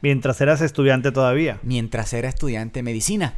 Mientras 0.00 0.40
eras 0.40 0.62
estudiante 0.62 1.12
todavía. 1.12 1.60
Mientras 1.62 2.12
era 2.14 2.28
estudiante 2.28 2.78
de 2.78 2.84
medicina. 2.84 3.34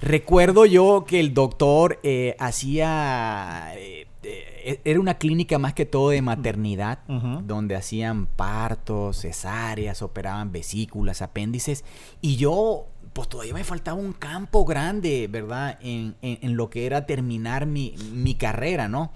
Recuerdo 0.00 0.66
yo 0.66 1.04
que 1.06 1.18
el 1.18 1.34
doctor 1.34 1.98
eh, 2.02 2.36
hacía... 2.38 3.72
Eh, 3.76 4.06
eh, 4.22 4.80
era 4.84 5.00
una 5.00 5.14
clínica 5.14 5.58
más 5.58 5.74
que 5.74 5.84
todo 5.86 6.10
de 6.10 6.22
maternidad, 6.22 7.00
donde 7.06 7.76
hacían 7.76 8.26
partos, 8.26 9.20
cesáreas, 9.20 10.00
operaban 10.00 10.52
vesículas, 10.52 11.20
apéndices, 11.20 11.84
y 12.22 12.36
yo, 12.36 12.86
pues 13.14 13.28
todavía 13.28 13.54
me 13.54 13.64
faltaba 13.64 13.98
un 13.98 14.12
campo 14.12 14.64
grande, 14.64 15.28
¿verdad? 15.30 15.78
En, 15.80 16.16
lo 16.56 16.68
que 16.68 16.84
era 16.84 17.06
terminar 17.06 17.64
mi, 17.64 17.94
mi, 18.12 18.34
carrera, 18.34 18.88
¿no? 18.88 19.12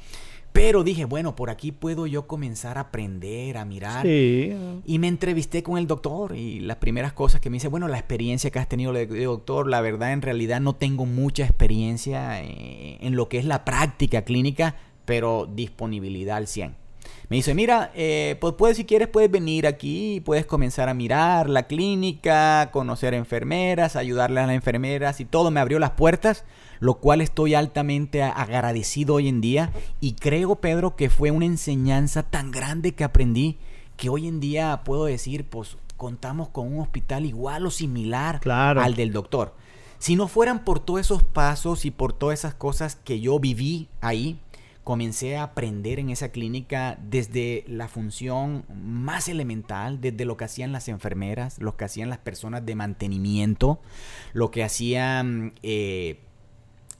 Pero 0.52 0.84
dije, 0.84 1.04
bueno, 1.04 1.36
por 1.36 1.50
aquí 1.50 1.72
puedo 1.72 2.06
yo 2.06 2.26
comenzar 2.26 2.78
a 2.78 2.82
aprender, 2.82 3.58
a 3.58 3.64
mirar. 3.64 4.06
Y 4.06 4.98
me 4.98 5.08
entrevisté 5.08 5.62
con 5.62 5.78
el 5.78 5.86
doctor 5.86 6.36
y 6.36 6.60
las 6.60 6.76
primeras 6.76 7.12
cosas 7.12 7.40
que 7.40 7.50
me 7.50 7.56
dice, 7.56 7.68
bueno, 7.68 7.88
la 7.88 7.98
experiencia 7.98 8.50
que 8.50 8.58
has 8.60 8.68
tenido, 8.68 8.92
doctor, 8.92 9.68
la 9.68 9.80
verdad 9.80 10.12
en 10.12 10.22
realidad 10.22 10.60
no 10.60 10.74
tengo 10.74 11.04
mucha 11.04 11.44
experiencia 11.44 12.40
eh, 12.42 12.98
en 13.00 13.16
lo 13.16 13.28
que 13.28 13.38
es 13.38 13.44
la 13.44 13.64
práctica 13.64 14.22
clínica, 14.22 14.76
pero 15.04 15.48
disponibilidad 15.52 16.36
al 16.36 16.46
100. 16.46 16.87
Me 17.28 17.36
dice, 17.36 17.54
mira, 17.54 17.92
eh, 17.94 18.36
pues 18.40 18.54
puedes, 18.54 18.76
si 18.76 18.84
quieres 18.84 19.08
puedes 19.08 19.30
venir 19.30 19.66
aquí, 19.66 20.22
puedes 20.24 20.46
comenzar 20.46 20.88
a 20.88 20.94
mirar 20.94 21.48
la 21.50 21.66
clínica, 21.66 22.70
conocer 22.72 23.14
enfermeras, 23.14 23.96
ayudarle 23.96 24.40
a 24.40 24.46
las 24.46 24.54
enfermeras 24.54 25.20
y 25.20 25.24
todo. 25.24 25.50
Me 25.50 25.60
abrió 25.60 25.78
las 25.78 25.90
puertas, 25.90 26.44
lo 26.80 26.94
cual 26.94 27.20
estoy 27.20 27.54
altamente 27.54 28.22
agradecido 28.22 29.14
hoy 29.14 29.28
en 29.28 29.40
día 29.40 29.72
y 30.00 30.14
creo, 30.14 30.56
Pedro, 30.56 30.96
que 30.96 31.10
fue 31.10 31.30
una 31.30 31.46
enseñanza 31.46 32.22
tan 32.22 32.50
grande 32.50 32.92
que 32.92 33.04
aprendí 33.04 33.58
que 33.98 34.08
hoy 34.08 34.28
en 34.28 34.40
día 34.40 34.82
puedo 34.84 35.04
decir, 35.04 35.44
pues 35.44 35.76
contamos 35.96 36.48
con 36.48 36.72
un 36.72 36.80
hospital 36.80 37.26
igual 37.26 37.66
o 37.66 37.70
similar 37.70 38.40
al 38.48 38.94
del 38.94 39.12
doctor. 39.12 39.54
Si 39.98 40.14
no 40.14 40.28
fueran 40.28 40.64
por 40.64 40.78
todos 40.78 41.00
esos 41.00 41.24
pasos 41.24 41.84
y 41.84 41.90
por 41.90 42.12
todas 42.12 42.38
esas 42.38 42.54
cosas 42.54 42.94
que 42.94 43.20
yo 43.20 43.40
viví 43.40 43.88
ahí, 44.00 44.38
comencé 44.88 45.36
a 45.36 45.42
aprender 45.42 45.98
en 45.98 46.08
esa 46.08 46.30
clínica 46.30 46.96
desde 47.02 47.62
la 47.68 47.88
función 47.88 48.64
más 48.74 49.28
elemental, 49.28 50.00
desde 50.00 50.24
lo 50.24 50.38
que 50.38 50.46
hacían 50.46 50.72
las 50.72 50.88
enfermeras, 50.88 51.58
lo 51.58 51.76
que 51.76 51.84
hacían 51.84 52.08
las 52.08 52.20
personas 52.20 52.64
de 52.64 52.74
mantenimiento, 52.74 53.82
lo 54.32 54.50
que 54.50 54.64
hacían 54.64 55.52
eh, 55.62 56.20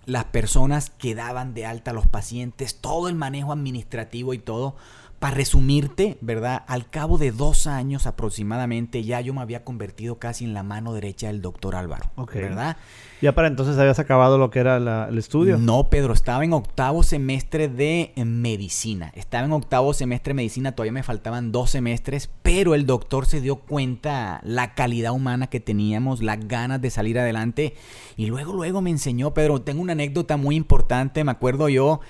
las 0.05 0.27
personas 0.27 0.91
que 0.91 1.15
daban 1.15 1.55
de 1.55 1.65
alta 1.65 1.93
a 1.93 1.95
los 1.95 2.07
pacientes, 2.07 2.77
todo 2.79 3.09
el 3.09 3.15
manejo 3.15 3.55
administrativo 3.55 4.35
y 4.35 4.39
todo. 4.39 4.77
Para 5.19 5.35
resumirte, 5.35 6.17
¿verdad? 6.21 6.63
Al 6.69 6.89
cabo 6.89 7.19
de 7.19 7.33
dos 7.33 7.67
años 7.67 8.07
aproximadamente 8.07 9.03
ya 9.03 9.21
yo 9.21 9.35
me 9.35 9.41
había 9.41 9.65
convertido 9.65 10.21
casi 10.21 10.45
en 10.45 10.55
la 10.55 10.63
mano 10.63 10.93
derecha 10.93 11.27
del 11.27 11.43
doctor 11.43 11.75
Álvaro, 11.75 12.11
¿verdad? 12.33 12.77
¿Ya 13.21 13.33
para 13.33 13.49
entonces 13.49 13.77
habías 13.79 13.99
acabado 13.99 14.39
lo 14.39 14.51
que 14.51 14.61
era 14.61 15.09
el 15.09 15.19
estudio? 15.19 15.59
No, 15.59 15.91
Pedro, 15.91 16.13
estaba 16.13 16.45
en 16.45 16.53
octavo 16.53 17.03
semestre 17.03 17.67
de 17.67 18.13
medicina. 18.17 19.11
Estaba 19.17 19.45
en 19.45 19.53
octavo 19.53 19.93
semestre 19.93 20.31
de 20.31 20.37
medicina, 20.37 20.73
todavía 20.73 20.93
me 20.93 21.03
faltaban 21.03 21.51
dos 21.51 21.71
semestres, 21.71 22.31
pero 22.43 22.77
el 22.77 22.87
doctor 22.87 23.27
se 23.27 23.41
dio 23.41 23.57
cuenta 23.57 24.41
la 24.45 24.75
calidad 24.75 25.13
humana 25.13 25.49
que 25.49 25.59
teníamos, 25.59 26.23
las 26.23 26.47
ganas 26.47 26.81
de 26.81 26.91
salir 26.91 27.19
adelante. 27.19 27.75
Y 28.17 28.27
luego, 28.27 28.53
luego 28.53 28.83
me 28.83 28.91
enseñó, 28.91 29.35
Pedro, 29.35 29.63
tengo 29.63 29.83
una 29.83 29.95
anécdota 29.95 30.37
muy 30.37 30.55
importante, 30.55 31.25
me 31.25 31.33
acuerdo 31.33 31.69
yo 31.69 32.01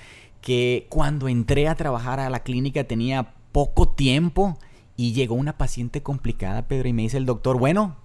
que 0.41 0.87
cuando 0.89 1.27
entré 1.27 1.67
a 1.67 1.75
trabajar 1.75 2.19
a 2.19 2.29
la 2.29 2.41
clínica 2.43 2.83
tenía 2.85 3.33
poco 3.51 3.89
tiempo 3.89 4.57
y 4.95 5.13
llegó 5.13 5.35
una 5.35 5.57
paciente 5.57 6.03
complicada, 6.03 6.67
Pedro, 6.67 6.89
y 6.89 6.93
me 6.93 7.03
dice 7.03 7.17
el 7.17 7.25
doctor, 7.25 7.57
bueno, 7.57 7.97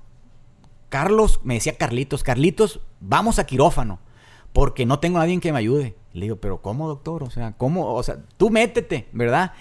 Carlos, 0.88 1.40
me 1.42 1.54
decía 1.54 1.76
Carlitos, 1.76 2.22
Carlitos, 2.22 2.80
vamos 3.00 3.38
a 3.38 3.46
quirófano, 3.46 3.98
porque 4.52 4.86
no 4.86 5.00
tengo 5.00 5.18
a 5.18 5.22
nadie 5.22 5.40
que 5.40 5.52
me 5.52 5.58
ayude. 5.58 5.96
Le 6.12 6.26
digo, 6.26 6.36
pero 6.36 6.62
¿cómo, 6.62 6.86
doctor? 6.86 7.24
O 7.24 7.30
sea, 7.30 7.52
¿cómo? 7.56 7.92
O 7.94 8.02
sea, 8.04 8.18
tú 8.36 8.50
métete, 8.50 9.08
¿verdad? 9.12 9.52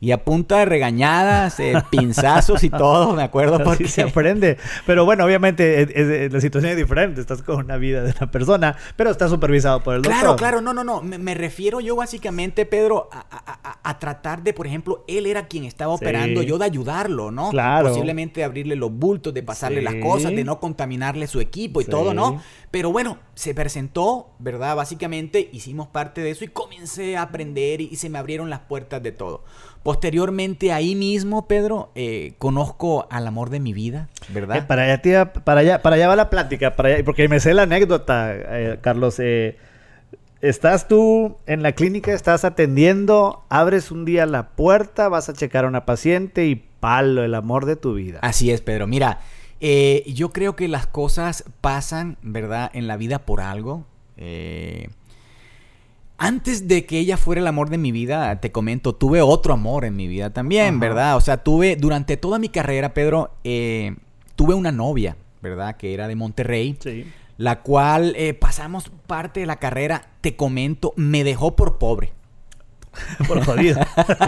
Y 0.00 0.12
a 0.12 0.24
punta 0.24 0.58
de 0.58 0.64
regañadas, 0.64 1.58
eh, 1.58 1.74
pinzazos 1.90 2.62
y 2.62 2.70
todo, 2.70 3.14
me 3.14 3.22
acuerdo. 3.24 3.62
Porque 3.64 3.88
se 3.88 4.02
aprende. 4.02 4.56
Pero 4.86 5.04
bueno, 5.04 5.24
obviamente 5.24 6.28
la 6.30 6.40
situación 6.40 6.72
es 6.72 6.76
diferente. 6.76 7.20
Estás 7.20 7.42
con 7.42 7.56
una 7.64 7.76
vida 7.76 8.02
de 8.02 8.14
una 8.16 8.30
persona, 8.30 8.76
pero 8.96 9.10
está 9.10 9.28
supervisado 9.28 9.82
por 9.82 9.96
el 9.96 10.02
doctor. 10.02 10.20
Claro, 10.20 10.36
claro. 10.36 10.60
No, 10.60 10.72
no, 10.72 10.84
no. 10.84 11.02
Me, 11.02 11.34
refiero 11.34 11.80
yo 11.80 11.96
básicamente, 11.96 12.64
Pedro, 12.64 13.08
a, 13.10 13.98
tratar 13.98 14.42
de, 14.42 14.52
por 14.52 14.66
ejemplo, 14.66 15.04
él 15.08 15.26
era 15.26 15.48
quien 15.48 15.64
estaba 15.64 15.92
operando, 15.92 16.42
yo 16.42 16.58
de 16.58 16.64
ayudarlo, 16.64 17.30
¿no? 17.30 17.50
Claro. 17.50 17.88
Posiblemente 17.88 18.40
de 18.40 18.44
abrirle 18.44 18.76
los 18.76 18.92
bultos, 18.92 19.34
de 19.34 19.42
pasarle 19.42 19.82
las 19.82 19.96
cosas, 19.96 20.30
de 20.30 20.44
no 20.44 20.60
contaminarle 20.60 21.26
su 21.26 21.40
equipo 21.40 21.80
y 21.80 21.84
todo, 21.84 22.14
¿no? 22.14 22.40
Pero 22.70 22.92
bueno, 22.92 23.18
se 23.34 23.54
presentó, 23.54 24.30
¿verdad? 24.38 24.76
Básicamente 24.76 25.48
hicimos 25.52 25.88
parte 25.88 26.20
de 26.20 26.30
eso 26.30 26.44
y 26.44 26.48
comencé 26.48 27.16
a 27.16 27.22
aprender 27.22 27.80
y 27.80 27.96
se 27.96 28.10
me 28.10 28.18
abrieron 28.18 28.50
las 28.50 28.60
puertas 28.60 29.02
de 29.02 29.12
todo. 29.12 29.42
Posteriormente, 29.82 30.72
ahí 30.72 30.94
mismo, 30.94 31.46
Pedro, 31.46 31.90
eh, 31.94 32.34
conozco 32.38 33.06
al 33.10 33.26
amor 33.26 33.50
de 33.50 33.60
mi 33.60 33.72
vida, 33.72 34.08
¿verdad? 34.28 34.58
Eh, 34.58 34.62
para, 34.62 34.82
allá, 34.82 35.02
tía, 35.02 35.32
para, 35.32 35.60
allá, 35.60 35.82
para 35.82 35.96
allá 35.96 36.08
va 36.08 36.16
la 36.16 36.30
plática, 36.30 36.76
para 36.76 37.02
porque 37.04 37.28
me 37.28 37.40
sé 37.40 37.54
la 37.54 37.62
anécdota, 37.62 38.34
eh, 38.34 38.78
Carlos. 38.80 39.20
estás 40.40 40.88
tú 40.88 41.36
en 41.46 41.62
la 41.62 41.72
clínica, 41.72 42.12
estás 42.12 42.44
atendiendo, 42.44 43.44
abres 43.48 43.90
un 43.90 44.04
día 44.04 44.26
la 44.26 44.50
puerta, 44.50 45.08
vas 45.08 45.28
a 45.28 45.32
checar 45.32 45.64
a 45.64 45.68
una 45.68 45.86
paciente 45.86 46.46
y 46.46 46.56
palo, 46.56 47.24
el 47.24 47.34
amor 47.34 47.64
de 47.64 47.76
tu 47.76 47.94
vida. 47.94 48.18
Así 48.22 48.50
es, 48.50 48.60
Pedro. 48.60 48.86
Mira, 48.86 49.20
yo 49.60 50.32
creo 50.32 50.54
que 50.56 50.68
las 50.68 50.86
cosas 50.86 51.44
pasan, 51.60 52.18
¿verdad? 52.22 52.70
En 52.74 52.88
la 52.88 52.96
vida 52.96 53.20
por 53.20 53.40
algo. 53.40 53.84
Eh, 54.18 54.88
antes 56.18 56.66
de 56.66 56.84
que 56.84 56.98
ella 56.98 57.16
fuera 57.16 57.40
el 57.40 57.46
amor 57.46 57.70
de 57.70 57.78
mi 57.78 57.92
vida, 57.92 58.40
te 58.40 58.50
comento, 58.50 58.92
tuve 58.94 59.22
otro 59.22 59.54
amor 59.54 59.84
en 59.84 59.94
mi 59.94 60.08
vida 60.08 60.30
también, 60.30 60.80
¿verdad? 60.80 61.16
O 61.16 61.20
sea, 61.20 61.38
tuve, 61.44 61.76
durante 61.76 62.16
toda 62.16 62.40
mi 62.40 62.48
carrera, 62.48 62.92
Pedro, 62.92 63.30
eh, 63.44 63.94
tuve 64.34 64.54
una 64.54 64.72
novia, 64.72 65.16
¿verdad? 65.40 65.76
Que 65.76 65.94
era 65.94 66.08
de 66.08 66.16
Monterrey. 66.16 66.76
Sí. 66.80 67.06
La 67.36 67.62
cual 67.62 68.14
eh, 68.16 68.34
pasamos 68.34 68.90
parte 69.06 69.40
de 69.40 69.46
la 69.46 69.56
carrera, 69.56 70.10
te 70.20 70.34
comento, 70.34 70.92
me 70.96 71.22
dejó 71.22 71.54
por 71.54 71.78
pobre. 71.78 72.12
por 73.28 73.44
jodido. 73.44 73.78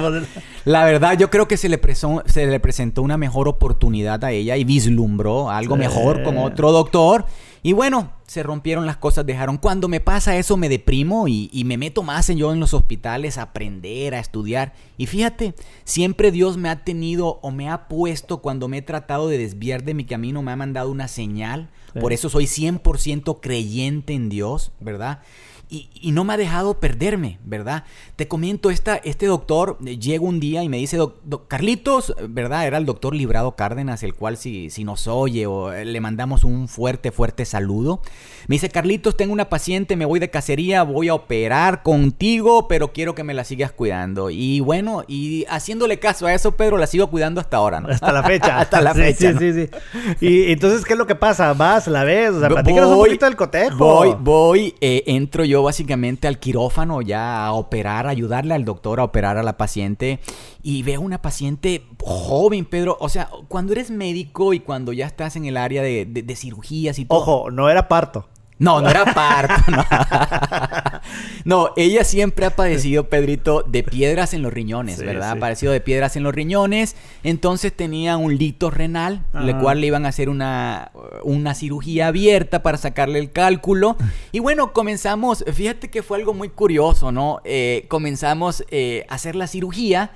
la 0.65 0.85
verdad, 0.85 1.19
yo 1.19 1.29
creo 1.29 1.49
que 1.49 1.57
se 1.57 1.69
le, 1.69 1.81
se 2.27 2.47
le 2.47 2.61
presentó 2.61 3.03
una 3.03 3.17
mejor 3.17 3.49
oportunidad 3.49 4.25
a 4.25 4.31
ella 4.31 4.57
y 4.57 4.63
vislumbró 4.63 5.51
algo 5.51 5.77
mejor 5.77 6.23
con 6.23 6.39
otro 6.39 6.71
doctor. 6.71 7.27
Y 7.63 7.73
bueno, 7.73 8.13
se 8.27 8.43
rompieron 8.43 8.87
las 8.87 8.97
cosas, 8.97 9.27
dejaron. 9.27 9.59
Cuando 9.59 9.89
me 9.89 10.01
pasa 10.01 10.37
eso 10.37 10.57
me 10.57 10.69
deprimo 10.69 11.29
y, 11.29 11.51
me 11.65 11.77
meto 11.77 12.03
más 12.03 12.31
en 12.31 12.39
yo 12.39 12.53
en 12.53 12.61
los 12.61 12.75
hospitales 12.75 13.39
a 13.39 13.43
aprender, 13.43 14.15
a 14.15 14.19
estudiar. 14.21 14.73
Y 14.97 15.07
fíjate, 15.07 15.55
siempre 15.85 16.31
Dios 16.31 16.57
me 16.57 16.71
ha 16.71 16.85
tenido 16.85 17.39
o 17.43 17.51
me 17.51 17.69
ha 17.69 17.89
puesto 17.89 18.39
cuando 18.39 18.69
me 18.69 18.79
he 18.79 18.83
tratado 18.83 19.29
de 19.29 19.39
desviar 19.39 19.83
de 19.83 19.95
mi 19.95 20.05
camino, 20.05 20.43
me 20.43 20.53
ha 20.53 20.57
mandado 20.57 20.91
una 20.91 21.09
señal. 21.09 21.71
Por 22.01 22.13
eso 22.13 22.29
soy 22.29 22.45
100% 22.45 23.41
creyente 23.41 24.15
en 24.15 24.29
Dios, 24.29 24.71
¿verdad? 24.79 25.23
Y, 25.71 26.11
no 26.11 26.25
me 26.25 26.33
ha 26.33 26.37
dejado 26.37 26.81
perderme, 26.81 27.39
¿verdad? 27.45 27.85
Te 28.17 28.27
comento, 28.27 28.71
esta, 28.71 28.97
este 28.97 29.27
doctor 29.27 29.79
eh, 29.87 29.99
llega 29.99 30.25
un 30.25 30.41
día 30.41 30.65
y 30.65 30.69
me 30.69 30.79
dice, 30.79 30.99
Carlitos, 31.47 32.15
¿verdad? 32.29 32.67
Era 32.67 32.79
el 32.79 32.87
doctor 32.87 33.15
Librado 33.15 33.55
Cárdenas, 33.55 34.03
el 34.03 34.15
cual 34.15 34.37
si, 34.37 34.71
si 34.71 34.83
nos 34.83 35.07
oye 35.07 35.47
o 35.47 35.73
eh, 35.73 35.85
le 35.85 36.01
mandamos 36.01 36.43
un 36.43 36.67
fuerte, 36.67 37.13
fuerte 37.13 37.45
saludo. 37.45 38.03
Me 38.49 38.57
dice, 38.57 38.69
Carlitos, 38.69 39.17
tengo 39.17 39.33
una 39.33 39.49
paciente, 39.49 39.95
me 39.95 40.05
voy 40.05 40.19
de 40.19 40.29
cacería, 40.29 40.83
voy 40.83 41.09
a 41.09 41.15
operar 41.15 41.85
contigo, 41.85 42.67
pero 42.67 42.93
quiero 42.93 43.15
que 43.15 43.23
me 43.23 43.33
la 43.33 43.45
sigas 43.45 43.71
cuidando. 43.71 44.31
Y 44.31 44.59
bueno, 44.59 45.05
y 45.07 45.45
haciéndole 45.49 46.01
caso 46.01 46.27
a 46.27 46.35
eso, 46.35 46.57
Pedro, 46.57 46.79
la 46.79 46.89
sigo 46.89 47.07
cuidando 47.09 47.41
hasta 47.41 47.59
ahora, 47.59 47.81
¿no? 47.81 47.91
Hasta 47.91 48.11
la 48.11 48.25
fecha. 48.25 48.59
hasta 48.61 48.81
la 48.81 48.95
fecha. 48.95 49.39
Sí, 49.39 49.53
sí, 49.53 49.53
sí. 49.53 50.27
Y 50.27 50.51
entonces, 50.51 50.85
¿qué 50.85 50.95
es 50.95 50.99
lo 50.99 51.07
que 51.07 51.15
pasa? 51.15 51.53
¿Vas, 51.53 51.87
la 51.87 52.03
ves? 52.03 52.31
O 52.31 52.41
sea, 52.41 52.49
platícanos 52.49 52.91
un 52.91 52.99
poquito 52.99 53.27
del 53.27 53.37
cotejo. 53.37 53.77
Voy, 53.77 54.17
voy, 54.19 54.75
eh, 54.81 55.05
entro 55.07 55.45
yo 55.45 55.60
básicamente 55.63 56.29
al 56.29 56.39
quirófano 56.39 57.03
ya 57.03 57.47
a 57.47 57.53
operar, 57.53 58.07
ayudarle 58.07 58.55
al 58.55 58.65
doctor 58.65 59.01
a 59.01 59.05
operar 59.05 59.39
a 59.39 59.43
la 59.43 59.57
paciente. 59.57 60.21
Y 60.63 60.83
veo 60.83 61.01
una 61.01 61.23
paciente 61.23 61.87
joven, 62.03 62.65
Pedro. 62.65 62.97
O 63.01 63.09
sea, 63.09 63.31
cuando 63.49 63.73
eres 63.73 63.91
médico 63.91 64.53
y 64.55 64.61
cuando 64.61 64.93
ya 64.93 65.07
estás 65.07 65.37
en 65.37 65.45
el 65.45 65.57
área 65.57 65.83
de, 65.83 66.05
de 66.07 66.37
cirugías 66.37 66.99
y 66.99 67.05
todo. 67.05 67.19
Ojo, 67.19 67.51
no 67.51 67.71
era 67.71 67.89
parto. 67.89 68.29
No, 68.61 68.83
no 68.83 68.91
era 68.91 69.13
parto. 69.13 69.73
No. 71.45 71.71
ella 71.77 72.05
siempre 72.05 72.45
ha 72.45 72.55
padecido, 72.55 73.09
Pedrito, 73.09 73.65
de 73.67 73.83
piedras 73.83 74.35
en 74.35 74.43
los 74.43 74.53
riñones, 74.53 74.99
¿verdad? 74.99 75.31
Ha 75.31 75.37
padecido 75.37 75.73
de 75.73 75.81
piedras 75.81 76.15
en 76.17 76.23
los 76.23 76.35
riñones. 76.35 76.95
Entonces 77.25 77.73
tenía 77.75 78.19
un 78.19 78.37
lito 78.37 78.71
renal, 78.71 79.25
le 79.33 79.57
cual 79.57 79.81
le 79.81 79.87
iban 79.87 80.05
a 80.05 80.11
hacer 80.11 80.29
una, 80.29 80.93
una 81.25 81.55
cirugía 81.55 82.09
abierta 82.09 82.63
para 82.63 82.77
sacarle 82.77 83.19
el 83.19 83.33
cálculo. 83.33 83.97
Y 84.31 84.41
bueno, 84.41 84.73
comenzamos, 84.75 85.43
fíjate 85.53 85.89
que 85.89 86.03
fue 86.03 86.19
algo 86.19 86.35
muy 86.35 86.51
curioso, 86.51 87.11
¿no? 87.11 87.41
Eh, 87.45 87.87
comenzamos 87.89 88.65
eh, 88.71 89.07
a 89.09 89.15
hacer 89.15 89.37
la 89.37 89.47
cirugía. 89.47 90.13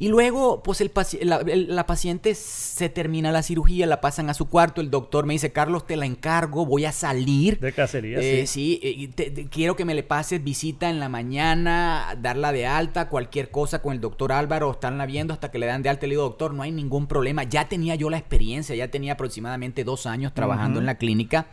Y 0.00 0.08
luego, 0.08 0.62
pues 0.62 0.80
el 0.80 0.92
la, 1.24 1.86
paciente 1.86 2.36
se 2.36 2.88
termina 2.88 3.32
la 3.32 3.42
cirugía, 3.42 3.84
la 3.86 4.00
pasan 4.00 4.30
a 4.30 4.34
su 4.34 4.48
cuarto, 4.48 4.80
el 4.80 4.90
doctor 4.90 5.26
me 5.26 5.32
dice, 5.32 5.50
Carlos, 5.50 5.88
te 5.88 5.96
la 5.96 6.06
encargo, 6.06 6.64
voy 6.64 6.84
a 6.84 6.92
salir. 6.92 7.58
De 7.58 7.72
cacería, 7.72 8.18
eh, 8.20 8.46
sí. 8.46 8.78
Sí, 8.80 9.48
quiero 9.50 9.74
que 9.74 9.84
me 9.84 9.94
le 9.94 10.04
pases 10.04 10.42
visita 10.44 10.88
en 10.88 11.00
la 11.00 11.08
mañana, 11.08 12.16
darla 12.20 12.52
de 12.52 12.66
alta, 12.66 13.08
cualquier 13.08 13.50
cosa 13.50 13.82
con 13.82 13.92
el 13.92 14.00
doctor 14.00 14.30
Álvaro, 14.30 14.70
estarla 14.70 15.04
viendo 15.04 15.34
hasta 15.34 15.50
que 15.50 15.58
le 15.58 15.66
dan 15.66 15.82
de 15.82 15.88
alta. 15.88 16.06
Le 16.06 16.10
digo, 16.10 16.22
doctor, 16.22 16.54
no 16.54 16.62
hay 16.62 16.70
ningún 16.70 17.08
problema. 17.08 17.42
Ya 17.42 17.68
tenía 17.68 17.96
yo 17.96 18.08
la 18.08 18.18
experiencia, 18.18 18.76
ya 18.76 18.88
tenía 18.88 19.14
aproximadamente 19.14 19.82
dos 19.82 20.06
años 20.06 20.32
trabajando 20.32 20.78
en 20.78 20.86
la 20.86 20.96
clínica. 20.96 21.48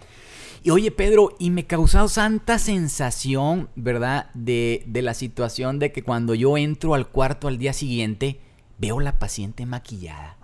Y 0.63 0.71
oye, 0.71 0.91
Pedro, 0.91 1.35
y 1.39 1.49
me 1.49 1.65
causó 1.65 2.07
santa 2.07 2.59
sensación, 2.59 3.69
¿verdad? 3.75 4.29
De, 4.33 4.83
de 4.87 5.01
la 5.01 5.13
situación 5.13 5.79
de 5.79 5.91
que 5.91 6.03
cuando 6.03 6.33
yo 6.33 6.57
entro 6.57 6.93
al 6.93 7.07
cuarto 7.07 7.47
al 7.47 7.57
día 7.57 7.73
siguiente, 7.73 8.39
veo 8.77 8.99
la 8.99 9.17
paciente 9.19 9.65
maquillada. 9.65 10.37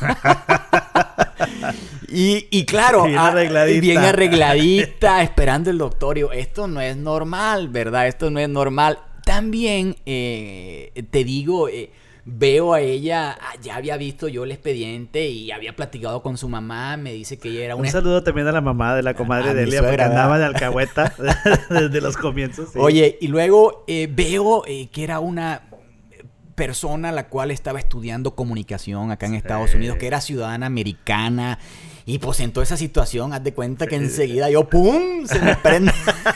y, 2.08 2.46
y, 2.50 2.64
claro, 2.64 3.04
bien 3.04 3.18
ah, 3.18 3.28
arregladita. 3.28 3.80
bien 3.80 3.98
arregladita, 3.98 5.22
esperando 5.22 5.70
el 5.70 5.78
doctorio. 5.78 6.32
Esto 6.32 6.68
no 6.68 6.80
es 6.80 6.96
normal, 6.96 7.68
¿verdad? 7.68 8.06
Esto 8.06 8.30
no 8.30 8.40
es 8.40 8.48
normal. 8.48 8.98
También 9.24 9.96
eh, 10.06 11.06
te 11.10 11.24
digo, 11.24 11.68
eh, 11.68 11.92
veo 12.24 12.72
a 12.72 12.80
ella, 12.80 13.36
ah, 13.40 13.54
ya 13.60 13.76
había 13.76 13.96
visto 13.96 14.28
yo 14.28 14.44
el 14.44 14.52
expediente 14.52 15.26
y 15.28 15.50
había 15.50 15.74
platicado 15.74 16.22
con 16.22 16.36
su 16.38 16.48
mamá, 16.48 16.96
me 16.96 17.12
dice 17.12 17.38
que 17.38 17.48
ella 17.48 17.64
era 17.64 17.76
una... 17.76 17.88
Un 17.88 17.92
saludo 17.92 18.22
también 18.22 18.46
a 18.46 18.52
la 18.52 18.60
mamá 18.60 18.94
de 18.94 19.02
la 19.02 19.14
comadre 19.14 19.54
de 19.54 19.64
Elia, 19.64 19.82
porque 19.82 20.02
andaba 20.02 20.38
de 20.38 20.44
alcahueta 20.44 21.14
desde 21.70 22.00
los 22.00 22.16
comienzos. 22.16 22.70
Oye, 22.76 23.18
y 23.20 23.26
luego 23.26 23.84
eh, 23.88 24.08
veo 24.10 24.62
eh, 24.66 24.88
que 24.90 25.02
era 25.02 25.18
una 25.18 25.62
persona 26.54 27.10
la 27.12 27.28
cual 27.28 27.50
estaba 27.50 27.78
estudiando 27.78 28.34
comunicación 28.34 29.10
acá 29.10 29.26
en 29.26 29.34
Estados 29.34 29.74
Unidos, 29.74 29.96
que 29.98 30.06
era 30.06 30.20
ciudadana 30.20 30.66
americana. 30.66 31.58
Y 32.04 32.18
pues 32.18 32.40
en 32.40 32.52
toda 32.52 32.64
esa 32.64 32.76
situación, 32.76 33.32
haz 33.32 33.44
de 33.44 33.54
cuenta 33.54 33.86
que 33.86 33.96
enseguida 33.96 34.50
yo, 34.50 34.68
¡pum! 34.68 35.24
Se 35.24 35.40
me 35.40 35.56
prende, 35.56 35.92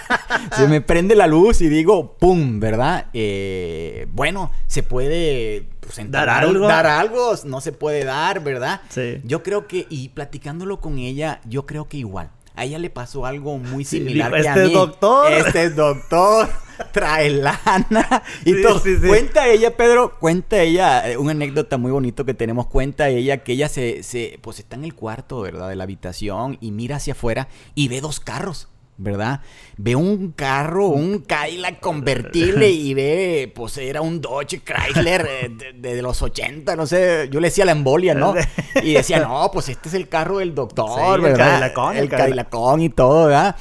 se 0.57 0.69
me 0.69 0.81
prende 0.81 1.17
la 1.17 1.27
luz 1.27 1.61
y 1.61 1.69
digo, 1.69 2.17
¡pum! 2.19 2.61
¿Verdad? 2.61 3.07
Eh, 3.13 4.07
bueno, 4.13 4.53
se 4.69 4.83
puede 4.83 5.76
pues, 5.87 6.11
dar 6.11 6.29
algo. 6.29 6.67
Dar 6.67 6.87
algo, 6.87 7.35
no 7.45 7.61
se 7.61 7.73
puede 7.73 8.05
dar, 8.05 8.43
¿verdad? 8.43 8.81
Sí. 8.89 9.21
Yo 9.25 9.43
creo 9.43 9.67
que, 9.67 9.87
y 9.89 10.11
platicándolo 10.11 10.81
con 10.81 10.99
ella, 10.99 11.41
yo 11.45 11.67
creo 11.67 11.89
que 11.89 11.97
igual. 11.99 12.31
A 12.57 12.65
ella 12.65 12.79
le 12.79 12.89
pasó 12.89 13.27
algo 13.27 13.59
muy 13.59 13.85
similar 13.85 14.33
que 14.33 14.39
este 14.39 14.49
a 14.49 14.57
mí. 14.57 14.67
es 14.69 14.73
doctor. 14.73 15.33
Este 15.33 15.65
es 15.65 15.77
doctor. 15.77 16.49
Trae 16.93 17.31
lana 17.31 18.23
y 18.45 18.63
todo. 18.63 18.83
cuenta 19.07 19.47
ella, 19.49 19.77
Pedro, 19.77 20.19
cuenta 20.19 20.61
ella, 20.61 21.11
eh, 21.11 21.17
una 21.17 21.31
anécdota 21.33 21.77
muy 21.77 21.91
bonito 21.91 22.25
que 22.25 22.35
tenemos. 22.35 22.67
Cuenta 22.67 23.09
ella 23.09 23.39
que 23.39 23.53
ella 23.53 23.69
se, 23.69 24.03
se, 24.03 24.39
pues 24.43 24.59
está 24.59 24.77
en 24.77 24.85
el 24.85 24.95
cuarto, 24.95 25.41
¿verdad? 25.41 25.69
De 25.69 25.77
la 25.77 25.85
habitación 25.85 26.57
y 26.61 26.73
mira 26.73 26.97
hacia 26.97 27.13
afuera 27.13 27.49
y 27.75 27.89
ve 27.89 28.01
dos 28.01 28.21
carros. 28.21 28.69
¿Verdad? 28.99 29.41
Ve 29.77 29.95
un 29.95 30.33
carro, 30.33 30.89
un 30.89 31.21
Cadillac 31.21 31.81
convertible 31.81 32.71
y 32.71 32.95
ve, 32.95 33.53
pues 33.55 33.77
era 33.79 34.01
un 34.01 34.21
Dodge 34.21 34.63
Chrysler 34.65 35.29
eh, 35.29 35.73
de, 35.75 36.03
los 36.03 36.23
80, 36.23 36.77
no 36.77 36.87
sé, 36.87 37.29
yo 37.31 37.41
le 37.41 37.49
decía 37.49 37.65
la 37.65 37.73
embolia, 37.73 38.15
¿no? 38.15 38.35
Y 38.83 38.95
decía, 38.95 39.21
no, 39.21 39.51
pues 39.53 39.69
este 39.69 39.89
es 39.89 39.95
el 39.95 40.09
carro 40.09 40.39
del 40.39 40.55
doctor, 40.55 41.21
¿verdad? 41.21 41.63
El 41.97 42.09
Cadillacón. 42.09 42.81
El, 42.81 42.87
y 42.87 42.89
todo, 42.91 43.27
¿verdad? 43.27 43.57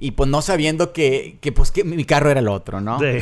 Y 0.00 0.12
pues 0.12 0.30
no 0.30 0.42
sabiendo 0.42 0.92
que, 0.92 1.38
que 1.40 1.50
pues 1.50 1.72
que 1.72 1.82
mi 1.82 2.04
carro 2.04 2.30
era 2.30 2.38
el 2.38 2.46
otro, 2.46 2.80
¿no? 2.80 3.00
Sí. 3.00 3.18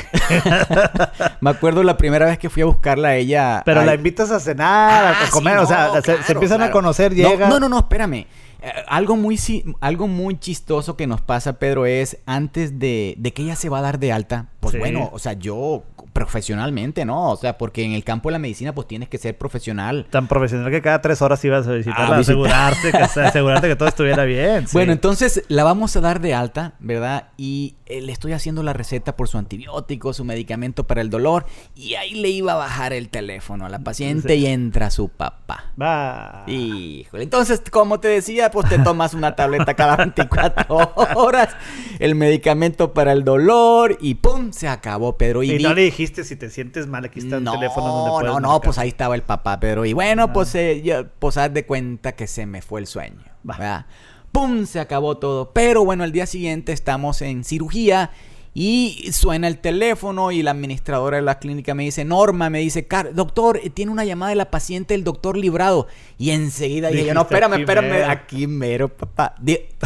Me 1.41 1.49
acuerdo 1.49 1.83
la 1.83 1.97
primera 1.97 2.27
vez 2.27 2.39
que 2.39 2.51
fui 2.51 2.63
a 2.63 2.67
buscarla 2.67 3.09
a 3.09 3.17
ella. 3.17 3.63
Pero 3.65 3.83
la 3.83 3.95
invitas 3.95 4.31
a 4.31 4.41
cenar, 4.41 5.05
a 5.07 5.11
ah, 5.23 5.31
comer, 5.31 5.57
o 5.57 5.67
sea, 5.67 6.03
se, 6.03 6.33
empiezan 6.33 6.61
a 6.61 6.71
conocer, 6.71 7.15
llega. 7.15 7.49
no, 7.49 7.59
no, 7.59 7.71
no 7.71 7.79
espérame. 7.79 8.27
Eh, 8.67 8.73
algo, 8.89 9.15
muy, 9.15 9.39
algo 9.81 10.09
muy 10.09 10.41
chistoso 10.41 10.97
que 10.97 11.07
nos 11.07 11.21
pasa, 11.21 11.61
Pedro, 11.61 11.87
es 11.87 12.19
antes 12.27 12.81
de, 12.81 13.15
de 13.17 13.33
que 13.33 13.43
ella 13.43 13.55
se 13.55 13.69
va 13.69 13.79
a 13.79 13.83
dar 13.83 14.01
de 14.01 14.11
alta, 14.11 14.49
pues 14.59 14.77
bueno, 14.77 15.09
o 15.13 15.21
sea, 15.21 15.35
yo 15.35 15.85
profesionalmente, 16.17 17.05
¿no? 17.05 17.31
O 17.31 17.37
sea, 17.37 17.59
porque 17.59 17.85
en 17.85 17.93
el 17.93 18.03
campo 18.03 18.31
de 18.31 18.33
la 18.33 18.39
medicina 18.39 18.75
pues 18.75 18.89
tienes 18.89 19.11
que 19.11 19.19
ser 19.19 19.37
profesional. 19.37 20.07
Tan 20.09 20.29
profesional 20.29 20.71
que 20.71 20.81
cada 20.81 21.03
tres 21.03 21.21
horas 21.21 21.45
ibas 21.45 21.69
a 21.69 21.73
visitarla, 21.73 22.17
a 22.17 22.21
asegurarte, 22.21 22.91
que, 22.91 22.97
asegurarte 23.21 23.69
que 23.69 23.77
todo 23.77 23.91
estuviera 23.91 24.25
bien. 24.25 24.65
Bueno, 24.73 24.93
entonces 24.93 25.43
la 25.49 25.63
vamos 25.63 25.95
a 25.95 26.01
dar 26.01 26.23
de 26.23 26.33
alta, 26.33 26.73
¿verdad? 26.79 27.29
Y 27.37 27.75
eh, 27.85 28.01
le 28.01 28.13
estoy 28.13 28.33
haciendo 28.33 28.63
la 28.63 28.73
receta 28.73 29.15
por 29.15 29.29
su 29.29 29.37
antibiótico, 29.37 30.15
su 30.15 30.25
medicamento 30.25 30.87
para 30.87 31.03
el 31.03 31.11
dolor, 31.11 31.45
y 31.75 31.97
ahí 31.97 32.15
le 32.15 32.31
iba 32.31 32.55
a 32.55 32.57
bajar 32.57 32.95
el 32.95 33.11
teléfono 33.11 33.67
a 33.67 33.69
la 33.69 33.81
paciente 33.81 34.37
y 34.37 34.47
entra 34.47 34.91
su 34.91 35.11
papá. 35.11 35.73
Va. 35.79 36.45
Híjole, 36.47 37.25
entonces, 37.25 37.63
como 37.71 38.01
te 38.01 38.09
decía, 38.09 38.51
pues 38.51 38.71
te 38.71 38.79
tomas 38.79 39.13
una 39.13 39.37
tableta 39.37 39.75
cada 39.75 39.97
24 39.97 40.95
horas, 41.17 41.55
el 41.99 42.15
medicamento 42.15 42.95
para 42.95 43.13
el 43.13 43.23
dolor, 43.23 43.99
y 44.01 44.15
¡pum! 44.15 44.53
Se 44.53 44.67
acabó, 44.67 45.19
Pedro. 45.19 45.43
Y, 45.43 45.59
no 45.59 45.75
le 45.75 45.83
dijiste 45.83 46.06
si 46.25 46.37
te 46.37 46.51
sientes 46.51 46.87
mal, 46.87 47.05
aquí 47.05 47.21
está 47.21 47.37
el 47.37 47.45
teléfono 47.45 47.87
donde 47.87 48.11
puedes 48.11 48.33
No, 48.33 48.41
no, 48.41 48.61
pues 48.61 48.79
ahí 48.79 48.89
estaba 48.89 49.15
el 49.15 49.23
papá, 49.23 49.61
pero 49.61 49.85
y 49.85 49.93
bueno, 49.93 50.25
ah. 50.25 50.33
pues, 50.33 50.55
eh, 50.55 51.07
pues 51.19 51.37
haz 51.37 51.53
de 51.53 51.67
cuenta 51.67 52.13
que 52.13 52.27
se 52.27 52.47
me 52.47 52.63
fue 52.63 52.81
el 52.81 52.87
sueño. 52.87 53.25
¡Pum! 54.33 54.67
Se 54.67 54.81
acabó 54.81 55.19
todo. 55.19 55.53
Pero 55.53 55.85
bueno, 55.85 56.05
al 56.05 56.13
día 56.13 56.27
siguiente 56.27 56.73
estamos 56.73 57.23
en 57.23 57.45
cirugía 57.45 58.11
y 58.59 59.13
suena 59.13 59.49
el 59.49 59.59
teléfono 59.59 60.33
y 60.33 60.43
la 60.43 60.53
administradora 60.53 61.19
de 61.19 61.23
la 61.23 61.39
clínica 61.39 61.75
me 61.75 61.83
dice, 61.83 62.07
Norma, 62.07 62.49
me 62.49 62.61
dice, 62.61 62.89
doctor, 63.13 63.61
eh, 63.63 63.69
tiene 63.69 63.93
una 63.93 64.07
llamada 64.07 64.31
de 64.31 64.37
la 64.37 64.51
paciente 64.51 64.95
del 64.95 65.05
doctor 65.05 65.37
Librado. 65.37 65.89
Y 66.17 66.31
enseguida 66.31 66.89
dije, 66.89 67.13
no, 67.13 67.21
espérame, 67.21 67.61
espérame, 67.61 68.09
aquí 68.09 68.47
mero, 68.47 68.89
papá. 68.89 69.35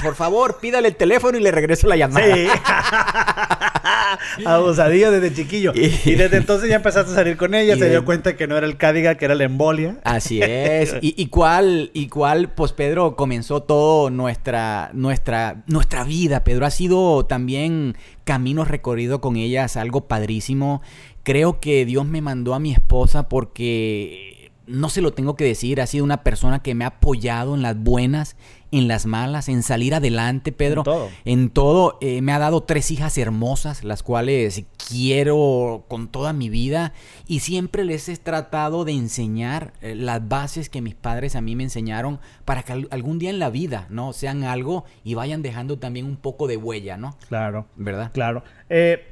Por 0.01 0.15
favor, 0.15 0.59
pídale 0.61 0.87
el 0.87 0.95
teléfono 0.95 1.37
y 1.37 1.41
le 1.41 1.51
regreso 1.51 1.89
la 1.89 1.97
llamada. 1.97 2.33
Sí. 2.33 2.47
Abusadillo 4.47 5.11
desde 5.11 5.35
chiquillo. 5.35 5.73
Y, 5.75 6.15
desde 6.15 6.37
entonces 6.37 6.69
ya 6.69 6.77
empezaste 6.77 7.11
a 7.11 7.15
salir 7.17 7.37
con 7.37 7.57
ella, 7.57 7.77
se 7.79 7.91
dio 7.91 8.05
cuenta 8.05 8.37
que 8.37 8.47
no 8.47 8.57
era 8.57 8.69
el 8.69 8.77
Cádiga, 8.77 9.17
que 9.17 9.25
era 9.25 9.35
la 9.35 9.43
embolia. 9.43 9.97
Así 10.05 10.43
es. 10.43 10.95
y, 11.01 11.27
cuál, 11.27 11.91
y 11.93 12.07
cuál, 12.07 12.51
pues 12.51 12.73
Pedro, 12.73 13.17
comenzó 13.17 13.65
todo 13.65 14.11
nuestra, 14.11 14.91
nuestra, 14.93 15.65
nuestra 15.67 16.05
vida. 16.05 16.45
Pedro 16.45 16.67
ha 16.67 16.71
sido 16.71 17.27
también 17.27 17.97
camino 18.31 18.65
recorrido 18.65 19.21
con 19.21 19.35
ellas, 19.35 19.77
algo 19.77 20.03
padrísimo. 20.07 20.83
Creo 21.25 21.59
que 21.59 21.85
Dios 21.85 22.07
me 22.07 22.23
mandó 22.23 22.55
a 22.55 22.61
mi 22.61 22.71
esposa 22.71 23.29
porque 23.29 24.40
no 24.71 24.89
se 24.89 25.03
lo 25.03 25.13
tengo 25.13 25.37
que 25.37 25.45
decir, 25.45 25.81
ha 25.81 25.87
sido 25.87 26.05
una 26.05 26.23
persona 26.23 26.63
que 26.63 26.75
me 26.75 26.85
ha 26.85 26.89
apoyado 26.89 27.55
en 27.55 27.63
las 27.63 27.77
buenas 27.77 28.37
en 28.73 28.89
las 28.89 29.07
malas, 29.07 29.49
en 29.49 29.63
salir 29.63 29.95
adelante, 29.95 30.53
Pedro. 30.53 30.81
En 30.81 30.85
todo. 30.85 31.09
En 31.25 31.51
todo. 31.51 31.99
Eh, 32.01 32.23
me 32.23 32.33
ha 32.33 32.39
dado 32.39 32.63
tres 32.63 32.91
hijas 32.91 33.19
hermosas, 33.19 33.85
las 33.85 34.03
cuales 34.03 34.65
quiero 34.89 35.85
con 35.89 36.09
toda 36.09 36.33
mi 36.33 36.49
vida. 36.49 36.93
Y 37.27 37.41
siempre 37.41 37.85
les 37.85 38.09
he 38.09 38.17
tratado 38.17 38.85
de 38.85 38.93
enseñar 38.93 39.73
eh, 39.81 39.95
las 39.95 40.27
bases 40.29 40.69
que 40.69 40.81
mis 40.81 40.95
padres 40.95 41.37
a 41.37 41.41
mí 41.41 41.57
me 41.57 41.65
enseñaron 41.65 42.21
para 42.45 42.63
que 42.63 42.87
algún 42.91 43.19
día 43.19 43.31
en 43.31 43.39
la 43.39 43.51
vida, 43.51 43.87
¿no? 43.91 44.13
Sean 44.13 44.45
algo 44.45 44.85
y 45.05 45.15
vayan 45.15 45.43
dejando 45.43 45.79
también 45.79 46.07
un 46.07 46.17
poco 46.17 46.47
de 46.47 46.57
huella, 46.57 46.97
¿no? 46.97 47.17
Claro. 47.29 47.67
¿Verdad? 47.77 48.13
Claro. 48.13 48.45
Eh, 48.69 49.05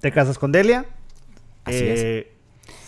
¿Te 0.00 0.12
casas 0.12 0.38
con 0.38 0.52
Delia? 0.52 0.86
Así 1.64 1.84
es 1.84 2.26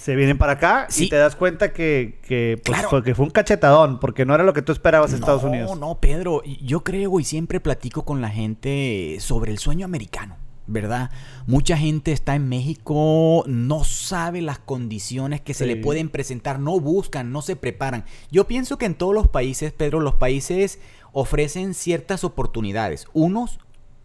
se 0.03 0.17
vienen 0.17 0.37
para 0.37 0.55
acá 0.55 0.89
y 0.97 1.09
te 1.09 1.15
das 1.15 1.37
cuenta 1.37 1.73
que, 1.73 2.19
que, 2.27 2.61
pues, 2.65 2.83
fue, 2.89 3.25
un 3.25 3.31
cachetadón, 3.31 4.01
porque 4.01 4.27
no 4.27 4.35
era 4.35 4.43
lo 4.43 4.53
que 4.53 4.61
tú 4.61 4.73
esperabas 4.73 5.13
en 5.13 5.21
Estados 5.21 5.45
Unidos. 5.45 5.71
No, 5.71 5.87
no, 5.87 6.01
Pedro, 6.01 6.43
yo 6.43 6.83
creo 6.83 7.21
y 7.21 7.25
siempre 7.25 7.61
platico 7.61 8.05
con 8.05 8.21
la 8.21 8.29
gente 8.29 9.19
sobre 9.21 9.53
el 9.53 9.59
sueño 9.59 9.85
americano. 9.85 10.37
¿verdad? 10.69 11.11
Mucha 11.47 11.77
gente 11.77 12.13
está 12.13 12.37
en 12.37 12.49
México, 12.49 13.45
no 13.47 13.85
sabe 13.85 14.41
las 14.41 14.59
condiciones 14.59 15.41
que 15.41 15.55
se 15.55 15.67
le 15.67 15.77
pueden 15.77 16.09
presentar, 16.09 16.61
no 16.61 16.79
buscan, 16.81 17.33
no 17.33 17.43
se 17.43 17.57
preparan. 17.57 18.05
Yo 18.31 18.47
pienso 18.47 18.79
que 18.79 18.87
en 18.87 18.95
todos 18.95 19.13
los 19.13 19.29
países, 19.29 19.73
Pedro, 19.73 20.01
los 20.01 20.15
países 20.15 20.79
ofrecen 21.13 21.75
ciertas 21.75 22.25
oportunidades. 22.25 23.07
Unos 23.13 23.59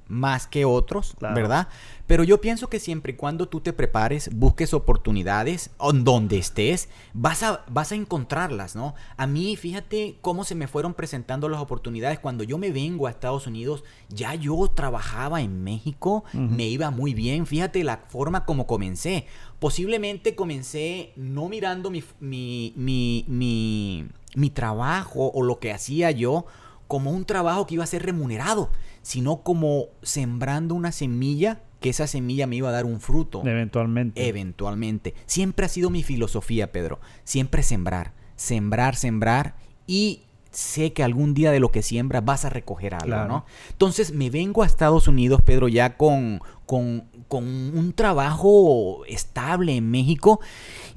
más 0.07 0.47
que 0.47 0.65
otros, 0.65 1.15
¿verdad? 1.19 1.67
Pero 2.05 2.23
yo 2.23 2.39
pienso 2.39 2.69
que 2.69 2.79
siempre 2.79 3.13
y 3.13 3.15
cuando 3.15 3.49
tú 3.49 3.59
te 3.59 3.73
prepares, 3.73 4.29
busques 4.33 4.73
oportunidades 4.73 5.71
donde 5.93 6.37
estés, 6.37 6.89
vas 7.13 7.43
a, 7.43 7.65
vas 7.69 7.91
a 7.91 7.95
encontrarlas, 7.95 8.75
¿no? 8.75 8.95
A 9.17 9.27
mí, 9.27 9.55
fíjate 9.57 10.17
cómo 10.21 10.45
se 10.45 10.55
me 10.55 10.67
fueron 10.67 10.93
presentando 10.93 11.49
las 11.49 11.61
oportunidades. 11.61 12.19
Cuando 12.19 12.43
yo 12.43 12.57
me 12.57 12.71
vengo 12.71 13.07
a 13.07 13.09
Estados 13.09 13.45
Unidos, 13.47 13.83
ya 14.09 14.33
yo 14.35 14.69
trabajaba 14.73 15.41
en 15.41 15.63
México, 15.63 16.23
me 16.33 16.67
iba 16.67 16.89
muy 16.91 17.13
bien. 17.13 17.45
Fíjate 17.45 17.83
la 17.83 17.97
forma 18.07 18.45
como 18.45 18.67
comencé. 18.67 19.25
Posiblemente 19.59 20.35
comencé 20.35 21.11
no 21.15 21.49
mirando 21.49 21.89
mi, 21.89 22.03
mi, 22.19 22.73
mi, 22.77 23.25
mi, 23.27 24.07
mi 24.35 24.49
trabajo 24.49 25.31
o 25.33 25.43
lo 25.43 25.59
que 25.59 25.73
hacía 25.73 26.11
yo 26.11 26.45
como 26.87 27.11
un 27.11 27.25
trabajo 27.25 27.67
que 27.67 27.75
iba 27.75 27.83
a 27.83 27.87
ser 27.87 28.03
remunerado, 28.03 28.69
sino 29.07 29.37
como 29.37 29.85
sembrando 30.01 30.75
una 30.75 30.91
semilla 30.91 31.61
que 31.79 31.87
esa 31.87 32.07
semilla 32.07 32.45
me 32.45 32.57
iba 32.57 32.67
a 32.67 32.73
dar 32.73 32.83
un 32.83 32.99
fruto. 32.99 33.41
Eventualmente. 33.47 34.27
Eventualmente. 34.27 35.13
Siempre 35.25 35.65
ha 35.65 35.69
sido 35.69 35.89
mi 35.89 36.03
filosofía, 36.03 36.73
Pedro. 36.73 36.99
Siempre 37.23 37.63
sembrar, 37.63 38.11
sembrar, 38.35 38.97
sembrar 38.97 39.55
y 39.87 40.23
sé 40.51 40.91
que 40.91 41.03
algún 41.03 41.33
día 41.33 41.51
de 41.51 41.61
lo 41.61 41.71
que 41.71 41.83
siembra 41.83 42.19
vas 42.19 42.43
a 42.43 42.49
recoger 42.49 42.95
algo, 42.95 43.23
¿no? 43.29 43.45
Entonces 43.69 44.11
me 44.11 44.29
vengo 44.29 44.63
a 44.63 44.65
Estados 44.65 45.07
Unidos, 45.07 45.41
Pedro, 45.41 45.69
ya 45.69 45.95
con, 45.95 46.41
con, 46.65 47.05
con 47.29 47.45
un 47.45 47.93
trabajo 47.93 49.05
estable 49.05 49.77
en 49.77 49.89
México 49.89 50.41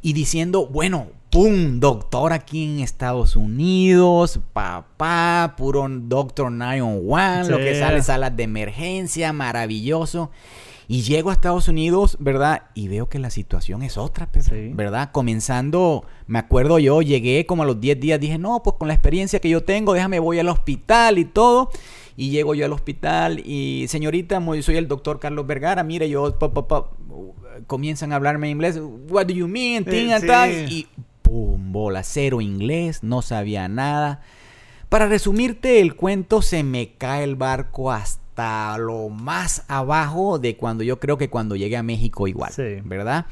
y 0.03 0.15
diciendo, 0.15 0.67
bueno, 0.67 1.07
¡pum! 1.31 1.79
Doctor 1.79 2.33
aquí 2.33 2.65
en 2.65 2.81
Estados 2.81 3.37
Unidos, 3.37 4.41
papá, 4.53 5.55
puro 5.57 5.87
Doctor 5.89 6.51
911, 6.51 7.51
lo 7.51 7.59
que 7.59 7.79
sale, 7.79 8.03
salas 8.03 8.37
de 8.37 8.43
emergencia, 8.43 9.33
maravilloso. 9.33 10.31
Y 10.89 11.03
llego 11.03 11.31
a 11.31 11.35
Estados 11.35 11.69
Unidos, 11.69 12.17
¿verdad? 12.19 12.65
Y 12.75 12.89
veo 12.89 13.09
que 13.09 13.21
la 13.21 13.31
situación 13.31 13.85
es 13.85 13.97
otra, 13.97 14.29
¿verdad? 14.73 15.13
Comenzando, 15.13 16.05
me 16.27 16.41
acuerdo 16.41 16.81
yo, 16.81 17.01
llegué 17.01 17.47
como 17.47 17.63
a 17.63 17.67
los 17.67 17.81
10 17.81 18.01
días, 18.01 18.19
dije, 18.19 18.39
no, 18.39 18.61
pues 18.65 18.75
con 18.77 18.89
la 18.89 18.95
experiencia 18.95 19.39
que 19.39 19.49
yo 19.49 19.63
tengo, 19.63 19.93
déjame, 19.93 20.19
voy 20.19 20.41
al 20.41 20.49
hospital 20.49 21.19
y 21.19 21.27
todo. 21.27 21.71
Y 22.17 22.31
llego 22.31 22.57
yo 22.57 22.67
al 22.67 22.73
hospital 22.73 23.41
y, 23.47 23.87
señorita, 23.87 24.43
soy 24.63 24.77
el 24.77 24.89
doctor 24.89 25.21
Carlos 25.21 25.47
Vergara, 25.47 25.85
mire, 25.85 26.11
yo, 26.11 26.37
comienzan 27.69 28.13
a 28.13 28.17
hablarme 28.17 28.49
en 28.49 28.57
inglés, 28.57 28.81
what 29.09 29.27
do 29.27 29.33
you 29.33 29.47
mean, 29.47 29.87
y 29.89 30.89
pum, 31.31 31.71
bola, 31.71 32.03
cero 32.03 32.41
inglés, 32.41 33.05
no 33.05 33.23
sabía 33.23 33.69
nada. 33.69 34.21
Para 34.89 35.07
resumirte 35.07 35.81
el 35.81 35.95
cuento, 35.95 36.43
se 36.43 36.65
me 36.65 36.95
cae 36.95 37.23
el 37.23 37.37
barco 37.37 37.93
hasta 37.93 38.77
lo 38.79 39.09
más 39.11 39.65
abajo 39.69 40.41
de 40.41 40.57
cuando 40.57 40.83
yo 40.83 40.99
creo 40.99 41.19
que 41.19 41.31
cuando 41.31 41.55
llegué 41.55 41.77
a 41.77 41.85
México 41.85 42.27
igual, 42.27 42.53
¿verdad? 42.85 43.27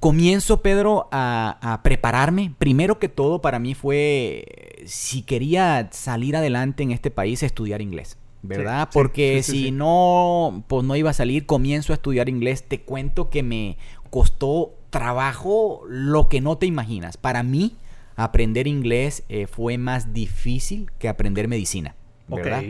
Comienzo, 0.00 0.62
Pedro, 0.62 1.08
a, 1.12 1.80
prepararme. 1.84 2.54
Primero 2.56 2.98
que 2.98 3.10
todo, 3.10 3.42
para 3.42 3.58
mí 3.58 3.74
fue, 3.74 4.46
si 4.86 5.20
quería 5.20 5.90
salir 5.92 6.36
adelante 6.36 6.82
en 6.82 6.92
este 6.92 7.10
país, 7.10 7.42
estudiar 7.42 7.82
inglés. 7.82 8.16
¿verdad? 8.40 8.90
Porque 8.92 9.42
si 9.42 9.70
no, 9.70 10.64
pues 10.66 10.84
no 10.84 10.96
iba 10.96 11.08
a 11.08 11.14
salir, 11.14 11.46
comienzo 11.46 11.92
a 11.92 11.96
estudiar 11.96 12.28
inglés. 12.28 12.62
Te 12.62 12.82
cuento 12.82 13.30
que 13.30 13.42
me 13.42 13.78
costó 14.10 14.74
trabajo 14.94 15.82
lo 15.88 16.28
que 16.28 16.40
no 16.40 16.56
te 16.56 16.66
imaginas. 16.66 17.16
Para 17.16 17.42
mí, 17.42 17.72
aprender 18.14 18.68
inglés 18.68 19.24
eh, 19.28 19.48
fue 19.48 19.76
más 19.76 20.12
difícil 20.12 20.88
que 21.00 21.08
aprender 21.08 21.48
medicina, 21.48 21.96
¿verdad? 22.28 22.62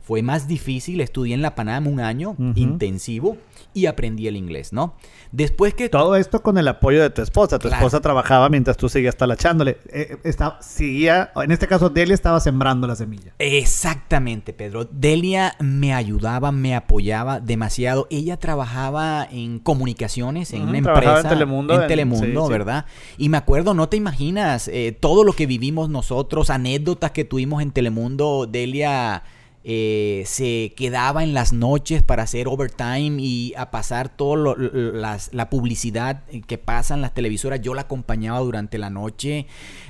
Fue 0.00 0.20
más 0.22 0.48
difícil, 0.48 1.00
estudié 1.00 1.32
en 1.32 1.42
la 1.42 1.54
Panamá 1.54 1.88
un 1.88 2.00
año 2.00 2.34
intensivo 2.56 3.38
y 3.74 3.86
aprendí 3.86 4.26
el 4.28 4.36
inglés, 4.36 4.72
¿no? 4.72 4.94
Después 5.32 5.74
que... 5.74 5.88
Todo 5.88 6.16
esto 6.16 6.42
con 6.42 6.58
el 6.58 6.68
apoyo 6.68 7.02
de 7.02 7.10
tu 7.10 7.22
esposa. 7.22 7.58
Tu 7.58 7.68
esposa 7.68 8.00
trabajaba 8.00 8.48
mientras 8.48 8.76
tú 8.76 8.88
seguías 8.88 9.16
talachándole. 9.16 9.78
Eh, 9.92 10.16
estaba, 10.24 10.60
seguía, 10.60 11.32
en 11.36 11.52
este 11.52 11.66
caso 11.66 11.88
Delia 11.88 12.14
estaba 12.14 12.40
sembrando 12.40 12.86
la 12.86 12.96
semilla. 12.96 13.34
Exactamente, 13.38 14.52
Pedro. 14.52 14.84
Delia 14.84 15.54
me 15.60 15.94
ayudaba, 15.94 16.52
me 16.52 16.74
apoyaba 16.74 17.40
demasiado. 17.40 18.06
Ella 18.10 18.36
trabajaba 18.36 19.26
en 19.30 19.58
comunicaciones, 19.58 20.52
en 20.52 20.62
una 20.62 20.78
empresa. 20.78 21.20
En 21.20 21.28
Telemundo. 21.28 21.80
En 21.80 21.88
Telemundo, 21.88 22.48
¿verdad? 22.48 22.86
Y 23.18 23.28
me 23.28 23.36
acuerdo, 23.36 23.74
no 23.74 23.88
te 23.88 23.96
imaginas, 23.96 24.68
eh, 24.68 24.96
todo 24.98 25.24
lo 25.24 25.32
que 25.32 25.46
vivimos 25.46 25.88
nosotros, 25.88 26.50
anécdotas 26.50 27.12
que 27.12 27.24
tuvimos 27.24 27.62
en 27.62 27.70
Telemundo. 27.70 28.46
Delia 28.46 29.22
eh, 29.62 30.22
se 30.24 30.72
quedaba 30.74 31.22
en 31.22 31.34
las 31.34 31.52
noches 31.52 32.02
para 32.02 32.22
hacer 32.22 32.48
overtime 32.48 33.16
y 33.20 33.52
a 33.58 33.70
pasar 33.70 34.08
toda 34.08 34.56
la 34.56 35.50
publicidad 35.50 36.22
que 36.46 36.56
pasan 36.56 37.02
las 37.02 37.12
televisoras. 37.12 37.60
Yo 37.60 37.74
la 37.74 37.82
acompañaba 37.82 38.40
durante 38.40 38.78
la 38.78 38.88
noche. 38.88 39.46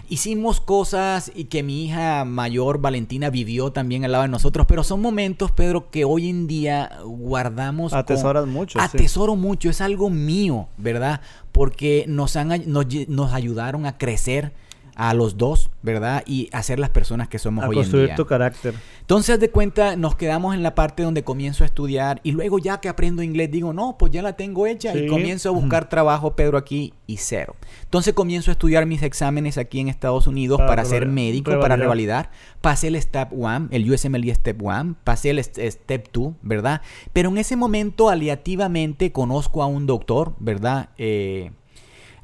Hicimos 0.09 0.61
cosas 0.61 1.30
y 1.37 1.44
que 1.44 1.62
mi 1.62 1.85
hija 1.85 2.24
mayor 2.24 2.80
Valentina 2.80 3.30
vivió 3.30 3.70
también 3.70 4.04
al 4.04 4.11
lado 4.11 4.22
de 4.22 4.28
nosotros, 4.28 4.66
pero 4.66 4.83
son 4.83 5.00
momentos, 5.00 5.52
Pedro, 5.52 5.88
que 5.90 6.04
hoy 6.04 6.28
en 6.28 6.48
día 6.48 6.98
guardamos. 7.04 7.92
Atesoras 7.92 8.48
mucho. 8.48 8.80
Atesoro 8.80 9.37
mucho, 9.37 9.70
es 9.70 9.80
algo 9.80 10.11
mío, 10.11 10.66
¿verdad? 10.78 11.20
Porque 11.52 12.06
nos, 12.09 12.35
han, 12.35 12.64
nos 12.66 13.33
ayudaron 13.33 13.87
a 13.87 13.98
crecer 13.98 14.52
a 15.01 15.15
los 15.15 15.39
dos, 15.39 15.71
¿verdad? 15.81 16.23
Y 16.27 16.51
a 16.53 16.63
ser 16.63 16.79
las 16.79 16.91
personas 16.91 17.27
que 17.27 17.39
somos 17.39 17.65
hoy 17.65 17.69
en 17.69 17.73
día. 17.73 17.81
construir 17.81 18.15
tu 18.17 18.27
carácter. 18.27 18.75
Entonces, 19.01 19.41
de 19.41 19.49
cuenta, 19.49 19.97
nos 19.97 20.15
quedamos 20.15 20.55
en 20.55 20.63
la 20.63 20.75
parte 20.75 21.03
donde 21.03 21.25
comienzo 21.25 21.65
a 21.65 21.67
estudiar 21.67 22.21
y 22.23 22.33
luego 22.33 22.59
ya 22.59 22.81
que 22.81 22.91
aprendo 22.91 23.23
inglés 23.23 23.51
digo, 23.51 23.73
no, 23.73 23.97
pues 23.97 24.13
ya 24.13 24.21
la 24.21 24.35
tengo 24.35 24.67
hecha 24.67 24.95
y 24.95 25.07
comienzo 25.07 25.49
a 25.49 25.53
buscar 25.53 25.89
trabajo, 25.89 26.37
Pedro, 26.37 26.59
aquí 26.59 26.93
y 27.07 27.17
cero. 27.17 27.57
Entonces 27.83 28.13
comienzo 28.13 28.51
a 28.51 28.53
estudiar 28.53 28.85
mis 28.85 29.03
exámenes 29.03 29.57
aquí 29.57 29.81
en 29.81 29.89
Estados 29.89 30.27
Unidos 30.27 30.61
para, 30.61 30.85
ser 30.85 31.07
médico, 31.07 31.59
para 31.61 31.77
revalidar. 31.77 32.31
Pasé 32.61 32.89
el 32.89 33.01
Step 33.01 33.29
1, 33.31 33.69
el 33.71 33.91
USMLE 33.91 34.35
Step 34.35 34.63
1, 34.63 34.97
pasé 35.03 35.31
el 35.31 35.43
Step 35.43 36.09
2, 36.13 36.35
¿verdad? 36.43 36.83
Pero 37.15 37.31
en 37.31 37.39
ese 37.39 37.57
momento, 37.57 38.11
aliativamente, 38.11 39.13
conozco 39.13 39.63
a 39.63 39.67
un 39.67 39.87
doctor, 39.87 40.35
¿verdad? 40.41 40.91
Eh, 40.99 41.53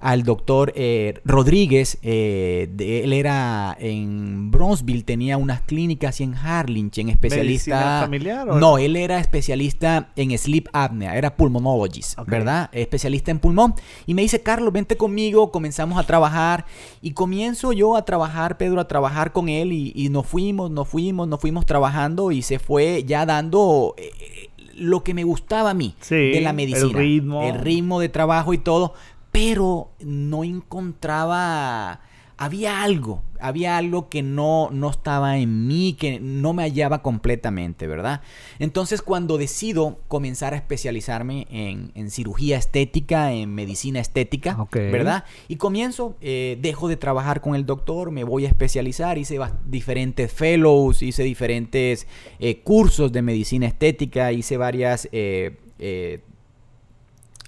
al 0.06 0.22
doctor 0.22 0.72
eh, 0.76 1.20
Rodríguez. 1.24 1.98
Eh, 2.00 2.70
él 2.78 3.12
era 3.12 3.76
en 3.80 4.52
Bronzeville, 4.52 5.02
tenía 5.02 5.36
unas 5.36 5.62
clínicas 5.62 6.20
y 6.20 6.22
en 6.22 6.36
Harlingen, 6.36 7.08
especialista. 7.08 8.02
familiar? 8.02 8.46
No, 8.46 8.78
él 8.78 8.94
era 8.94 9.18
especialista 9.18 10.10
en 10.14 10.38
sleep 10.38 10.68
apnea, 10.72 11.16
era 11.16 11.34
pulmonologist, 11.34 12.20
¿verdad? 12.24 12.70
Especialista 12.70 13.32
en 13.32 13.40
pulmón. 13.40 13.74
Y 14.06 14.14
me 14.14 14.22
dice, 14.22 14.40
Carlos, 14.44 14.72
vente 14.72 14.96
conmigo, 14.96 15.50
comenzamos 15.50 15.98
a 15.98 16.04
trabajar. 16.04 16.66
Y 17.02 17.10
comienzo 17.10 17.72
yo 17.72 17.96
a 17.96 18.04
trabajar, 18.04 18.58
Pedro, 18.58 18.80
a 18.80 18.86
trabajar 18.86 19.32
con 19.32 19.48
él. 19.48 19.72
Y, 19.72 20.08
nos 20.08 20.24
fuimos, 20.24 20.70
nos 20.70 20.86
fuimos, 20.86 21.26
nos 21.26 21.40
fuimos 21.40 21.66
trabajando 21.66 22.30
y 22.30 22.42
se 22.42 22.60
fue 22.60 23.02
ya 23.04 23.26
dando. 23.26 23.96
Eh, 23.98 24.50
lo 24.76 25.02
que 25.02 25.14
me 25.14 25.24
gustaba 25.24 25.70
a 25.70 25.74
mí 25.74 25.94
de 26.10 26.38
la 26.42 26.52
medicina. 26.52 26.86
El 26.86 26.92
ritmo. 26.92 27.42
El 27.42 27.58
ritmo 27.58 27.98
de 27.98 28.10
trabajo 28.10 28.52
y 28.52 28.58
todo 28.58 28.92
pero 29.36 29.90
no 30.00 30.44
encontraba, 30.44 32.00
había 32.38 32.82
algo, 32.82 33.22
había 33.38 33.76
algo 33.76 34.08
que 34.08 34.22
no, 34.22 34.70
no 34.72 34.88
estaba 34.88 35.36
en 35.36 35.66
mí, 35.66 35.94
que 36.00 36.18
no 36.20 36.54
me 36.54 36.62
hallaba 36.62 37.02
completamente, 37.02 37.86
¿verdad? 37.86 38.22
Entonces 38.58 39.02
cuando 39.02 39.36
decido 39.36 40.00
comenzar 40.08 40.54
a 40.54 40.56
especializarme 40.56 41.46
en, 41.50 42.10
cirugía 42.10 42.56
estética, 42.56 43.34
en 43.34 43.54
medicina 43.54 44.00
estética, 44.00 44.56
¿verdad? 44.72 45.24
Y 45.48 45.56
comienzo, 45.56 46.16
eh, 46.22 46.56
dejo 46.62 46.88
de 46.88 46.96
trabajar 46.96 47.42
con 47.42 47.54
el 47.54 47.66
doctor, 47.66 48.12
me 48.12 48.24
voy 48.24 48.46
a 48.46 48.48
especializar, 48.48 49.18
hice 49.18 49.38
diferentes 49.66 50.32
fellows, 50.32 51.02
hice 51.02 51.24
diferentes 51.24 52.06
eh, 52.38 52.62
cursos 52.62 53.12
de 53.12 53.20
medicina 53.20 53.66
estética, 53.66 54.32
hice 54.32 54.56
varias... 54.56 55.10
Eh, 55.12 56.22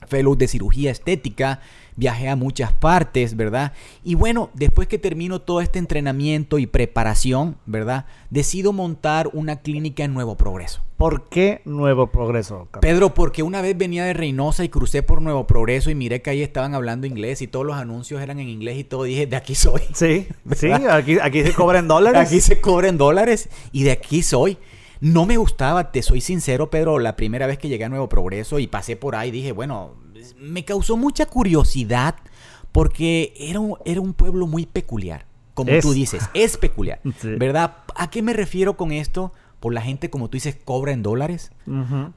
fellow 0.09 0.37
de 0.37 0.49
cirugía 0.49 0.91
estética, 0.91 1.61
viajé 1.99 2.29
a 2.29 2.37
muchas 2.37 2.73
partes, 2.73 3.37
¿verdad? 3.37 3.73
Y 4.05 4.15
bueno, 4.15 4.51
después 4.55 4.89
que 4.89 4.99
termino 4.99 5.41
todo 5.41 5.61
este 5.61 5.79
entrenamiento 5.79 6.59
y 6.59 6.67
preparación, 6.67 7.57
¿verdad? 7.67 8.07
Decido 8.31 8.73
montar 8.73 9.31
una 9.33 9.57
clínica 9.57 10.05
en 10.05 10.15
Nuevo 10.15 10.37
Progreso. 10.37 10.81
¿Por 10.97 11.29
qué 11.29 11.61
Nuevo 11.65 12.09
Progreso? 12.09 12.69
Pedro, 12.81 13.15
porque 13.15 13.43
una 13.43 13.63
vez 13.63 13.77
venía 13.77 14.05
de 14.05 14.15
Reynosa 14.15 14.65
y 14.65 14.69
crucé 14.69 15.03
por 15.03 15.23
Nuevo 15.23 15.47
Progreso 15.47 15.91
y 15.91 15.95
miré 15.95 16.23
que 16.23 16.31
ahí 16.31 16.43
estaban 16.43 16.75
hablando 16.75 17.07
inglés 17.07 17.43
y 17.43 17.49
todos 17.49 17.67
los 17.67 17.77
anuncios 17.77 18.21
eran 18.21 18.39
en 18.39 18.49
inglés 18.49 18.79
y 18.79 18.85
todo. 18.85 19.05
Dije, 19.05 19.27
de 19.27 19.37
aquí 19.37 19.55
soy. 19.55 19.83
Sí, 19.93 20.29
sí, 20.57 20.71
aquí, 20.71 21.19
aquí 21.21 21.43
se 21.43 21.53
cobran 21.53 21.89
dólares. 21.89 22.21
aquí 22.21 22.41
se 22.41 22.61
cobran 22.61 22.97
dólares 22.97 23.49
y 23.73 23.83
de 23.83 23.93
aquí 23.93 24.23
soy. 24.23 24.59
No 25.01 25.27
me 25.27 25.37
gustaba, 25.37 25.93
te 25.93 26.03
soy 26.03 26.21
sincero, 26.21 26.71
Pedro, 26.71 26.99
la 26.99 27.17
primera 27.17 27.47
vez 27.47 27.59
que 27.59 27.69
llegué 27.69 27.85
a 27.85 27.89
Nuevo 27.89 28.09
Progreso 28.09 28.59
y 28.59 28.67
pasé 28.67 28.97
por 28.97 29.15
ahí, 29.15 29.31
dije, 29.31 29.53
bueno, 29.53 29.95
me 30.39 30.65
causó 30.65 30.97
mucha 30.97 31.27
curiosidad 31.27 32.17
porque 32.73 33.33
era 33.39 33.61
un, 33.61 33.77
era 33.85 34.01
un 34.01 34.13
pueblo 34.13 34.47
muy 34.47 34.67
peculiar, 34.67 35.27
como 35.55 35.73
tú 35.81 35.93
dices, 35.93 36.29
es 36.35 36.57
peculiar, 36.57 37.01
¿verdad? 37.23 37.79
¿A 37.95 38.11
qué 38.11 38.23
me 38.23 38.33
refiero 38.33 38.77
con 38.77 38.93
esto? 38.93 39.33
por 39.61 39.75
la 39.75 39.81
gente, 39.81 40.11
como 40.11 40.29
tú 40.29 40.37
dices, 40.37 40.57
cobra 40.65 40.93
en 40.93 41.03
dólares, 41.03 41.51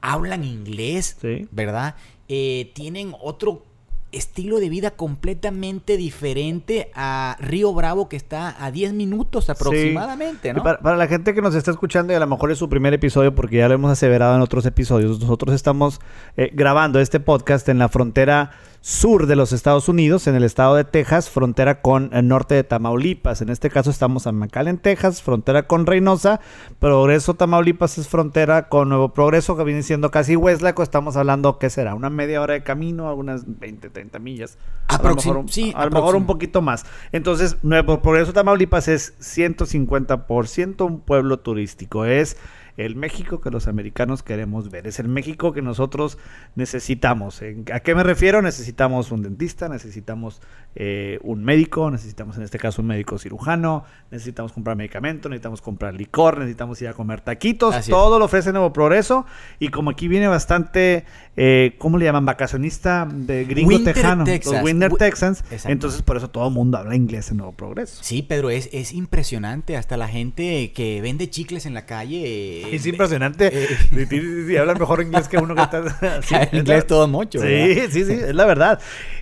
hablan 0.00 0.44
inglés, 0.44 1.16
¿verdad? 1.50 1.96
Eh, 2.28 2.70
tienen 2.74 3.14
otro 3.20 3.64
estilo 4.12 4.60
de 4.60 4.68
vida 4.68 4.92
completamente 4.92 5.96
diferente 5.96 6.90
a 6.94 7.36
Río 7.40 7.72
Bravo, 7.72 8.08
que 8.08 8.16
está 8.16 8.54
a 8.64 8.70
10 8.70 8.92
minutos 8.92 9.50
aproximadamente, 9.50 10.52
¿no? 10.52 10.62
Para, 10.62 10.96
la 10.96 11.06
gente 11.08 11.34
que 11.34 11.42
nos 11.42 11.54
está 11.54 11.70
escuchando 11.70 12.12
y 12.12 12.16
a 12.16 12.20
lo 12.20 12.26
mejor 12.26 12.52
es 12.52 12.58
su 12.58 12.68
primer 12.68 12.94
episodio, 12.94 13.34
porque 13.34 13.56
ya 13.56 13.68
lo 13.68 13.74
hemos 13.74 13.90
aseverado 13.90 14.36
en 14.36 14.42
otros 14.42 14.66
episodios, 14.66 15.18
nosotros 15.18 15.54
estamos 15.54 16.00
eh, 16.36 16.50
grabando 16.52 17.00
este 17.00 17.20
podcast 17.20 17.68
en 17.68 17.78
la 17.78 17.88
frontera 17.88 18.52
sur 18.82 19.28
de 19.28 19.36
los 19.36 19.52
Estados 19.52 19.88
Unidos, 19.88 20.26
en 20.26 20.34
el 20.34 20.42
estado 20.42 20.74
de 20.74 20.82
Texas, 20.82 21.30
frontera 21.30 21.80
con 21.80 22.10
el 22.12 22.26
norte 22.26 22.56
de 22.56 22.64
Tamaulipas. 22.64 23.40
En 23.40 23.48
este 23.48 23.70
caso 23.70 23.90
estamos 23.90 24.26
en 24.26 24.34
McAllen, 24.34 24.78
Texas, 24.78 25.22
frontera 25.22 25.68
con 25.68 25.86
Reynosa. 25.86 26.40
Progreso, 26.80 27.34
Tamaulipas 27.34 27.96
es 27.98 28.08
frontera 28.08 28.68
con 28.68 28.88
Nuevo 28.88 29.14
Progreso, 29.14 29.56
que 29.56 29.62
viene 29.62 29.84
siendo 29.84 30.10
casi 30.10 30.34
Westlaco. 30.34 30.82
Estamos 30.82 31.16
hablando, 31.16 31.60
¿qué 31.60 31.70
será? 31.70 31.94
Una 31.94 32.10
media 32.10 32.42
hora 32.42 32.54
de 32.54 32.64
camino, 32.64 33.08
algunas 33.08 33.44
20, 33.46 33.88
30 33.88 34.18
millas. 34.18 34.58
a 34.88 35.00
lo 35.00 35.14
mejor, 35.14 35.44
sí, 35.48 35.72
a 35.76 35.84
lo 35.84 35.92
mejor 35.92 36.16
un 36.16 36.26
poquito 36.26 36.60
más. 36.60 36.84
Entonces, 37.12 37.58
Nuevo 37.62 38.02
Progreso, 38.02 38.32
Tamaulipas 38.32 38.88
es 38.88 39.14
150% 39.20 40.84
un 40.84 40.98
pueblo 40.98 41.38
turístico. 41.38 42.04
Es 42.04 42.36
el 42.76 42.96
México 42.96 43.40
que 43.40 43.50
los 43.50 43.68
americanos 43.68 44.22
queremos 44.22 44.70
ver. 44.70 44.86
Es 44.86 44.98
el 44.98 45.08
México 45.08 45.52
que 45.52 45.62
nosotros 45.62 46.18
necesitamos. 46.54 47.42
¿A 47.72 47.80
qué 47.80 47.94
me 47.94 48.02
refiero? 48.02 48.40
Necesitamos 48.42 49.10
un 49.12 49.22
dentista, 49.22 49.68
necesitamos 49.68 50.40
eh, 50.74 51.18
un 51.22 51.44
médico, 51.44 51.90
necesitamos 51.90 52.36
en 52.38 52.44
este 52.44 52.58
caso 52.58 52.80
un 52.80 52.88
médico 52.88 53.18
cirujano, 53.18 53.84
necesitamos 54.10 54.52
comprar 54.52 54.76
medicamentos, 54.76 55.30
necesitamos 55.30 55.60
comprar 55.60 55.94
licor, 55.94 56.38
necesitamos 56.38 56.80
ir 56.80 56.88
a 56.88 56.94
comer 56.94 57.20
taquitos. 57.20 57.86
todo 57.86 58.18
lo 58.18 58.24
ofrece 58.24 58.52
Nuevo 58.52 58.72
Progreso. 58.72 59.26
Y 59.58 59.68
como 59.68 59.90
aquí 59.90 60.08
viene 60.08 60.28
bastante, 60.28 61.04
eh, 61.36 61.74
¿cómo 61.78 61.98
le 61.98 62.06
llaman? 62.06 62.24
Vacacionista 62.24 63.06
de 63.10 63.44
gringo 63.44 63.82
tejano. 63.82 64.24
Los 64.24 64.62
Winter 64.62 64.92
Texans. 64.92 65.44
Entonces 65.64 66.02
por 66.02 66.16
eso 66.16 66.30
todo 66.30 66.48
el 66.48 66.54
mundo 66.54 66.78
habla 66.78 66.96
inglés 66.96 67.30
en 67.30 67.38
Nuevo 67.38 67.52
Progreso. 67.52 68.02
Sí, 68.02 68.22
Pedro, 68.22 68.50
es, 68.50 68.70
es 68.72 68.92
impresionante. 68.92 69.76
Hasta 69.76 69.96
la 69.96 70.08
gente 70.08 70.72
que 70.72 71.00
vende 71.02 71.28
chicles 71.28 71.66
en 71.66 71.74
la 71.74 71.84
calle 71.86 72.62
es 72.76 72.86
impresionante. 72.86 73.50
Eh, 73.52 74.58
hablan 74.58 74.78
mejor 74.78 75.02
inglés 75.02 75.28
que 75.28 75.38
uno 75.38 75.54
que 75.54 75.62
está. 75.62 76.48
inglés 76.52 76.86
todo 76.86 77.08
mucho. 77.08 77.40
Sí, 77.40 77.74
sí, 77.90 78.04
sí, 78.04 78.12
es 78.12 78.34
la 78.34 78.44
verdad. 78.44 78.80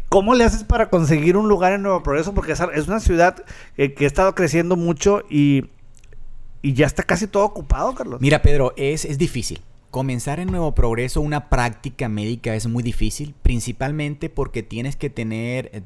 ¿Cómo 0.09 0.35
le 0.35 0.45
haces 0.45 0.65
para 0.65 0.91
conseguir 0.91 1.37
un 1.37 1.49
lugar 1.49 1.73
en 1.73 1.83
Nuevo 1.83 2.03
Progreso? 2.03 2.35
Porque 2.35 2.53
es 2.53 2.89
una 2.89 3.01
ciudad 3.01 3.45
que 3.77 3.95
ha 4.01 4.07
estado 4.07 4.35
creciendo 4.35 4.77
mucho 4.77 5.23
y, 5.31 5.67
y 6.63 6.75
ya 6.75 6.87
está 6.87 7.03
casi 7.03 7.27
todo 7.27 7.45
ocupado, 7.45 7.95
Carlos. 7.95 8.21
Mira, 8.21 8.43
Pedro, 8.43 8.73
es, 8.77 9.05
es 9.05 9.19
difícil. 9.19 9.61
Comenzar 9.91 10.39
en 10.39 10.51
Nuevo 10.51 10.75
Progreso 10.75 11.21
una 11.21 11.49
práctica 11.49 12.09
médica 12.09 12.55
es 12.55 12.69
muy 12.69 12.83
difícil, 12.83 13.35
principalmente 13.43 14.31
porque 14.31 14.63
tienes 14.63 14.95
que 14.95 15.11
tener, 15.11 15.71
eh, 15.73 15.83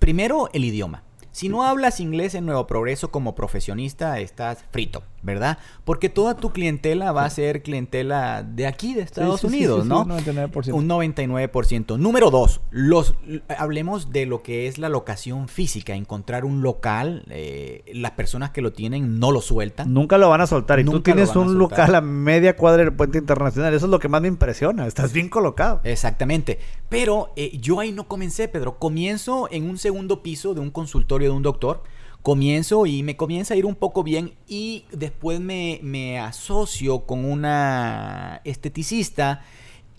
primero, 0.00 0.48
el 0.52 0.64
idioma. 0.64 1.04
Si 1.30 1.48
no 1.48 1.62
hablas 1.62 2.00
inglés 2.00 2.34
en 2.34 2.46
Nuevo 2.46 2.66
Progreso 2.66 3.10
como 3.10 3.34
profesionista, 3.34 4.18
estás 4.18 4.64
frito, 4.72 5.04
¿verdad? 5.26 5.58
Porque 5.84 6.08
toda 6.08 6.36
tu 6.36 6.52
clientela 6.52 7.12
va 7.12 7.24
a 7.24 7.30
ser 7.30 7.62
clientela 7.62 8.42
de 8.42 8.66
aquí, 8.66 8.94
de 8.94 9.02
Estados 9.02 9.44
Unidos, 9.44 9.84
¿no? 9.84 10.02
un 10.02 10.10
99%. 10.10 10.72
Un 10.72 10.88
99%. 10.88 11.98
Número 11.98 12.30
dos, 12.30 12.62
los, 12.70 13.14
hablemos 13.58 14.12
de 14.12 14.24
lo 14.24 14.42
que 14.42 14.68
es 14.68 14.78
la 14.78 14.88
locación 14.88 15.48
física. 15.48 15.94
Encontrar 15.94 16.44
un 16.44 16.62
local, 16.62 17.24
eh, 17.28 17.84
las 17.92 18.12
personas 18.12 18.50
que 18.50 18.62
lo 18.62 18.72
tienen 18.72 19.18
no 19.18 19.32
lo 19.32 19.42
sueltan. 19.42 19.92
Nunca 19.92 20.16
lo 20.16 20.30
van 20.30 20.40
a 20.40 20.46
soltar. 20.46 20.80
Y 20.80 20.84
tú 20.84 21.00
tienes 21.00 21.34
un 21.36 21.58
local 21.58 21.94
a 21.94 22.00
media 22.00 22.56
cuadra 22.56 22.84
del 22.84 22.94
puente 22.94 23.18
internacional. 23.18 23.74
Eso 23.74 23.86
es 23.86 23.90
lo 23.90 23.98
que 23.98 24.08
más 24.08 24.22
me 24.22 24.28
impresiona. 24.28 24.86
Estás 24.86 25.12
bien 25.12 25.28
colocado. 25.28 25.80
Exactamente. 25.84 26.58
Pero 26.88 27.32
eh, 27.36 27.58
yo 27.58 27.80
ahí 27.80 27.92
no 27.92 28.06
comencé, 28.06 28.48
Pedro. 28.48 28.78
Comienzo 28.78 29.48
en 29.50 29.68
un 29.68 29.76
segundo 29.78 30.22
piso 30.22 30.54
de 30.54 30.60
un 30.60 30.70
consultorio 30.70 31.30
de 31.30 31.36
un 31.36 31.42
doctor. 31.42 31.82
Comienzo 32.26 32.86
y 32.86 33.04
me 33.04 33.16
comienza 33.16 33.54
a 33.54 33.56
ir 33.56 33.66
un 33.66 33.76
poco 33.76 34.02
bien 34.02 34.32
y 34.48 34.84
después 34.90 35.38
me, 35.38 35.78
me 35.84 36.18
asocio 36.18 37.06
con 37.06 37.24
una 37.24 38.40
esteticista 38.42 39.44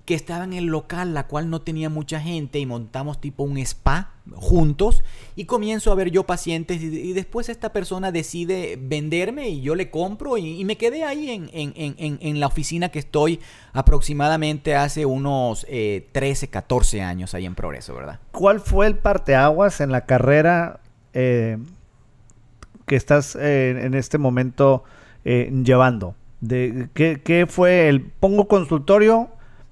que 0.03 0.13
estaba 0.13 0.43
en 0.43 0.51
el 0.51 0.65
local, 0.65 1.13
la 1.13 1.27
cual 1.27 1.49
no 1.49 1.61
tenía 1.61 1.89
mucha 1.89 2.19
gente 2.19 2.59
y 2.59 2.65
montamos 2.65 3.21
tipo 3.21 3.43
un 3.43 3.57
spa 3.59 4.11
juntos 4.35 5.05
y 5.37 5.45
comienzo 5.45 5.89
a 5.89 5.95
ver 5.95 6.11
yo 6.11 6.25
pacientes 6.25 6.81
y, 6.81 7.13
después 7.13 7.47
esta 7.47 7.71
persona 7.71 8.11
decide 8.11 8.77
venderme 8.77 9.47
y 9.47 9.61
yo 9.61 9.73
le 9.75 9.89
compro 9.89 10.37
y, 10.37 10.65
me 10.65 10.75
quedé 10.75 11.05
ahí 11.05 11.29
en, 11.29 11.49
en, 11.53 12.39
la 12.41 12.47
oficina 12.47 12.89
que 12.89 12.99
estoy 12.99 13.39
aproximadamente 13.71 14.75
hace 14.75 15.05
unos 15.05 15.65
13, 15.65 16.09
eh, 16.11 16.49
14 16.49 17.01
años 17.03 17.33
ahí 17.33 17.45
en 17.45 17.55
Progreso, 17.55 17.95
¿verdad? 17.95 18.19
¿Cuál 18.33 18.59
fue 18.59 18.87
el 18.87 18.97
parteaguas 18.97 19.79
en 19.79 19.93
la 19.93 20.05
carrera 20.05 20.81
eh, 21.13 21.57
que 22.87 22.95
estás 22.95 23.35
eh, 23.35 23.79
en 23.79 23.93
este 23.93 24.17
momento 24.17 24.83
llevando? 25.23 26.15
De, 26.39 26.89
¿qué, 26.93 27.21
¿Qué 27.23 27.45
fue 27.47 27.89
el 27.89 28.01
pongo 28.01 28.47
consultorio? 28.47 29.29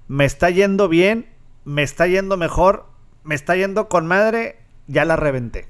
me 0.08 0.24
está 0.24 0.50
yendo 0.50 0.88
bien, 0.88 1.26
me 1.64 1.82
está 1.82 2.06
yendo 2.06 2.36
mejor, 2.36 2.86
me 3.24 3.34
está 3.34 3.56
yendo 3.56 3.88
con 3.88 4.06
madre, 4.06 4.56
ya 4.86 5.04
la 5.04 5.16
reventé. 5.16 5.66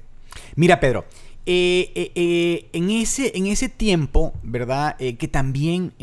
Mira, 0.55 0.79
Pedro, 0.79 1.05
eh, 1.45 1.91
eh, 1.95 2.11
eh, 2.15 2.69
en, 2.73 2.89
ese, 2.89 3.35
en 3.35 3.47
ese 3.47 3.69
tiempo, 3.69 4.33
¿verdad? 4.43 4.97
que 4.97 5.27
también 5.27 5.93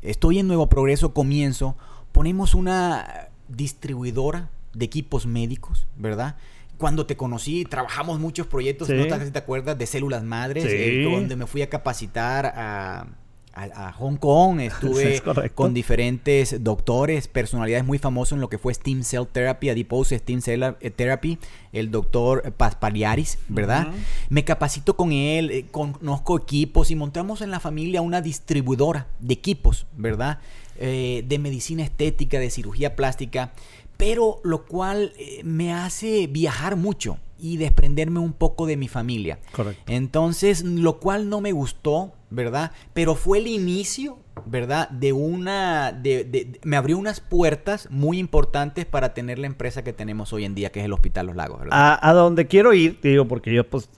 estoy 0.00 0.38
en 0.38 0.46
Nuevo 0.46 0.68
Progreso, 0.68 1.12
comienzo, 1.12 1.76
ponemos 2.12 2.54
una 2.54 3.28
distribuidora 3.48 4.50
de 4.72 4.86
equipos 4.86 5.26
médicos, 5.26 5.86
¿verdad? 5.96 6.36
Cuando 6.82 7.06
te 7.06 7.16
conocí, 7.16 7.64
trabajamos 7.64 8.18
muchos 8.18 8.48
proyectos, 8.48 8.88
no 8.88 9.04
sé 9.04 9.24
si 9.24 9.30
te 9.30 9.38
acuerdas, 9.38 9.78
de 9.78 9.86
células 9.86 10.24
madres, 10.24 10.64
donde 11.04 11.36
me 11.36 11.46
fui 11.46 11.62
a 11.62 11.70
capacitar 11.70 12.46
a 12.46 13.06
a, 13.54 13.92
Hong 13.92 14.16
Kong, 14.16 14.60
estuve 14.60 15.20
con 15.54 15.74
diferentes 15.74 16.62
doctores, 16.62 17.28
personalidades 17.28 17.84
muy 17.84 17.98
famosas 17.98 18.32
en 18.32 18.40
lo 18.40 18.48
que 18.48 18.58
fue 18.58 18.72
Steam 18.74 19.02
Cell 19.02 19.24
Therapy, 19.30 19.70
Adipose 19.70 20.18
Steam 20.18 20.40
Cell 20.40 20.62
eh, 20.80 20.90
Therapy, 20.90 21.38
el 21.72 21.90
doctor 21.90 22.52
Paspaliaris, 22.52 23.38
¿verdad? 23.48 23.88
Me 24.28 24.44
capacito 24.44 24.96
con 24.96 25.12
él, 25.12 25.50
eh, 25.50 25.66
conozco 25.70 26.38
equipos 26.38 26.90
y 26.90 26.96
montamos 26.96 27.42
en 27.42 27.50
la 27.50 27.60
familia 27.60 28.02
una 28.02 28.20
distribuidora 28.20 29.06
de 29.20 29.34
equipos, 29.34 29.86
¿verdad? 29.96 30.38
Eh, 30.78 31.24
de 31.28 31.38
medicina 31.38 31.82
estética, 31.82 32.38
de 32.38 32.50
cirugía 32.50 32.96
plástica, 32.96 33.52
pero 34.02 34.40
lo 34.42 34.64
cual 34.64 35.12
me 35.44 35.72
hace 35.72 36.26
viajar 36.26 36.74
mucho 36.74 37.18
y 37.38 37.56
desprenderme 37.56 38.18
un 38.18 38.32
poco 38.32 38.66
de 38.66 38.76
mi 38.76 38.88
familia. 38.88 39.38
Correcto. 39.52 39.84
Entonces, 39.86 40.64
lo 40.64 40.98
cual 40.98 41.28
no 41.28 41.40
me 41.40 41.52
gustó 41.52 42.12
¿verdad? 42.32 42.72
Pero 42.92 43.14
fue 43.14 43.38
el 43.38 43.46
inicio, 43.46 44.18
¿verdad? 44.46 44.88
De 44.90 45.12
una, 45.12 45.92
de, 45.92 46.58
me 46.64 46.76
abrió 46.76 46.98
unas 46.98 47.20
puertas 47.20 47.88
muy 47.90 48.18
importantes 48.18 48.86
para 48.86 49.14
tener 49.14 49.38
la 49.38 49.46
empresa 49.46 49.84
que 49.84 49.92
tenemos 49.92 50.32
hoy 50.32 50.44
en 50.44 50.54
día, 50.54 50.70
que 50.70 50.80
es 50.80 50.86
el 50.86 50.92
Hospital 50.92 51.26
Los 51.26 51.36
Lagos, 51.36 51.60
¿verdad? 51.60 51.98
A, 52.00 52.12
donde 52.12 52.46
quiero 52.46 52.72
ir, 52.72 52.98
digo, 53.02 53.26
porque 53.28 53.52
yo 53.52 53.68
pues 53.68 53.90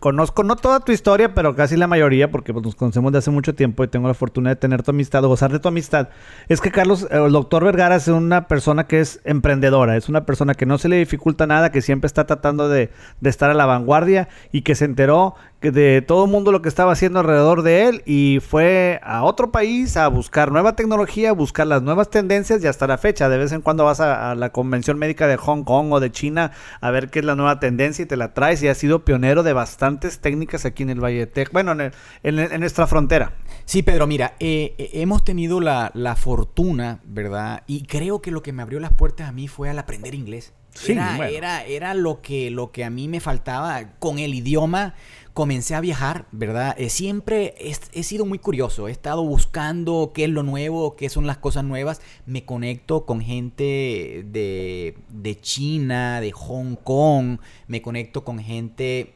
conozco, 0.00 0.42
no 0.42 0.56
toda 0.56 0.80
tu 0.80 0.92
historia, 0.92 1.34
pero 1.34 1.54
casi 1.54 1.76
la 1.76 1.86
mayoría, 1.86 2.30
porque 2.30 2.52
pues, 2.52 2.64
nos 2.64 2.74
conocemos 2.74 3.12
de 3.12 3.18
hace 3.18 3.30
mucho 3.30 3.54
tiempo 3.54 3.84
y 3.84 3.88
tengo 3.88 4.08
la 4.08 4.14
fortuna 4.14 4.50
de 4.50 4.56
tener 4.56 4.82
tu 4.82 4.90
amistad, 4.90 5.22
gozar 5.22 5.52
de 5.52 5.60
tu 5.60 5.68
amistad, 5.68 6.08
es 6.48 6.60
que 6.60 6.70
Carlos, 6.70 7.06
el 7.10 7.32
doctor 7.32 7.64
Vergara 7.64 7.96
es 7.96 8.08
una 8.08 8.48
persona 8.48 8.86
que 8.86 9.00
es 9.00 9.20
emprendedora, 9.24 9.96
es 9.96 10.08
una 10.08 10.24
persona 10.24 10.54
que 10.54 10.66
no 10.66 10.78
se 10.78 10.88
le 10.88 10.96
dificulta 10.96 11.46
nada, 11.46 11.70
que 11.70 11.82
siempre 11.82 12.06
está 12.06 12.26
tratando 12.26 12.68
de, 12.68 12.90
de 13.20 13.30
estar 13.30 13.50
a 13.50 13.54
la 13.54 13.66
vanguardia 13.66 14.28
y 14.50 14.62
que 14.62 14.74
se 14.74 14.86
enteró 14.86 15.34
de 15.60 16.02
todo 16.02 16.24
el 16.24 16.30
mundo 16.30 16.52
lo 16.52 16.62
que 16.62 16.68
estaba 16.68 16.92
haciendo 16.92 17.20
alrededor 17.20 17.62
de 17.62 17.73
él 17.82 18.02
y 18.06 18.38
fue 18.40 19.00
a 19.02 19.24
otro 19.24 19.50
país 19.50 19.96
a 19.96 20.08
buscar 20.08 20.52
nueva 20.52 20.76
tecnología, 20.76 21.30
a 21.30 21.32
buscar 21.32 21.66
las 21.66 21.82
nuevas 21.82 22.10
tendencias 22.10 22.62
y 22.62 22.66
hasta 22.66 22.86
la 22.86 22.98
fecha. 22.98 23.28
De 23.28 23.38
vez 23.38 23.52
en 23.52 23.60
cuando 23.60 23.84
vas 23.84 24.00
a, 24.00 24.34
la 24.34 24.50
convención 24.50 24.98
médica 24.98 25.26
de 25.26 25.36
Hong 25.36 25.64
Kong 25.64 25.92
o 25.92 26.00
de 26.00 26.10
China 26.10 26.52
a 26.80 26.90
ver 26.90 27.10
qué 27.10 27.20
es 27.20 27.24
la 27.24 27.34
nueva 27.34 27.60
tendencia 27.60 28.02
y 28.02 28.06
te 28.06 28.16
la 28.16 28.34
traes 28.34 28.62
y 28.62 28.68
ha 28.68 28.74
sido 28.74 29.04
pionero 29.04 29.42
de 29.42 29.52
bastantes 29.52 30.20
técnicas 30.20 30.64
aquí 30.64 30.82
en 30.82 30.90
el 30.90 31.02
Valle 31.02 31.18
de 31.18 31.26
Tech, 31.26 31.50
bueno, 31.52 31.74
en, 32.22 32.60
nuestra 32.60 32.86
frontera. 32.86 33.32
Sí, 33.64 33.82
Pedro, 33.82 34.06
mira, 34.06 34.34
eh, 34.40 34.74
eh, 34.78 34.90
hemos 34.94 35.24
tenido 35.24 35.60
la, 35.60 35.90
la 35.94 36.16
fortuna, 36.16 37.00
¿verdad? 37.04 37.62
Y 37.66 37.84
creo 37.84 38.20
que 38.20 38.30
lo 38.30 38.42
que 38.42 38.52
me 38.52 38.62
abrió 38.62 38.80
las 38.80 38.92
puertas 38.92 39.28
a 39.28 39.32
mí 39.32 39.48
fue 39.48 39.70
al 39.70 39.78
aprender 39.78 40.14
inglés. 40.14 40.52
era, 40.88 41.28
era, 41.28 41.64
era 41.64 41.94
lo 41.94 42.20
que, 42.20 42.50
lo 42.50 42.72
que 42.72 42.84
a 42.84 42.90
mí 42.90 43.08
me 43.08 43.20
faltaba 43.20 43.90
con 43.98 44.18
el 44.18 44.34
idioma 44.34 44.94
comencé 45.34 45.74
a 45.74 45.80
viajar, 45.80 46.26
¿verdad? 46.30 46.76
Eh, 46.78 46.88
siempre 46.88 47.54
he, 47.58 48.02
sido 48.04 48.24
muy 48.24 48.38
curioso, 48.38 48.86
he 48.86 48.92
estado 48.92 49.24
buscando 49.24 50.12
qué 50.14 50.24
es 50.24 50.30
lo 50.30 50.44
nuevo, 50.44 50.94
qué 50.94 51.08
son 51.08 51.26
las 51.26 51.38
cosas 51.38 51.64
nuevas, 51.64 52.00
me 52.24 52.44
conecto 52.44 53.04
con 53.04 53.20
gente 53.20 54.24
de, 54.30 54.96
de 55.10 55.40
China, 55.40 56.20
de 56.20 56.30
Hong 56.30 56.76
Kong, 56.76 57.38
me 57.66 57.82
conecto 57.82 58.24
con 58.24 58.38
gente 58.38 59.14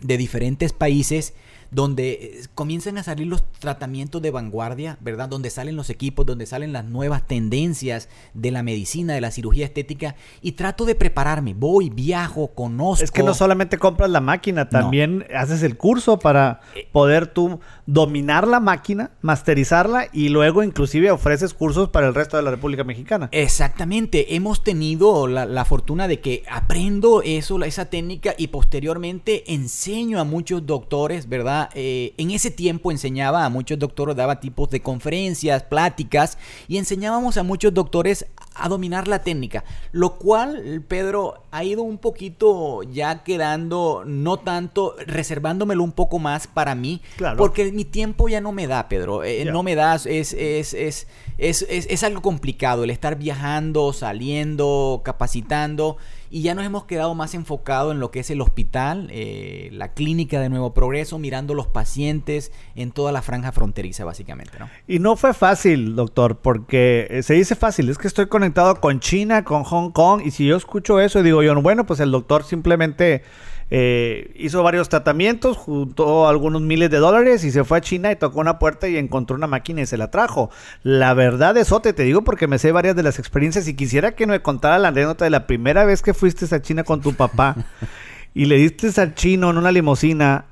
de 0.00 0.16
diferentes 0.16 0.72
países 0.72 1.34
donde 1.70 2.12
eh, 2.12 2.40
comienzan 2.54 2.98
a 2.98 3.02
salir 3.02 3.26
los 3.26 3.44
tratamientos 3.58 4.22
de 4.22 4.30
vanguardia, 4.30 4.96
¿verdad? 5.00 5.28
Donde 5.28 5.50
salen 5.50 5.76
los 5.76 5.90
equipos, 5.90 6.24
donde 6.24 6.46
salen 6.46 6.72
las 6.72 6.84
nuevas 6.84 7.26
tendencias 7.26 8.08
de 8.34 8.50
la 8.50 8.62
medicina, 8.62 9.14
de 9.14 9.20
la 9.20 9.30
cirugía 9.30 9.66
estética, 9.66 10.14
y 10.40 10.52
trato 10.52 10.84
de 10.84 10.94
prepararme, 10.94 11.54
voy, 11.54 11.90
viajo, 11.90 12.48
conozco. 12.48 13.04
Es 13.04 13.10
que 13.10 13.22
no 13.22 13.34
solamente 13.34 13.78
compras 13.78 14.10
la 14.10 14.20
máquina, 14.20 14.68
también 14.68 15.26
haces 15.34 15.62
el 15.62 15.76
curso 15.76 16.18
para 16.18 16.60
eh, 16.74 16.88
poder 16.90 17.26
tú 17.26 17.60
dominar 17.88 18.46
la 18.46 18.60
máquina, 18.60 19.12
masterizarla 19.22 20.08
y 20.12 20.28
luego 20.28 20.62
inclusive 20.62 21.10
ofreces 21.10 21.54
cursos 21.54 21.88
para 21.88 22.06
el 22.06 22.14
resto 22.14 22.36
de 22.36 22.42
la 22.42 22.50
República 22.50 22.84
Mexicana. 22.84 23.30
Exactamente, 23.32 24.34
hemos 24.36 24.62
tenido 24.62 25.26
la, 25.26 25.64
fortuna 25.64 26.06
de 26.06 26.20
que 26.20 26.44
aprendo 26.50 27.22
eso, 27.22 27.62
esa 27.64 27.86
técnica 27.86 28.34
y 28.36 28.48
posteriormente 28.48 29.54
enseño 29.54 30.20
a 30.20 30.24
muchos 30.24 30.66
doctores, 30.66 31.30
¿verdad? 31.30 31.70
Eh, 31.74 32.12
en 32.18 32.30
ese 32.30 32.50
tiempo 32.50 32.90
enseñaba 32.90 33.46
a 33.46 33.48
muchos 33.48 33.78
doctores, 33.78 34.14
daba 34.16 34.38
tipos 34.38 34.68
de 34.68 34.82
conferencias, 34.82 35.62
pláticas 35.62 36.36
y 36.68 36.76
enseñábamos 36.76 37.38
a 37.38 37.42
muchos 37.42 37.72
doctores 37.72 38.26
a 38.58 38.68
dominar 38.68 39.08
la 39.08 39.20
técnica, 39.20 39.64
lo 39.92 40.16
cual, 40.16 40.82
Pedro, 40.86 41.42
ha 41.50 41.64
ido 41.64 41.82
un 41.82 41.98
poquito 41.98 42.82
ya 42.82 43.22
quedando, 43.22 44.02
no 44.06 44.38
tanto, 44.38 44.96
reservándomelo 45.06 45.82
un 45.82 45.92
poco 45.92 46.18
más 46.18 46.46
para 46.46 46.74
mí, 46.74 47.00
claro. 47.16 47.36
porque 47.36 47.72
mi 47.72 47.84
tiempo 47.84 48.28
ya 48.28 48.40
no 48.40 48.52
me 48.52 48.66
da, 48.66 48.88
Pedro, 48.88 49.24
eh, 49.24 49.44
no 49.44 49.62
me 49.62 49.74
da, 49.74 49.94
es, 49.94 50.06
es, 50.06 50.74
es, 50.74 51.06
es, 51.38 52.02
algo 52.02 52.22
complicado 52.22 52.84
el 52.84 52.90
estar 52.90 53.16
viajando, 53.16 53.92
saliendo, 53.92 55.02
capacitando 55.04 55.96
y 56.30 56.42
ya 56.42 56.54
nos 56.54 56.64
hemos 56.64 56.84
quedado 56.84 57.14
más 57.14 57.34
enfocados 57.34 57.92
en 57.92 58.00
lo 58.00 58.10
que 58.10 58.20
es 58.20 58.30
el 58.30 58.40
hospital, 58.40 59.08
eh, 59.10 59.70
la 59.72 59.92
clínica 59.92 60.40
de 60.40 60.48
Nuevo 60.48 60.74
Progreso, 60.74 61.18
mirando 61.18 61.54
los 61.54 61.66
pacientes 61.66 62.52
en 62.74 62.90
toda 62.90 63.12
la 63.12 63.22
franja 63.22 63.52
fronteriza, 63.52 64.04
básicamente. 64.04 64.58
¿no? 64.58 64.68
Y 64.86 64.98
no 64.98 65.16
fue 65.16 65.34
fácil, 65.34 65.96
doctor, 65.96 66.38
porque 66.38 67.06
eh, 67.10 67.22
se 67.22 67.34
dice 67.34 67.54
fácil, 67.54 67.88
es 67.88 67.98
que 67.98 68.08
estoy 68.08 68.26
conectado 68.26 68.80
con 68.80 69.00
China, 69.00 69.44
con 69.44 69.64
Hong 69.64 69.90
Kong, 69.90 70.22
y 70.24 70.30
si 70.30 70.46
yo 70.46 70.56
escucho 70.56 71.00
eso, 71.00 71.22
digo 71.22 71.42
yo, 71.42 71.60
bueno, 71.62 71.86
pues 71.86 72.00
el 72.00 72.10
doctor 72.10 72.44
simplemente 72.44 73.22
eh, 73.70 74.32
hizo 74.36 74.62
varios 74.62 74.88
tratamientos, 74.88 75.56
juntó 75.56 76.28
algunos 76.28 76.62
miles 76.62 76.90
de 76.90 76.98
dólares 76.98 77.44
y 77.44 77.50
se 77.50 77.64
fue 77.64 77.78
a 77.78 77.80
China 77.80 78.10
y 78.10 78.16
tocó 78.16 78.40
una 78.40 78.58
puerta 78.58 78.88
y 78.88 78.96
encontró 78.96 79.36
una 79.36 79.46
máquina 79.46 79.82
y 79.82 79.86
se 79.86 79.98
la 79.98 80.10
trajo. 80.10 80.50
La 80.82 81.14
verdad 81.14 81.56
es, 81.56 81.70
Ote, 81.72 81.92
te 81.92 82.04
digo 82.04 82.22
porque 82.22 82.46
me 82.46 82.58
sé 82.58 82.72
varias 82.72 82.96
de 82.96 83.02
las 83.02 83.18
experiencias 83.18 83.68
y 83.68 83.74
quisiera 83.74 84.12
que 84.12 84.26
me 84.26 84.40
contara 84.40 84.78
la 84.78 84.88
anécdota 84.88 85.24
de 85.24 85.30
la 85.30 85.46
primera 85.46 85.84
vez 85.84 86.02
que 86.02 86.14
fuiste 86.14 86.54
a 86.54 86.62
China 86.62 86.84
con 86.84 87.00
tu 87.00 87.14
papá 87.14 87.56
y 88.34 88.46
le 88.46 88.56
diste 88.56 89.00
al 89.00 89.14
chino 89.14 89.50
en 89.50 89.58
una 89.58 89.72
limusina 89.72 90.46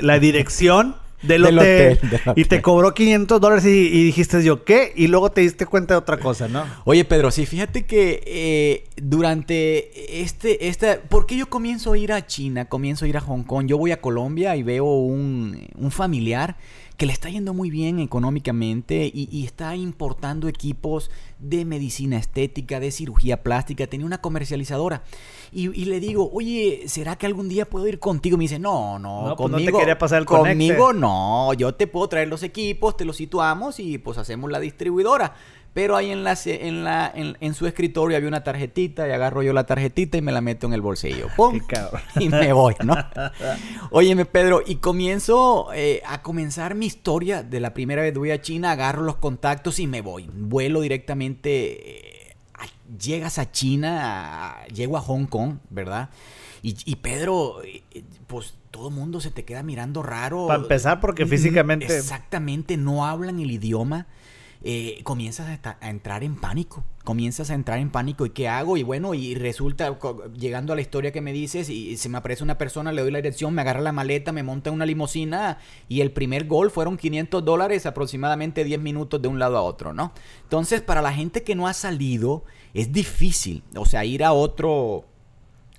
la 0.00 0.18
dirección 0.18 0.96
del, 1.22 1.44
hotel, 1.44 1.98
y 2.36 2.44
te 2.44 2.62
cobró 2.62 2.94
500 2.94 3.40
dólares 3.40 3.64
y, 3.64 4.04
dijiste 4.04 4.42
yo, 4.42 4.64
¿qué? 4.64 4.92
Y 4.96 5.08
luego 5.08 5.30
te 5.30 5.42
diste 5.42 5.66
cuenta 5.66 5.94
de 5.94 5.98
otra 5.98 6.18
cosa, 6.18 6.48
¿no? 6.48 6.64
Oye, 6.84 7.04
Pedro, 7.04 7.30
sí, 7.30 7.46
fíjate 7.46 7.84
que 7.84 8.22
eh, 8.26 8.84
durante 8.96 10.22
este, 10.22 10.68
este, 10.68 10.96
¿por 10.96 11.26
qué 11.26 11.36
yo 11.36 11.48
comienzo 11.48 11.92
a 11.92 11.98
ir 11.98 12.12
a 12.12 12.26
China? 12.26 12.66
Comienzo 12.66 13.04
a 13.04 13.08
ir 13.08 13.16
a 13.16 13.20
Hong 13.20 13.42
Kong. 13.42 13.66
Yo 13.66 13.78
voy 13.78 13.92
a 13.92 14.00
Colombia 14.00 14.56
y 14.56 14.62
veo 14.62 14.84
un, 14.84 15.68
un 15.76 15.90
familiar 15.90 16.56
que 17.00 17.06
le 17.06 17.14
está 17.14 17.30
yendo 17.30 17.54
muy 17.54 17.70
bien 17.70 17.98
económicamente 17.98 19.10
y, 19.14 19.42
está 19.42 19.74
importando 19.74 20.48
equipos 20.48 21.10
de 21.38 21.64
medicina 21.64 22.18
estética, 22.18 22.78
de 22.78 22.90
cirugía 22.90 23.42
plástica, 23.42 23.86
tenía 23.86 24.04
una 24.04 24.20
comercializadora. 24.20 25.02
Y, 25.52 25.84
le 25.86 25.98
digo, 25.98 26.30
oye, 26.32 26.84
¿será 26.86 27.16
que 27.16 27.26
algún 27.26 27.48
día 27.48 27.68
puedo 27.68 27.88
ir 27.88 27.98
contigo? 27.98 28.36
Me 28.36 28.44
dice, 28.44 28.58
no, 28.58 28.98
no, 28.98 29.34
conmigo, 29.34 29.36
pues 29.36 29.50
no 29.50 29.58
te 29.58 29.78
quería 29.78 29.98
pasar 29.98 30.20
el 30.20 30.24
conmigo 30.24 30.92
no, 30.92 31.52
yo 31.54 31.74
te 31.74 31.86
puedo 31.86 32.08
traer 32.08 32.28
los 32.28 32.42
equipos, 32.42 32.96
te 32.96 33.04
los 33.04 33.16
situamos 33.16 33.80
y 33.80 33.98
pues 33.98 34.18
hacemos 34.18 34.50
la 34.50 34.60
distribuidora. 34.60 35.34
Pero 35.72 35.96
ahí 35.96 36.10
en, 36.10 36.24
la, 36.24 36.36
en, 36.44 36.82
la, 36.82 37.12
en, 37.14 37.54
su 37.54 37.64
escritorio 37.64 38.16
había 38.16 38.28
una 38.28 38.42
tarjetita 38.42 39.06
y 39.06 39.12
agarro 39.12 39.44
yo 39.44 39.52
la 39.52 39.66
tarjetita 39.66 40.18
y 40.18 40.20
me 40.20 40.32
la 40.32 40.40
meto 40.40 40.66
en 40.66 40.72
el 40.72 40.80
bolsillo. 40.80 41.28
¡Pum! 41.36 41.60
y 42.18 42.28
me 42.28 42.52
voy, 42.52 42.74
¿no? 42.82 42.96
Óyeme, 43.92 44.24
Pedro, 44.24 44.62
y 44.66 44.76
comienzo 44.76 45.68
eh, 45.72 46.02
a 46.04 46.22
comenzar 46.22 46.74
mi 46.74 46.86
historia 46.86 47.44
de 47.44 47.60
la 47.60 47.72
primera 47.72 48.02
vez 48.02 48.12
que 48.12 48.18
voy 48.18 48.32
a 48.32 48.40
China, 48.40 48.72
agarro 48.72 49.02
los 49.02 49.16
contactos 49.16 49.78
y 49.78 49.86
me 49.86 50.00
voy. 50.00 50.28
Vuelo 50.32 50.80
directamente, 50.80 52.19
eh, 52.19 52.19
llegas 52.98 53.38
a 53.38 53.50
China, 53.50 54.64
llego 54.72 54.96
a 54.96 55.00
Hong 55.00 55.26
Kong, 55.26 55.58
¿verdad? 55.70 56.10
Y, 56.62 56.76
y 56.84 56.96
Pedro, 56.96 57.62
eh, 57.62 57.82
pues 58.26 58.54
todo 58.70 58.88
el 58.88 58.94
mundo 58.94 59.20
se 59.20 59.30
te 59.30 59.44
queda 59.44 59.62
mirando 59.62 60.02
raro. 60.02 60.46
Para 60.46 60.62
empezar, 60.62 61.00
porque 61.00 61.26
físicamente... 61.26 61.96
Exactamente, 61.96 62.76
no 62.76 63.06
hablan 63.06 63.40
el 63.40 63.50
idioma. 63.50 64.06
Eh, 64.62 65.00
comienzas 65.04 65.58
a, 65.64 65.88
entrar 65.88 66.22
en 66.22 66.36
pánico. 66.36 66.84
Comienzas 67.02 67.50
a 67.50 67.54
entrar 67.54 67.78
en 67.78 67.90
pánico. 67.90 68.26
¿Y 68.26 68.30
qué 68.30 68.46
hago? 68.46 68.76
Y 68.76 68.82
bueno, 68.82 69.14
y 69.14 69.34
resulta, 69.34 69.98
llegando 70.36 70.74
a 70.74 70.76
la 70.76 70.82
historia 70.82 71.12
que 71.12 71.22
me 71.22 71.32
dices, 71.32 71.70
y, 71.70 71.96
se 71.96 72.08
me 72.10 72.18
aparece 72.18 72.44
una 72.44 72.58
persona, 72.58 72.92
le 72.92 73.00
doy 73.00 73.10
la 73.10 73.18
dirección, 73.18 73.54
me 73.54 73.62
agarra 73.62 73.80
la 73.80 73.92
maleta, 73.92 74.32
me 74.32 74.42
monta 74.42 74.68
en 74.68 74.74
una 74.74 74.84
limusina, 74.84 75.58
y 75.88 76.02
el 76.02 76.12
primer 76.12 76.46
gol 76.46 76.70
fueron 76.70 76.98
500 76.98 77.42
dólares, 77.42 77.86
aproximadamente 77.86 78.62
10 78.62 78.80
minutos 78.80 79.22
de 79.22 79.28
un 79.28 79.38
lado 79.38 79.56
a 79.56 79.62
otro, 79.62 79.94
¿no? 79.94 80.12
Entonces, 80.42 80.82
para 80.82 81.00
la 81.00 81.12
gente 81.12 81.42
que 81.42 81.54
no 81.54 81.66
ha 81.66 81.72
salido, 81.72 82.44
es 82.74 82.92
difícil. 82.92 83.62
O 83.76 83.86
sea, 83.86 84.04
ir 84.04 84.24
a 84.24 84.32
otro 84.32 85.04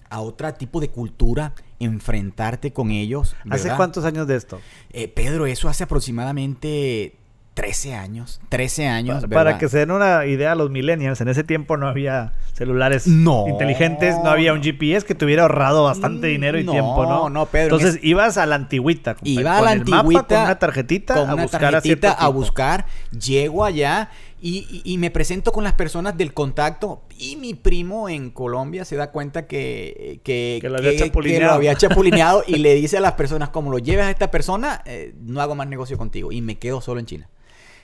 a 0.10 0.20
otro 0.20 0.54
tipo 0.54 0.82
de 0.82 0.90
cultura, 0.90 1.54
enfrentarte 1.80 2.74
con 2.74 2.92
ellos. 2.92 3.36
¿Hace 3.50 3.74
cuántos 3.76 4.04
años 4.04 4.28
de 4.28 4.36
esto? 4.36 4.60
Eh, 4.92 5.08
Pedro, 5.08 5.46
eso 5.46 5.70
hace 5.70 5.86
aproximadamente 5.86 7.16
13 7.54 7.96
años, 7.96 8.42
13 8.50 8.88
años. 8.88 9.26
Para, 9.30 9.58
que 9.58 9.70
se 9.70 9.80
den 9.80 9.92
una 9.92 10.26
idea 10.26 10.54
a 10.54 10.56
los 10.56 10.70
millennials, 10.70 11.20
en 11.22 11.28
ese 11.28 11.44
tiempo 11.44 11.78
no 11.78 11.88
había 11.88 12.32
celulares 12.54 13.08
inteligentes, 13.08 14.16
no 14.24 14.30
había 14.30 14.54
un 14.54 14.64
GPS 14.64 15.06
que 15.06 15.16
te 15.16 15.26
hubiera 15.26 15.44
ahorrado 15.44 15.84
bastante 15.84 16.28
mm, 16.28 16.32
dinero 16.32 16.60
y 16.60 16.66
tiempo, 16.66 17.06
¿no? 17.06 17.30
No, 17.30 17.46
Pedro. 17.48 17.78
Entonces 17.78 18.02
ibas 18.04 18.38
a 18.38 18.46
la 18.46 18.56
antigüita. 18.56 19.18
Iba 19.24 19.58
a 19.58 19.62
la 19.62 19.72
antigüita. 19.72 20.28
con 20.28 20.44
una 20.46 20.60
tarjetita 20.60 21.14
con 21.14 21.30
a 21.30 21.34
una 21.34 21.44
buscar 21.44 21.62
tarjetita 21.62 22.12
a, 22.12 22.28
buscar. 22.30 22.86
Llego 23.12 23.66
allá 23.66 24.10
y, 24.44 24.98
me 24.98 25.12
presento 25.12 25.52
con 25.52 25.64
las 25.64 25.74
personas 25.74 26.18
del 26.18 26.34
contacto 26.34 27.04
y 27.18 27.36
mi 27.36 27.54
primo 27.54 28.10
en 28.10 28.32
Colombia 28.32 28.86
se 28.86 28.96
da 28.96 29.12
cuenta 29.12 29.46
que, 29.46 30.20
que, 30.24 30.60
lo, 30.64 30.78
había 30.78 30.98
chapulineado. 30.98 31.54
había 31.54 31.76
chapulineado 31.76 32.44
y 32.48 32.56
le 32.56 32.74
dice 32.74 32.98
a 32.98 33.02
las 33.02 33.14
personas, 33.14 33.50
como 33.50 33.70
lo 33.70 33.78
lleves 33.78 34.06
a 34.06 34.10
esta 34.10 34.32
persona, 34.32 34.82
eh, 34.86 35.14
no 35.22 35.42
hago 35.42 35.54
más 35.54 35.68
negocio 35.68 35.96
contigo 35.96 36.32
y 36.32 36.42
me 36.42 36.58
quedo 36.58 36.82
solo 36.82 37.00
en 37.00 37.06
China. 37.06 37.30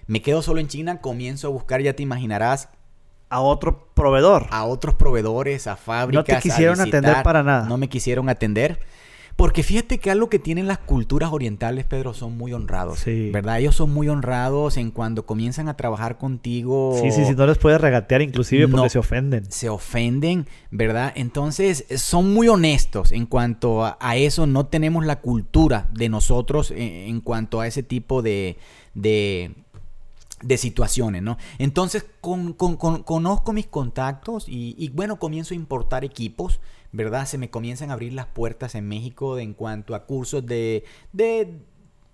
Me 0.08 0.22
quedo 0.22 0.42
solo 0.42 0.60
en 0.60 0.68
China, 0.68 1.00
comienzo 1.00 1.48
a 1.48 1.52
buscar, 1.52 1.82
ya 1.82 1.94
te 1.94 2.02
imaginarás, 2.02 2.70
a 3.30 3.42
otro 3.42 3.90
proveedor. 3.94 4.48
A 4.50 4.66
otros 4.66 4.96
proveedores, 4.96 5.68
a 5.68 5.76
fábricas. 5.76 6.28
No 6.28 6.36
te 6.36 6.42
quisieron 6.42 6.80
atender 6.80 7.22
para 7.24 7.44
nada. 7.44 7.68
No 7.68 7.78
me 7.78 7.90
quisieron 7.90 8.30
atender. 8.30 8.80
Porque 9.38 9.62
fíjate 9.62 10.00
que 10.00 10.10
algo 10.10 10.30
que 10.30 10.40
tienen 10.40 10.68
las 10.68 10.80
culturas 10.80 11.32
orientales, 11.32 11.86
Pedro, 11.86 12.16
son 12.16 12.36
muy 12.36 12.54
honrados. 12.54 12.98
Sí. 12.98 13.30
¿Verdad? 13.32 13.60
Ellos 13.60 13.76
son 13.76 13.94
muy 13.94 14.10
honrados 14.10 14.78
en 14.78 14.90
cuando 14.90 15.28
comienzan 15.28 15.70
a 15.70 15.78
trabajar 15.78 16.18
contigo. 16.18 16.98
Sí, 17.00 17.12
sí, 17.12 17.24
sí, 17.24 17.36
no 17.36 17.46
les 17.46 17.60
puedes 17.60 17.80
regatear 17.80 18.24
inclusive 18.24 18.68
porque 18.68 18.90
se 18.90 18.98
ofenden. 18.98 19.50
Se 19.52 19.70
ofenden, 19.70 20.48
¿verdad? 20.72 21.14
Entonces, 21.16 21.86
son 21.98 22.34
muy 22.34 22.48
honestos 22.48 23.12
en 23.12 23.28
cuanto 23.28 23.86
a, 23.86 24.16
eso. 24.18 24.48
No 24.48 24.66
tenemos 24.66 25.06
la 25.06 25.22
cultura 25.22 25.88
de 25.94 26.10
nosotros 26.10 26.74
en, 26.76 27.22
cuanto 27.22 27.62
a 27.62 27.68
ese 27.68 27.84
tipo 27.84 28.24
de 28.24 28.58
de 30.42 30.58
situaciones, 30.58 31.24
¿no? 31.24 31.38
Entonces 31.58 32.06
con, 32.22 32.54
conozco 32.54 33.54
mis 33.54 33.68
contactos 33.68 34.46
y, 34.48 34.90
bueno, 34.90 35.18
comienzo 35.18 35.54
a 35.54 35.58
importar 35.58 36.06
equipos, 36.06 36.60
¿verdad? 36.92 37.26
Se 37.26 37.38
me 37.38 37.50
comienzan 37.50 37.90
a 37.90 37.94
abrir 37.94 38.14
las 38.14 38.28
puertas 38.28 38.76
en 38.76 38.88
México 38.88 39.38
en 39.40 39.54
cuanto 39.54 39.96
a 39.96 40.06
cursos 40.06 40.46
de, 40.46 40.84
de 41.14 41.60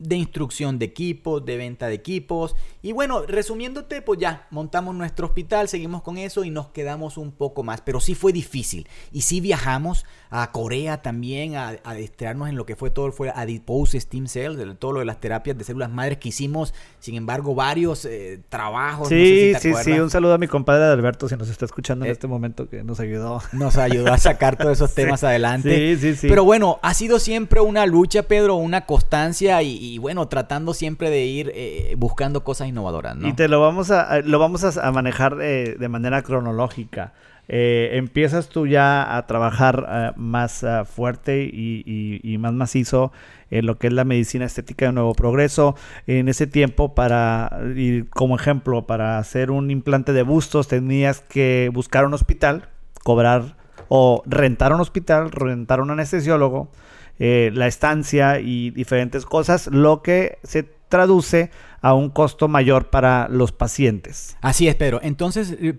de 0.03 0.15
instrucción 0.15 0.79
de 0.79 0.85
equipos, 0.85 1.45
de 1.45 1.57
venta 1.57 1.87
de 1.87 1.95
equipos. 1.95 2.55
Y 2.81 2.91
bueno, 2.91 3.23
resumiéndote, 3.25 4.01
pues 4.01 4.19
ya 4.19 4.47
montamos 4.51 4.95
nuestro 4.95 5.27
hospital, 5.27 5.67
seguimos 5.67 6.01
con 6.01 6.17
eso 6.17 6.43
y 6.43 6.49
nos 6.49 6.67
quedamos 6.69 7.17
un 7.17 7.31
poco 7.31 7.63
más. 7.63 7.81
Pero 7.81 7.99
sí 7.99 8.15
fue 8.15 8.33
difícil. 8.33 8.87
Y 9.11 9.21
sí 9.21 9.41
viajamos 9.41 10.05
a 10.29 10.51
Corea 10.51 11.01
también 11.01 11.55
a, 11.55 11.77
a 11.83 11.95
en 11.97 12.55
lo 12.55 12.65
que 12.65 12.75
fue 12.75 12.89
todo, 12.89 13.11
fue 13.11 13.31
Adipose 13.33 13.99
Steam 13.99 14.27
Cells, 14.27 14.57
todo 14.79 14.93
lo 14.93 14.99
de 14.99 15.05
las 15.05 15.19
terapias 15.19 15.57
de 15.57 15.63
células 15.63 15.89
madres 15.89 16.17
que 16.17 16.29
hicimos. 16.29 16.73
Sin 16.99 17.15
embargo, 17.15 17.53
varios 17.55 18.05
eh, 18.05 18.39
trabajos. 18.49 19.09
Sí, 19.09 19.53
sí, 19.59 19.73
sí. 19.83 19.91
Un 19.91 20.09
saludo 20.09 20.33
a 20.33 20.37
mi 20.37 20.47
compadre 20.47 20.85
Alberto, 20.85 21.29
si 21.29 21.35
nos 21.35 21.49
está 21.49 21.65
escuchando 21.65 22.05
en 22.05 22.09
eh, 22.09 22.13
este 22.13 22.27
momento, 22.27 22.67
que 22.69 22.83
nos 22.83 22.99
ayudó. 22.99 23.41
Nos 23.51 23.77
ayudó 23.77 24.11
a 24.11 24.17
sacar 24.17 24.57
todos 24.57 24.73
esos 24.73 24.93
temas 24.95 25.23
adelante. 25.23 25.95
Sí, 25.95 26.01
sí, 26.01 26.15
sí. 26.15 26.27
Pero 26.27 26.43
bueno, 26.43 26.79
ha 26.81 26.93
sido 26.93 27.19
siempre 27.19 27.61
una 27.61 27.85
lucha, 27.85 28.23
Pedro, 28.23 28.55
una 28.55 28.85
constancia 28.85 29.61
y 29.61 29.92
y 29.93 29.99
bueno, 29.99 30.27
tratando 30.27 30.73
siempre 30.73 31.11
de 31.11 31.23
ir 31.25 31.51
eh, 31.53 31.93
buscando 31.99 32.43
cosas 32.43 32.67
innovadoras. 32.67 33.15
¿no? 33.15 33.27
Y 33.27 33.33
te 33.33 33.47
lo 33.47 33.61
vamos 33.61 33.91
a, 33.91 34.21
lo 34.21 34.39
vamos 34.39 34.63
a, 34.63 34.91
manejar 34.91 35.35
de, 35.35 35.87
manera 35.87 36.23
cronológica. 36.23 37.13
Eh, 37.47 37.91
empiezas 37.93 38.49
tú 38.49 38.65
ya 38.65 39.15
a 39.15 39.27
trabajar 39.27 39.85
eh, 39.87 40.11
más 40.15 40.65
fuerte 40.91 41.43
y, 41.43 42.19
y, 42.23 42.37
más 42.39 42.53
macizo 42.53 43.11
en 43.51 43.67
lo 43.67 43.77
que 43.77 43.85
es 43.85 43.93
la 43.93 44.03
medicina 44.03 44.45
estética 44.45 44.87
de 44.87 44.93
nuevo 44.93 45.13
progreso. 45.13 45.75
En 46.07 46.27
ese 46.27 46.47
tiempo, 46.47 46.95
para, 46.95 47.51
y 47.75 48.01
como 48.05 48.35
ejemplo, 48.35 48.87
para 48.87 49.19
hacer 49.19 49.51
un 49.51 49.69
implante 49.69 50.11
de 50.11 50.23
bustos 50.23 50.67
tenías 50.67 51.19
que 51.19 51.69
buscar 51.71 52.05
un 52.05 52.15
hospital, 52.15 52.67
cobrar 53.03 53.57
o 53.89 54.23
rentar 54.25 54.73
un 54.73 54.81
hospital, 54.81 55.29
rentar 55.29 55.81
un 55.81 55.91
anestesiólogo, 55.91 56.71
eh, 57.19 57.51
la 57.53 57.67
estancia 57.67 58.39
y 58.39 58.71
diferentes 58.71 59.25
cosas, 59.25 59.67
lo 59.67 60.01
que 60.01 60.39
se 60.43 60.63
traduce 60.63 61.51
a 61.81 61.93
un 61.93 62.09
costo 62.09 62.47
mayor 62.47 62.89
para 62.89 63.27
los 63.29 63.51
pacientes. 63.51 64.35
Así 64.41 64.67
es, 64.67 64.75
Pedro. 64.75 64.99
Entonces, 65.03 65.55
eh, 65.61 65.77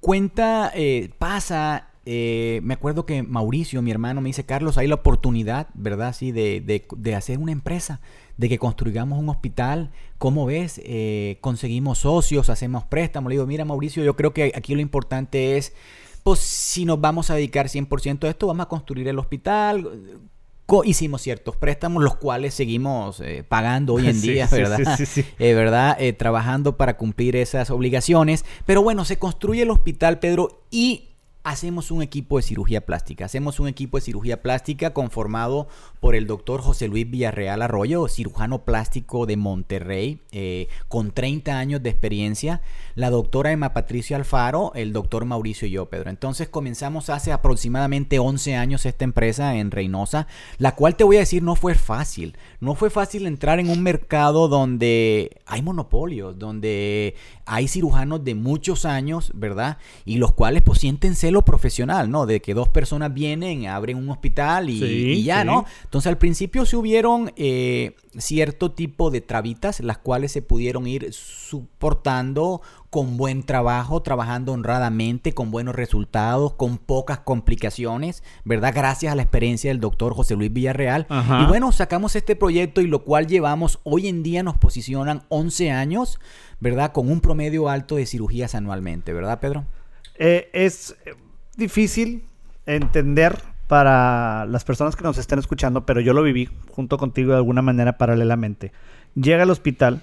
cuenta, 0.00 0.72
eh, 0.74 1.10
pasa 1.18 1.86
me 2.02 2.74
acuerdo 2.74 3.06
que 3.06 3.22
Mauricio, 3.22 3.82
mi 3.82 3.92
hermano, 3.92 4.20
me 4.20 4.30
dice, 4.30 4.44
Carlos, 4.44 4.78
hay 4.78 4.88
la 4.88 4.96
oportunidad, 4.96 5.68
¿verdad? 5.74 6.12
Sí, 6.12 6.32
de, 6.32 6.60
de, 6.60 7.14
hacer 7.14 7.38
una 7.38 7.52
empresa, 7.52 8.00
de 8.36 8.48
que 8.48 8.58
construyamos 8.58 9.20
un 9.20 9.28
hospital. 9.28 9.92
¿Cómo 10.18 10.44
ves? 10.44 10.80
conseguimos 11.40 11.98
socios, 11.98 12.50
hacemos 12.50 12.82
préstamos. 12.82 13.30
Le 13.30 13.34
digo, 13.34 13.46
mira, 13.46 13.64
Mauricio, 13.64 14.02
yo 14.02 14.16
creo 14.16 14.32
que 14.32 14.50
aquí 14.56 14.74
lo 14.74 14.80
importante 14.80 15.56
es, 15.56 15.72
pues, 16.24 16.40
si 16.40 16.84
nos 16.84 17.00
vamos 17.00 17.30
a 17.30 17.36
dedicar 17.36 17.68
100% 17.68 18.24
a 18.24 18.30
esto, 18.30 18.48
vamos 18.48 18.66
a 18.66 18.68
construir 18.68 19.06
el 19.06 19.20
hospital 19.20 19.86
hicimos 20.84 21.22
ciertos 21.22 21.56
préstamos, 21.56 22.02
los 22.02 22.16
cuales 22.16 22.54
seguimos 22.54 23.20
eh, 23.20 23.44
pagando 23.46 23.94
hoy 23.94 24.08
en 24.08 24.20
día, 24.22 24.48
¿verdad? 24.50 24.96
Sí, 24.96 25.06
sí, 25.06 25.24
eh, 25.38 25.54
¿Verdad? 25.54 25.96
Eh, 26.00 26.12
trabajando 26.12 26.76
para 26.76 26.96
cumplir 26.96 27.36
esas 27.36 27.70
obligaciones. 27.70 28.44
Pero 28.66 28.82
bueno, 28.82 29.04
se 29.04 29.18
construye 29.18 29.62
el 29.62 29.70
hospital, 29.70 30.18
Pedro, 30.18 30.64
y 30.70 31.09
hacemos 31.42 31.90
un 31.90 32.02
equipo 32.02 32.36
de 32.36 32.42
cirugía 32.42 32.84
plástica. 32.84 33.24
Hacemos 33.24 33.60
un 33.60 33.68
equipo 33.68 33.96
de 33.96 34.02
cirugía 34.02 34.42
plástica 34.42 34.92
conformado 34.92 35.68
por 36.00 36.14
el 36.14 36.26
doctor 36.26 36.60
José 36.60 36.88
Luis 36.88 37.10
Villarreal 37.10 37.62
Arroyo, 37.62 38.08
cirujano 38.08 38.64
plástico 38.64 39.26
de 39.26 39.36
Monterrey, 39.36 40.20
eh, 40.32 40.68
con 40.88 41.12
30 41.12 41.58
años 41.58 41.82
de 41.82 41.90
experiencia, 41.90 42.60
la 42.94 43.10
doctora 43.10 43.52
Emma 43.52 43.72
Patricia 43.72 44.16
Alfaro, 44.16 44.72
el 44.74 44.92
doctor 44.92 45.24
Mauricio 45.24 45.66
y 45.66 45.72
yo, 45.72 45.86
Pedro. 45.86 46.10
Entonces 46.10 46.48
comenzamos 46.48 47.08
hace 47.10 47.32
aproximadamente 47.32 48.18
11 48.18 48.56
años 48.56 48.84
esta 48.84 49.04
empresa 49.04 49.56
en 49.56 49.70
Reynosa, 49.70 50.26
la 50.58 50.74
cual 50.74 50.96
te 50.96 51.04
voy 51.04 51.16
a 51.16 51.20
decir 51.20 51.42
no 51.42 51.56
fue 51.56 51.74
fácil. 51.74 52.36
No 52.60 52.74
fue 52.74 52.90
fácil 52.90 53.26
entrar 53.26 53.60
en 53.60 53.70
un 53.70 53.82
mercado 53.82 54.48
donde 54.48 55.38
hay 55.46 55.62
monopolios, 55.62 56.38
donde 56.38 57.14
hay 57.52 57.66
cirujanos 57.66 58.22
de 58.22 58.36
muchos 58.36 58.84
años, 58.84 59.32
¿verdad? 59.34 59.78
Y 60.04 60.18
los 60.18 60.32
cuales 60.32 60.62
pues 60.62 60.78
sienten 60.78 61.16
lo 61.32 61.44
profesional, 61.44 62.08
¿no? 62.08 62.24
De 62.24 62.40
que 62.40 62.54
dos 62.54 62.68
personas 62.68 63.12
vienen, 63.12 63.66
abren 63.66 63.96
un 63.96 64.08
hospital 64.08 64.70
y, 64.70 65.24
ya, 65.24 65.44
¿no? 65.44 65.64
Entonces 65.82 66.08
al 66.08 66.16
principio 66.16 66.64
se 66.64 66.76
hubieron 66.76 67.32
eh, 67.34 67.96
cierto 68.16 68.70
tipo 68.70 69.10
de 69.10 69.20
trabitas, 69.20 69.80
las 69.80 69.98
cuales 69.98 70.30
se 70.30 70.42
pudieron 70.42 70.86
ir 70.86 71.12
soportando 71.12 72.62
con 72.90 73.16
buen 73.16 73.44
trabajo, 73.44 74.02
trabajando 74.02 74.52
honradamente, 74.52 75.32
con 75.32 75.52
buenos 75.52 75.76
resultados, 75.76 76.54
con 76.54 76.76
pocas 76.76 77.20
complicaciones, 77.20 78.24
¿verdad? 78.44 78.72
Gracias 78.74 79.12
a 79.12 79.16
la 79.16 79.22
experiencia 79.22 79.70
del 79.70 79.78
doctor 79.78 80.12
José 80.12 80.34
Luis 80.34 80.52
Villarreal. 80.52 81.06
Y 81.08 81.46
bueno, 81.46 81.70
sacamos 81.70 82.16
este 82.16 82.34
proyecto 82.34 82.80
y 82.80 82.88
lo 82.88 83.04
cual 83.04 83.28
llevamos, 83.28 83.78
hoy 83.84 84.08
en 84.08 84.24
día 84.24 84.42
nos 84.42 84.58
posicionan 84.58 85.22
11 85.28 85.70
años, 85.70 86.18
¿verdad? 86.58 86.90
Con 86.90 87.10
un 87.10 87.20
promedio 87.20 87.68
alto 87.68 87.94
de 87.94 88.06
cirugías 88.06 88.56
anualmente, 88.56 89.12
¿verdad, 89.12 89.38
Pedro? 89.38 89.64
Eh, 90.18 90.50
es 90.52 90.96
difícil 91.56 92.24
entender 92.66 93.38
para 93.68 94.46
las 94.46 94.64
personas 94.64 94.96
que 94.96 95.04
nos 95.04 95.16
estén 95.16 95.38
escuchando, 95.38 95.86
pero 95.86 96.00
yo 96.00 96.12
lo 96.12 96.24
viví 96.24 96.48
junto 96.72 96.98
contigo 96.98 97.30
de 97.30 97.36
alguna 97.36 97.62
manera 97.62 97.98
paralelamente. 97.98 98.72
Llega 99.14 99.44
al 99.44 99.50
hospital, 99.50 100.02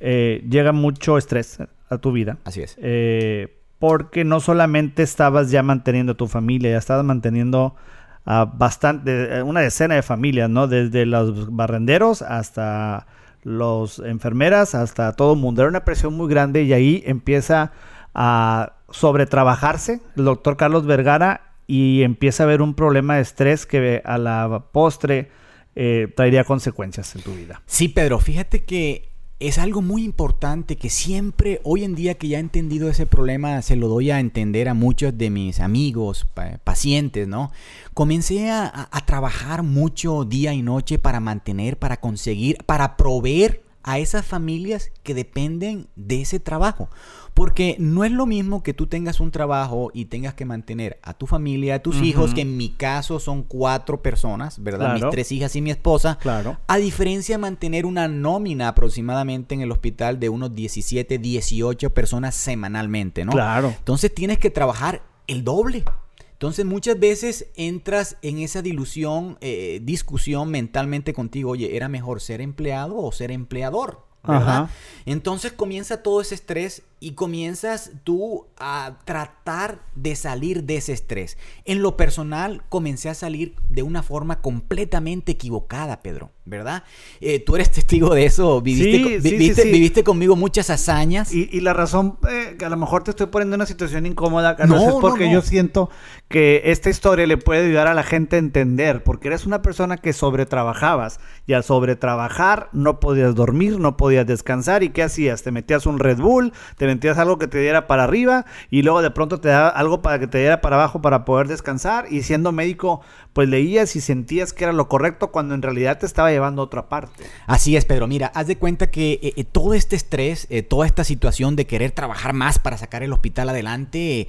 eh, 0.00 0.44
llega 0.48 0.72
mucho 0.72 1.18
estrés 1.18 1.58
a 1.88 1.98
tu 1.98 2.12
vida. 2.12 2.38
Así 2.44 2.62
es. 2.62 2.76
Eh, 2.80 3.56
porque 3.78 4.24
no 4.24 4.40
solamente 4.40 5.02
estabas 5.02 5.50
ya 5.50 5.62
manteniendo 5.62 6.12
a 6.12 6.16
tu 6.16 6.26
familia, 6.26 6.72
ya 6.72 6.78
estabas 6.78 7.04
manteniendo 7.04 7.76
a 8.24 8.44
bastante, 8.44 9.42
una 9.42 9.60
decena 9.60 9.94
de 9.94 10.02
familias, 10.02 10.50
¿no? 10.50 10.66
Desde 10.66 11.06
los 11.06 11.54
barrenderos 11.54 12.22
hasta 12.22 13.06
los 13.44 14.00
enfermeras, 14.00 14.74
hasta 14.74 15.12
todo 15.12 15.34
el 15.34 15.38
mundo. 15.38 15.62
Era 15.62 15.70
una 15.70 15.84
presión 15.84 16.14
muy 16.14 16.28
grande 16.28 16.64
y 16.64 16.72
ahí 16.72 17.02
empieza 17.06 17.72
a 18.14 18.74
sobretrabajarse 18.90 20.00
el 20.16 20.24
doctor 20.24 20.56
Carlos 20.56 20.86
Vergara 20.86 21.54
y 21.66 22.02
empieza 22.02 22.42
a 22.42 22.46
haber 22.46 22.62
un 22.62 22.74
problema 22.74 23.16
de 23.16 23.22
estrés 23.22 23.66
que 23.66 24.02
a 24.04 24.18
la 24.18 24.64
postre 24.72 25.30
eh, 25.76 26.12
traería 26.16 26.44
consecuencias 26.44 27.14
en 27.14 27.22
tu 27.22 27.34
vida. 27.34 27.62
Sí, 27.66 27.88
Pedro, 27.88 28.18
fíjate 28.18 28.64
que 28.64 29.08
es 29.40 29.58
algo 29.58 29.82
muy 29.82 30.04
importante 30.04 30.76
que 30.76 30.90
siempre, 30.90 31.60
hoy 31.62 31.84
en 31.84 31.94
día 31.94 32.14
que 32.14 32.28
ya 32.28 32.38
he 32.38 32.40
entendido 32.40 32.90
ese 32.90 33.06
problema, 33.06 33.62
se 33.62 33.76
lo 33.76 33.86
doy 33.86 34.10
a 34.10 34.18
entender 34.18 34.68
a 34.68 34.74
muchos 34.74 35.16
de 35.16 35.30
mis 35.30 35.60
amigos, 35.60 36.26
pacientes, 36.64 37.28
¿no? 37.28 37.52
Comencé 37.94 38.50
a, 38.50 38.88
trabajar 39.06 39.62
mucho 39.62 40.24
día 40.24 40.52
y 40.52 40.62
noche 40.62 40.98
para 40.98 41.20
mantener, 41.20 41.78
para 41.78 41.98
conseguir, 41.98 42.58
para 42.66 42.96
proveer 42.96 43.62
a 43.84 43.98
esas 43.98 44.26
familias 44.26 44.90
que 45.02 45.14
dependen 45.14 45.86
de 45.96 46.20
ese 46.20 46.40
trabajo. 46.40 46.90
Porque 47.38 47.76
no 47.78 48.02
es 48.02 48.10
lo 48.10 48.26
mismo 48.26 48.64
que 48.64 48.74
tú 48.74 48.88
tengas 48.88 49.20
un 49.20 49.30
trabajo 49.30 49.92
y 49.94 50.06
tengas 50.06 50.34
que 50.34 50.44
mantener 50.44 50.98
a 51.04 51.14
tu 51.14 51.28
familia, 51.28 51.76
a 51.76 51.78
tus 51.78 52.02
hijos, 52.02 52.34
que 52.34 52.40
en 52.40 52.56
mi 52.56 52.70
caso 52.70 53.20
son 53.20 53.44
cuatro 53.44 54.02
personas, 54.02 54.60
¿verdad? 54.60 54.94
Mis 54.94 55.08
tres 55.10 55.30
hijas 55.30 55.54
y 55.54 55.62
mi 55.62 55.70
esposa. 55.70 56.18
Claro. 56.20 56.58
A 56.66 56.78
diferencia 56.78 57.36
de 57.36 57.38
mantener 57.38 57.86
una 57.86 58.08
nómina 58.08 58.66
aproximadamente 58.66 59.54
en 59.54 59.60
el 59.60 59.70
hospital 59.70 60.18
de 60.18 60.28
unos 60.28 60.52
17, 60.52 61.16
18 61.18 61.90
personas 61.90 62.34
semanalmente, 62.34 63.24
¿no? 63.24 63.30
Claro. 63.30 63.72
Entonces 63.78 64.12
tienes 64.12 64.38
que 64.38 64.50
trabajar 64.50 65.02
el 65.28 65.44
doble. 65.44 65.84
Entonces 66.32 66.66
muchas 66.66 66.98
veces 66.98 67.46
entras 67.54 68.16
en 68.20 68.38
esa 68.38 68.62
dilución, 68.62 69.38
eh, 69.42 69.78
discusión 69.84 70.50
mentalmente 70.50 71.12
contigo, 71.12 71.52
oye, 71.52 71.76
¿era 71.76 71.88
mejor 71.88 72.20
ser 72.20 72.40
empleado 72.40 72.96
o 72.96 73.12
ser 73.12 73.30
empleador? 73.30 74.08
¿verdad? 74.26 74.70
Entonces 75.06 75.52
comienza 75.52 76.02
todo 76.02 76.20
ese 76.20 76.34
estrés 76.34 76.82
y 77.00 77.12
comienzas 77.12 77.92
tú 78.04 78.46
a 78.58 78.98
tratar 79.04 79.80
de 79.94 80.16
salir 80.16 80.64
de 80.64 80.76
ese 80.76 80.92
estrés. 80.92 81.38
En 81.64 81.82
lo 81.82 81.96
personal 81.96 82.62
comencé 82.68 83.08
a 83.08 83.14
salir 83.14 83.54
de 83.68 83.82
una 83.82 84.02
forma 84.02 84.40
completamente 84.40 85.32
equivocada, 85.32 86.00
Pedro, 86.02 86.30
¿verdad? 86.44 86.82
Eh, 87.20 87.38
tú 87.40 87.54
eres 87.54 87.70
testigo 87.72 88.14
de 88.14 88.26
eso, 88.26 88.60
viviste, 88.60 89.64
viviste, 89.64 90.04
conmigo 90.04 90.34
muchas 90.34 90.70
hazañas. 90.70 91.32
Y, 91.32 91.60
la 91.60 91.72
razón 91.72 92.18
eh, 92.28 92.56
que 92.58 92.64
a 92.64 92.68
lo 92.68 92.76
mejor 92.76 93.04
te 93.04 93.10
estoy 93.10 93.26
poniendo 93.26 93.54
en 93.54 93.60
una 93.60 93.66
situación 93.66 94.06
incómoda, 94.06 94.56
Carlos, 94.56 94.82
es 94.82 94.94
porque 95.00 95.30
yo 95.30 95.42
siento 95.42 95.90
que 96.28 96.62
esta 96.66 96.90
historia 96.90 97.26
le 97.26 97.36
puede 97.36 97.66
ayudar 97.66 97.86
a 97.86 97.94
la 97.94 98.02
gente 98.02 98.36
a 98.36 98.38
entender, 98.38 99.02
porque 99.02 99.28
eres 99.28 99.46
una 99.46 99.62
persona 99.62 99.98
que 99.98 100.12
sobretrabajabas 100.12 101.20
y 101.46 101.52
al 101.52 101.64
sobretrabajar 101.64 102.68
no 102.72 103.00
podías 103.00 103.34
dormir, 103.34 103.78
no 103.78 103.96
podías 103.96 104.26
descansar 104.26 104.82
y 104.82 104.90
¿qué 104.90 105.02
hacías? 105.02 105.42
Te 105.42 105.50
metías 105.50 105.86
un 105.86 105.98
Red 105.98 106.18
Bull, 106.18 106.52
te 106.76 106.87
metías 106.88 107.18
algo 107.18 107.38
que 107.38 107.46
te 107.46 107.58
diera 107.58 107.86
para 107.86 108.04
arriba 108.04 108.46
y 108.70 108.82
luego 108.82 109.02
de 109.02 109.10
pronto 109.10 109.40
te 109.40 109.48
daba 109.48 109.68
algo 109.68 110.02
para 110.02 110.18
que 110.18 110.26
te 110.26 110.38
diera 110.38 110.60
para 110.60 110.76
abajo 110.76 111.02
para 111.02 111.24
poder 111.24 111.48
descansar 111.48 112.06
y 112.10 112.22
siendo 112.22 112.52
médico 112.52 113.00
pues 113.32 113.48
leías 113.48 113.94
y 113.94 114.00
sentías 114.00 114.52
que 114.52 114.64
era 114.64 114.72
lo 114.72 114.88
correcto 114.88 115.30
cuando 115.30 115.54
en 115.54 115.62
realidad 115.62 115.98
te 115.98 116.06
estaba 116.06 116.30
llevando 116.30 116.62
a 116.62 116.64
otra 116.64 116.88
parte. 116.88 117.24
Así 117.46 117.76
es, 117.76 117.84
Pedro. 117.84 118.08
Mira, 118.08 118.32
haz 118.34 118.48
de 118.48 118.56
cuenta 118.56 118.90
que 118.90 119.20
eh, 119.22 119.32
eh, 119.36 119.44
todo 119.44 119.74
este 119.74 119.94
estrés, 119.94 120.46
eh, 120.50 120.62
toda 120.62 120.86
esta 120.86 121.04
situación 121.04 121.54
de 121.54 121.66
querer 121.66 121.92
trabajar 121.92 122.32
más 122.32 122.58
para 122.58 122.76
sacar 122.78 123.02
el 123.02 123.12
hospital 123.12 123.50
adelante, 123.50 124.26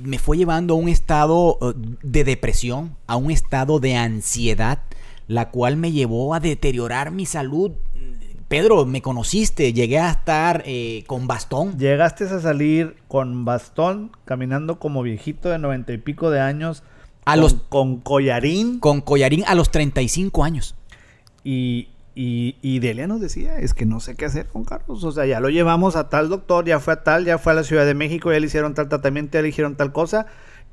me 0.00 0.18
fue 0.18 0.36
llevando 0.36 0.74
a 0.74 0.76
un 0.76 0.88
estado 0.88 1.58
de 2.02 2.22
depresión, 2.22 2.96
a 3.06 3.16
un 3.16 3.30
estado 3.30 3.80
de 3.80 3.96
ansiedad, 3.96 4.82
la 5.26 5.50
cual 5.50 5.76
me 5.76 5.90
llevó 5.90 6.34
a 6.34 6.40
deteriorar 6.40 7.10
mi 7.10 7.26
salud 7.26 7.72
Pedro, 8.48 8.86
me 8.86 9.02
conociste, 9.02 9.72
llegué 9.72 9.98
a 9.98 10.10
estar 10.10 10.62
eh, 10.66 11.02
con 11.08 11.26
bastón. 11.26 11.78
Llegaste 11.78 12.24
a 12.24 12.40
salir 12.40 12.96
con 13.08 13.44
bastón, 13.44 14.12
caminando 14.24 14.78
como 14.78 15.02
viejito 15.02 15.48
de 15.48 15.58
noventa 15.58 15.92
y 15.92 15.98
pico 15.98 16.30
de 16.30 16.40
años. 16.40 16.84
A 17.24 17.32
con, 17.32 17.40
los, 17.40 17.54
con 17.68 18.00
collarín. 18.00 18.78
Con 18.78 19.00
collarín 19.00 19.42
a 19.48 19.56
los 19.56 19.70
35 19.72 20.44
años. 20.44 20.76
Y, 21.42 21.88
y, 22.14 22.56
y, 22.62 22.78
Delia 22.78 23.08
nos 23.08 23.20
decía, 23.20 23.58
es 23.58 23.74
que 23.74 23.84
no 23.84 23.98
sé 23.98 24.14
qué 24.14 24.26
hacer 24.26 24.46
con 24.46 24.64
Carlos. 24.64 25.02
O 25.02 25.10
sea, 25.10 25.26
ya 25.26 25.40
lo 25.40 25.48
llevamos 25.48 25.96
a 25.96 26.08
tal 26.08 26.28
doctor, 26.28 26.64
ya 26.64 26.78
fue 26.78 26.94
a 26.94 27.02
tal, 27.02 27.24
ya 27.24 27.38
fue 27.38 27.52
a 27.52 27.56
la 27.56 27.64
Ciudad 27.64 27.84
de 27.84 27.94
México, 27.94 28.32
ya 28.32 28.38
le 28.38 28.46
hicieron 28.46 28.74
tal 28.74 28.88
tratamiento, 28.88 29.38
ya 29.38 29.42
le 29.42 29.48
hicieron 29.48 29.74
tal 29.74 29.92
cosa. 29.92 30.26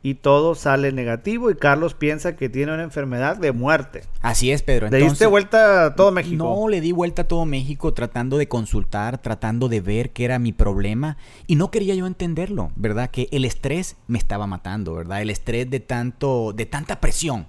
Y 0.04 0.16
todo 0.16 0.54
sale 0.54 0.92
negativo 0.92 1.50
y 1.50 1.56
Carlos 1.56 1.94
piensa 1.94 2.36
que 2.36 2.50
tiene 2.50 2.74
una 2.74 2.84
enfermedad 2.84 3.38
de 3.38 3.54
muerte. 3.54 4.02
Así 4.22 4.52
es, 4.52 4.62
Pedro. 4.62 4.90
¿Le 4.90 4.98
diste 4.98 5.26
vuelta 5.26 5.86
a 5.86 5.96
todo 5.96 6.12
México? 6.12 6.44
No, 6.44 6.68
le 6.68 6.82
di 6.82 6.92
vuelta 6.92 7.22
a 7.22 7.28
todo 7.28 7.46
México 7.46 7.94
tratando 7.94 8.38
de 8.38 8.50
consultar, 8.50 9.22
tratando 9.22 9.70
de 9.70 9.80
ver 9.80 10.12
qué 10.12 10.26
era 10.26 10.40
mi 10.40 10.52
problema 10.52 11.18
y 11.48 11.56
no 11.56 11.72
quería 11.72 11.96
yo 11.96 12.06
entenderlo, 12.06 12.72
¿verdad? 12.76 13.10
Que 13.10 13.30
el 13.32 13.46
estrés 13.46 13.96
me 14.08 14.18
estaba 14.18 14.46
matando, 14.46 14.94
¿verdad? 14.94 15.22
El 15.22 15.30
estrés 15.30 15.70
de 15.70 15.80
tanto 15.80 16.52
de 16.54 16.66
tanta 16.66 17.00
presión. 17.00 17.48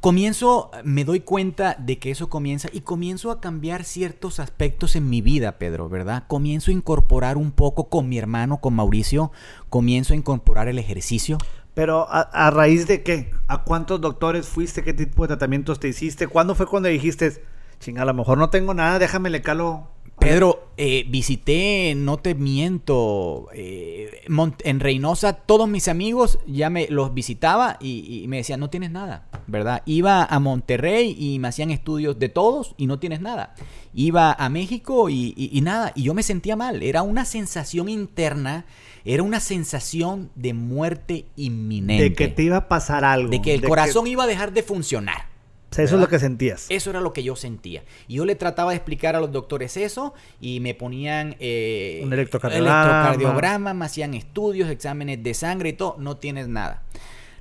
Comienzo, 0.00 0.70
me 0.82 1.04
doy 1.04 1.20
cuenta 1.20 1.76
de 1.78 1.98
que 1.98 2.10
eso 2.10 2.30
comienza 2.30 2.70
y 2.72 2.80
comienzo 2.80 3.30
a 3.30 3.38
cambiar 3.38 3.84
ciertos 3.84 4.40
aspectos 4.40 4.96
en 4.96 5.10
mi 5.10 5.20
vida, 5.20 5.58
Pedro, 5.58 5.90
¿verdad? 5.90 6.24
Comienzo 6.26 6.70
a 6.70 6.74
incorporar 6.74 7.36
un 7.36 7.50
poco 7.50 7.90
con 7.90 8.08
mi 8.08 8.16
hermano, 8.16 8.62
con 8.62 8.72
Mauricio, 8.72 9.30
comienzo 9.68 10.14
a 10.14 10.16
incorporar 10.16 10.68
el 10.68 10.78
ejercicio. 10.78 11.36
Pero 11.74 12.06
a, 12.10 12.50
raíz 12.50 12.86
de 12.86 13.02
qué? 13.02 13.30
¿A 13.46 13.62
cuántos 13.62 14.00
doctores 14.00 14.46
fuiste? 14.46 14.82
¿Qué 14.82 14.92
tipo 14.92 15.22
de 15.22 15.28
tratamientos 15.28 15.78
te 15.78 15.88
hiciste? 15.88 16.26
¿Cuándo 16.26 16.54
fue 16.54 16.66
cuando 16.66 16.88
dijiste, 16.88 17.42
chinga, 17.78 18.02
a 18.02 18.06
lo 18.06 18.14
mejor 18.14 18.38
no 18.38 18.50
tengo 18.50 18.74
nada, 18.74 18.98
déjame 18.98 19.30
le 19.30 19.40
calo? 19.40 19.88
Pedro, 20.20 20.68
eh, 20.76 21.06
visité, 21.08 21.94
no 21.96 22.18
te 22.18 22.34
miento, 22.34 23.48
eh, 23.54 24.20
en 24.64 24.80
Reynosa, 24.80 25.32
todos 25.32 25.66
mis 25.66 25.88
amigos 25.88 26.38
ya 26.46 26.68
me 26.68 26.88
los 26.88 27.14
visitaba 27.14 27.78
y, 27.80 28.26
me 28.28 28.36
decían, 28.36 28.60
no 28.60 28.68
tienes 28.68 28.90
nada, 28.90 29.28
¿verdad? 29.46 29.82
Iba 29.86 30.22
a 30.24 30.38
Monterrey 30.38 31.16
y 31.18 31.38
me 31.38 31.48
hacían 31.48 31.70
estudios 31.70 32.18
de 32.18 32.28
todos 32.28 32.74
y 32.76 32.86
no 32.86 32.98
tienes 32.98 33.22
nada. 33.22 33.54
Iba 33.94 34.34
a 34.34 34.50
México 34.50 35.08
y, 35.08 35.32
y 35.36 35.60
nada, 35.62 35.92
y 35.94 36.02
yo 36.02 36.12
me 36.12 36.22
sentía 36.22 36.54
mal, 36.54 36.82
era 36.82 37.00
una 37.00 37.24
sensación 37.24 37.88
interna 37.88 38.66
era 39.04 39.22
una 39.22 39.40
sensación 39.40 40.30
de 40.34 40.54
muerte 40.54 41.26
inminente. 41.36 42.04
De 42.04 42.12
que 42.12 42.28
te 42.28 42.42
iba 42.42 42.56
a 42.56 42.68
pasar 42.68 43.04
algo. 43.04 43.30
De 43.30 43.42
que 43.42 43.54
el 43.54 43.62
corazón 43.62 44.06
iba 44.06 44.24
a 44.24 44.26
dejar 44.26 44.52
de 44.52 44.62
funcionar. 44.62 45.30
O 45.70 45.74
sea, 45.74 45.84
eso 45.84 45.94
es 45.94 46.00
lo 46.00 46.08
que 46.08 46.18
sentías. 46.18 46.66
Eso 46.68 46.90
era 46.90 47.00
lo 47.00 47.12
que 47.12 47.22
yo 47.22 47.36
sentía. 47.36 47.84
Y 48.08 48.16
yo 48.16 48.24
le 48.24 48.34
trataba 48.34 48.72
de 48.72 48.76
explicar 48.78 49.14
a 49.14 49.20
los 49.20 49.30
doctores 49.30 49.76
eso 49.76 50.14
y 50.40 50.58
me 50.58 50.74
ponían 50.74 51.36
eh, 51.38 52.00
un 52.02 52.12
electrocardiograma. 52.12 52.82
electrocardiograma, 52.82 53.74
me 53.74 53.84
hacían 53.84 54.14
estudios, 54.14 54.68
exámenes 54.68 55.22
de 55.22 55.32
sangre 55.32 55.68
y 55.68 55.72
todo. 55.74 55.94
No 55.98 56.16
tienes 56.16 56.48
nada. 56.48 56.82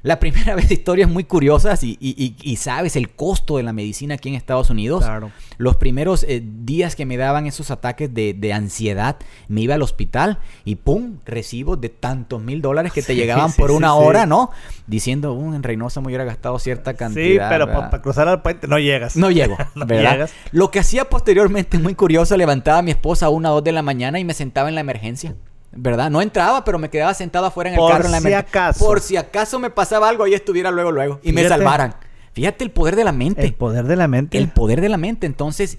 La 0.04 0.20
primera 0.20 0.54
vez 0.56 0.70
historias 0.70 1.10
muy 1.10 1.24
curiosas 1.24 1.84
y, 1.84 1.98
y, 2.00 2.56
sabes 2.58 2.96
el 2.96 3.10
costo 3.10 3.58
de 3.58 3.64
la 3.64 3.74
medicina 3.74 4.16
aquí 4.16 4.30
en 4.30 4.36
Estados 4.36 4.70
Unidos. 4.70 5.04
Claro. 5.04 5.32
Los 5.60 5.76
primeros 5.76 6.24
eh, 6.24 6.42
días 6.42 6.96
que 6.96 7.06
me 7.06 7.18
daban 7.18 7.46
esos 7.46 7.70
ataques 7.70 8.14
de, 8.14 8.54
ansiedad, 8.54 9.18
me 9.50 9.60
iba 9.60 9.76
al 9.76 9.82
hospital 9.82 10.40
y 10.64 10.76
¡pum! 10.76 11.18
Recibo 11.26 11.76
de 11.76 11.90
tantos 11.90 12.42
mil 12.42 12.62
dólares 12.62 12.94
que 12.94 13.02
te 13.02 13.14
llegaban 13.14 13.52
por 13.52 13.72
una 13.72 13.94
hora, 13.94 14.26
¿no? 14.26 14.52
Diciendo, 14.88 15.34
uh, 15.34 15.54
en 15.54 15.62
Reynosa 15.62 16.00
me 16.00 16.08
hubiera 16.08 16.24
gastado 16.24 16.58
cierta 16.60 16.94
cantidad. 16.94 17.50
Sí, 17.50 17.52
pero 17.52 17.68
para 17.68 18.02
cruzar 18.02 18.30
al 18.30 18.42
puente 18.42 18.70
no 18.70 18.80
llegas. 18.80 19.18
No 19.18 19.32
llego, 19.32 19.58
¿verdad? 19.76 20.30
Lo 20.54 20.72
que 20.72 20.80
hacía 20.80 21.10
posteriormente, 21.10 21.78
muy 21.78 21.94
curioso, 21.94 22.38
levantaba 22.38 22.78
a 22.78 22.82
mi 22.82 22.92
esposa 22.92 23.26
a 23.26 23.30
una 23.30 23.52
o 23.52 23.56
dos 23.56 23.66
de 23.66 23.74
la 23.74 23.82
mañana 23.82 24.18
y 24.18 24.24
me 24.24 24.34
sentaba 24.34 24.70
en 24.70 24.76
la 24.76 24.82
emergencia. 24.82 25.36
¿verdad? 25.74 26.10
No 26.10 26.22
entraba, 26.22 26.64
pero 26.64 26.80
me 26.80 26.90
quedaba 26.90 27.14
sentado 27.14 27.46
afuera 27.46 27.70
en 27.70 27.78
el 27.78 27.86
carro 27.86 28.06
en 28.06 28.12
la 28.14 28.22
si 28.22 28.34
acaso. 28.34 28.86
Por 28.86 29.02
si 29.02 29.18
acaso 29.18 29.60
me 29.60 29.70
pasaba 29.70 30.08
algo, 30.08 30.24
ahí 30.24 30.34
estuviera 30.34 30.72
luego, 30.72 30.92
luego. 30.94 31.20
Y 31.22 31.34
me 31.34 31.46
salvaran. 31.48 31.96
Fíjate 32.40 32.64
el 32.64 32.72
poder 32.72 32.96
de 32.96 33.04
la 33.04 33.12
mente. 33.12 33.44
El 33.44 33.54
poder 33.54 33.86
de 33.86 33.98
la 33.98 34.08
mente. 34.08 34.38
El 34.38 34.48
poder 34.48 34.80
de 34.80 34.88
la 34.88 34.96
mente. 34.96 35.28
Entonces, 35.28 35.78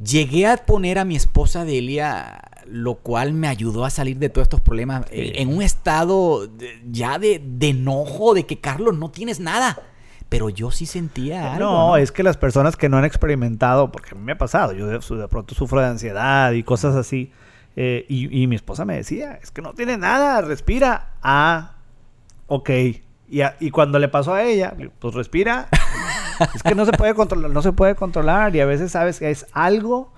llegué 0.00 0.46
a 0.46 0.56
poner 0.56 1.00
a 1.00 1.04
mi 1.04 1.16
esposa 1.16 1.64
Delia, 1.64 2.42
lo 2.64 2.94
cual 2.94 3.32
me 3.32 3.48
ayudó 3.48 3.84
a 3.84 3.90
salir 3.90 4.16
de 4.18 4.28
todos 4.28 4.44
estos 4.44 4.60
problemas 4.60 5.04
eh, 5.10 5.32
en 5.34 5.48
un 5.48 5.62
estado 5.62 6.48
ya 6.88 7.18
de, 7.18 7.42
enojo, 7.60 8.34
de 8.34 8.46
que 8.46 8.60
Carlos, 8.60 8.96
no 8.96 9.10
tienes 9.10 9.40
nada 9.40 9.82
pero 10.28 10.48
yo 10.48 10.72
sí 10.72 10.86
sentía 10.86 11.54
algo. 11.54 11.64
No, 11.64 11.96
es 11.96 12.10
que 12.10 12.24
las 12.24 12.36
personas 12.36 12.76
que 12.76 12.88
no 12.88 12.98
han 12.98 13.04
experimentado, 13.04 13.92
porque 13.92 14.10
a 14.10 14.14
mí 14.14 14.22
me 14.24 14.32
ha 14.32 14.38
pasado, 14.38 14.72
yo 14.72 14.86
de, 14.88 15.28
pronto 15.28 15.54
sufro 15.54 15.80
de 15.80 15.86
ansiedad 15.86 16.50
y 16.50 16.64
cosas 16.64 16.96
así, 16.96 17.30
eh, 17.76 18.04
y, 18.08 18.46
mi 18.48 18.56
esposa 18.56 18.84
me 18.84 18.96
decía, 18.96 19.38
es 19.40 19.52
que 19.52 19.62
no 19.62 19.72
tiene 19.72 19.96
nada, 19.96 20.40
respira. 20.40 21.14
Ah, 21.22 21.76
ok. 22.48 22.70
Y, 23.28 23.40
y 23.60 23.70
cuando 23.70 23.98
le 23.98 24.08
pasó 24.08 24.34
a 24.34 24.44
ella, 24.44 24.74
pues 24.98 25.14
respira. 25.14 25.68
es 26.54 26.62
que 26.62 26.74
no 26.74 26.84
se 26.84 26.92
puede 26.92 27.14
controlar, 27.14 27.50
no 27.50 27.62
se 27.62 27.72
puede 27.72 27.94
controlar. 27.94 28.54
Y 28.54 28.60
a 28.60 28.66
veces 28.66 28.92
sabes 28.92 29.18
que 29.18 29.30
es 29.30 29.46
algo 29.52 30.12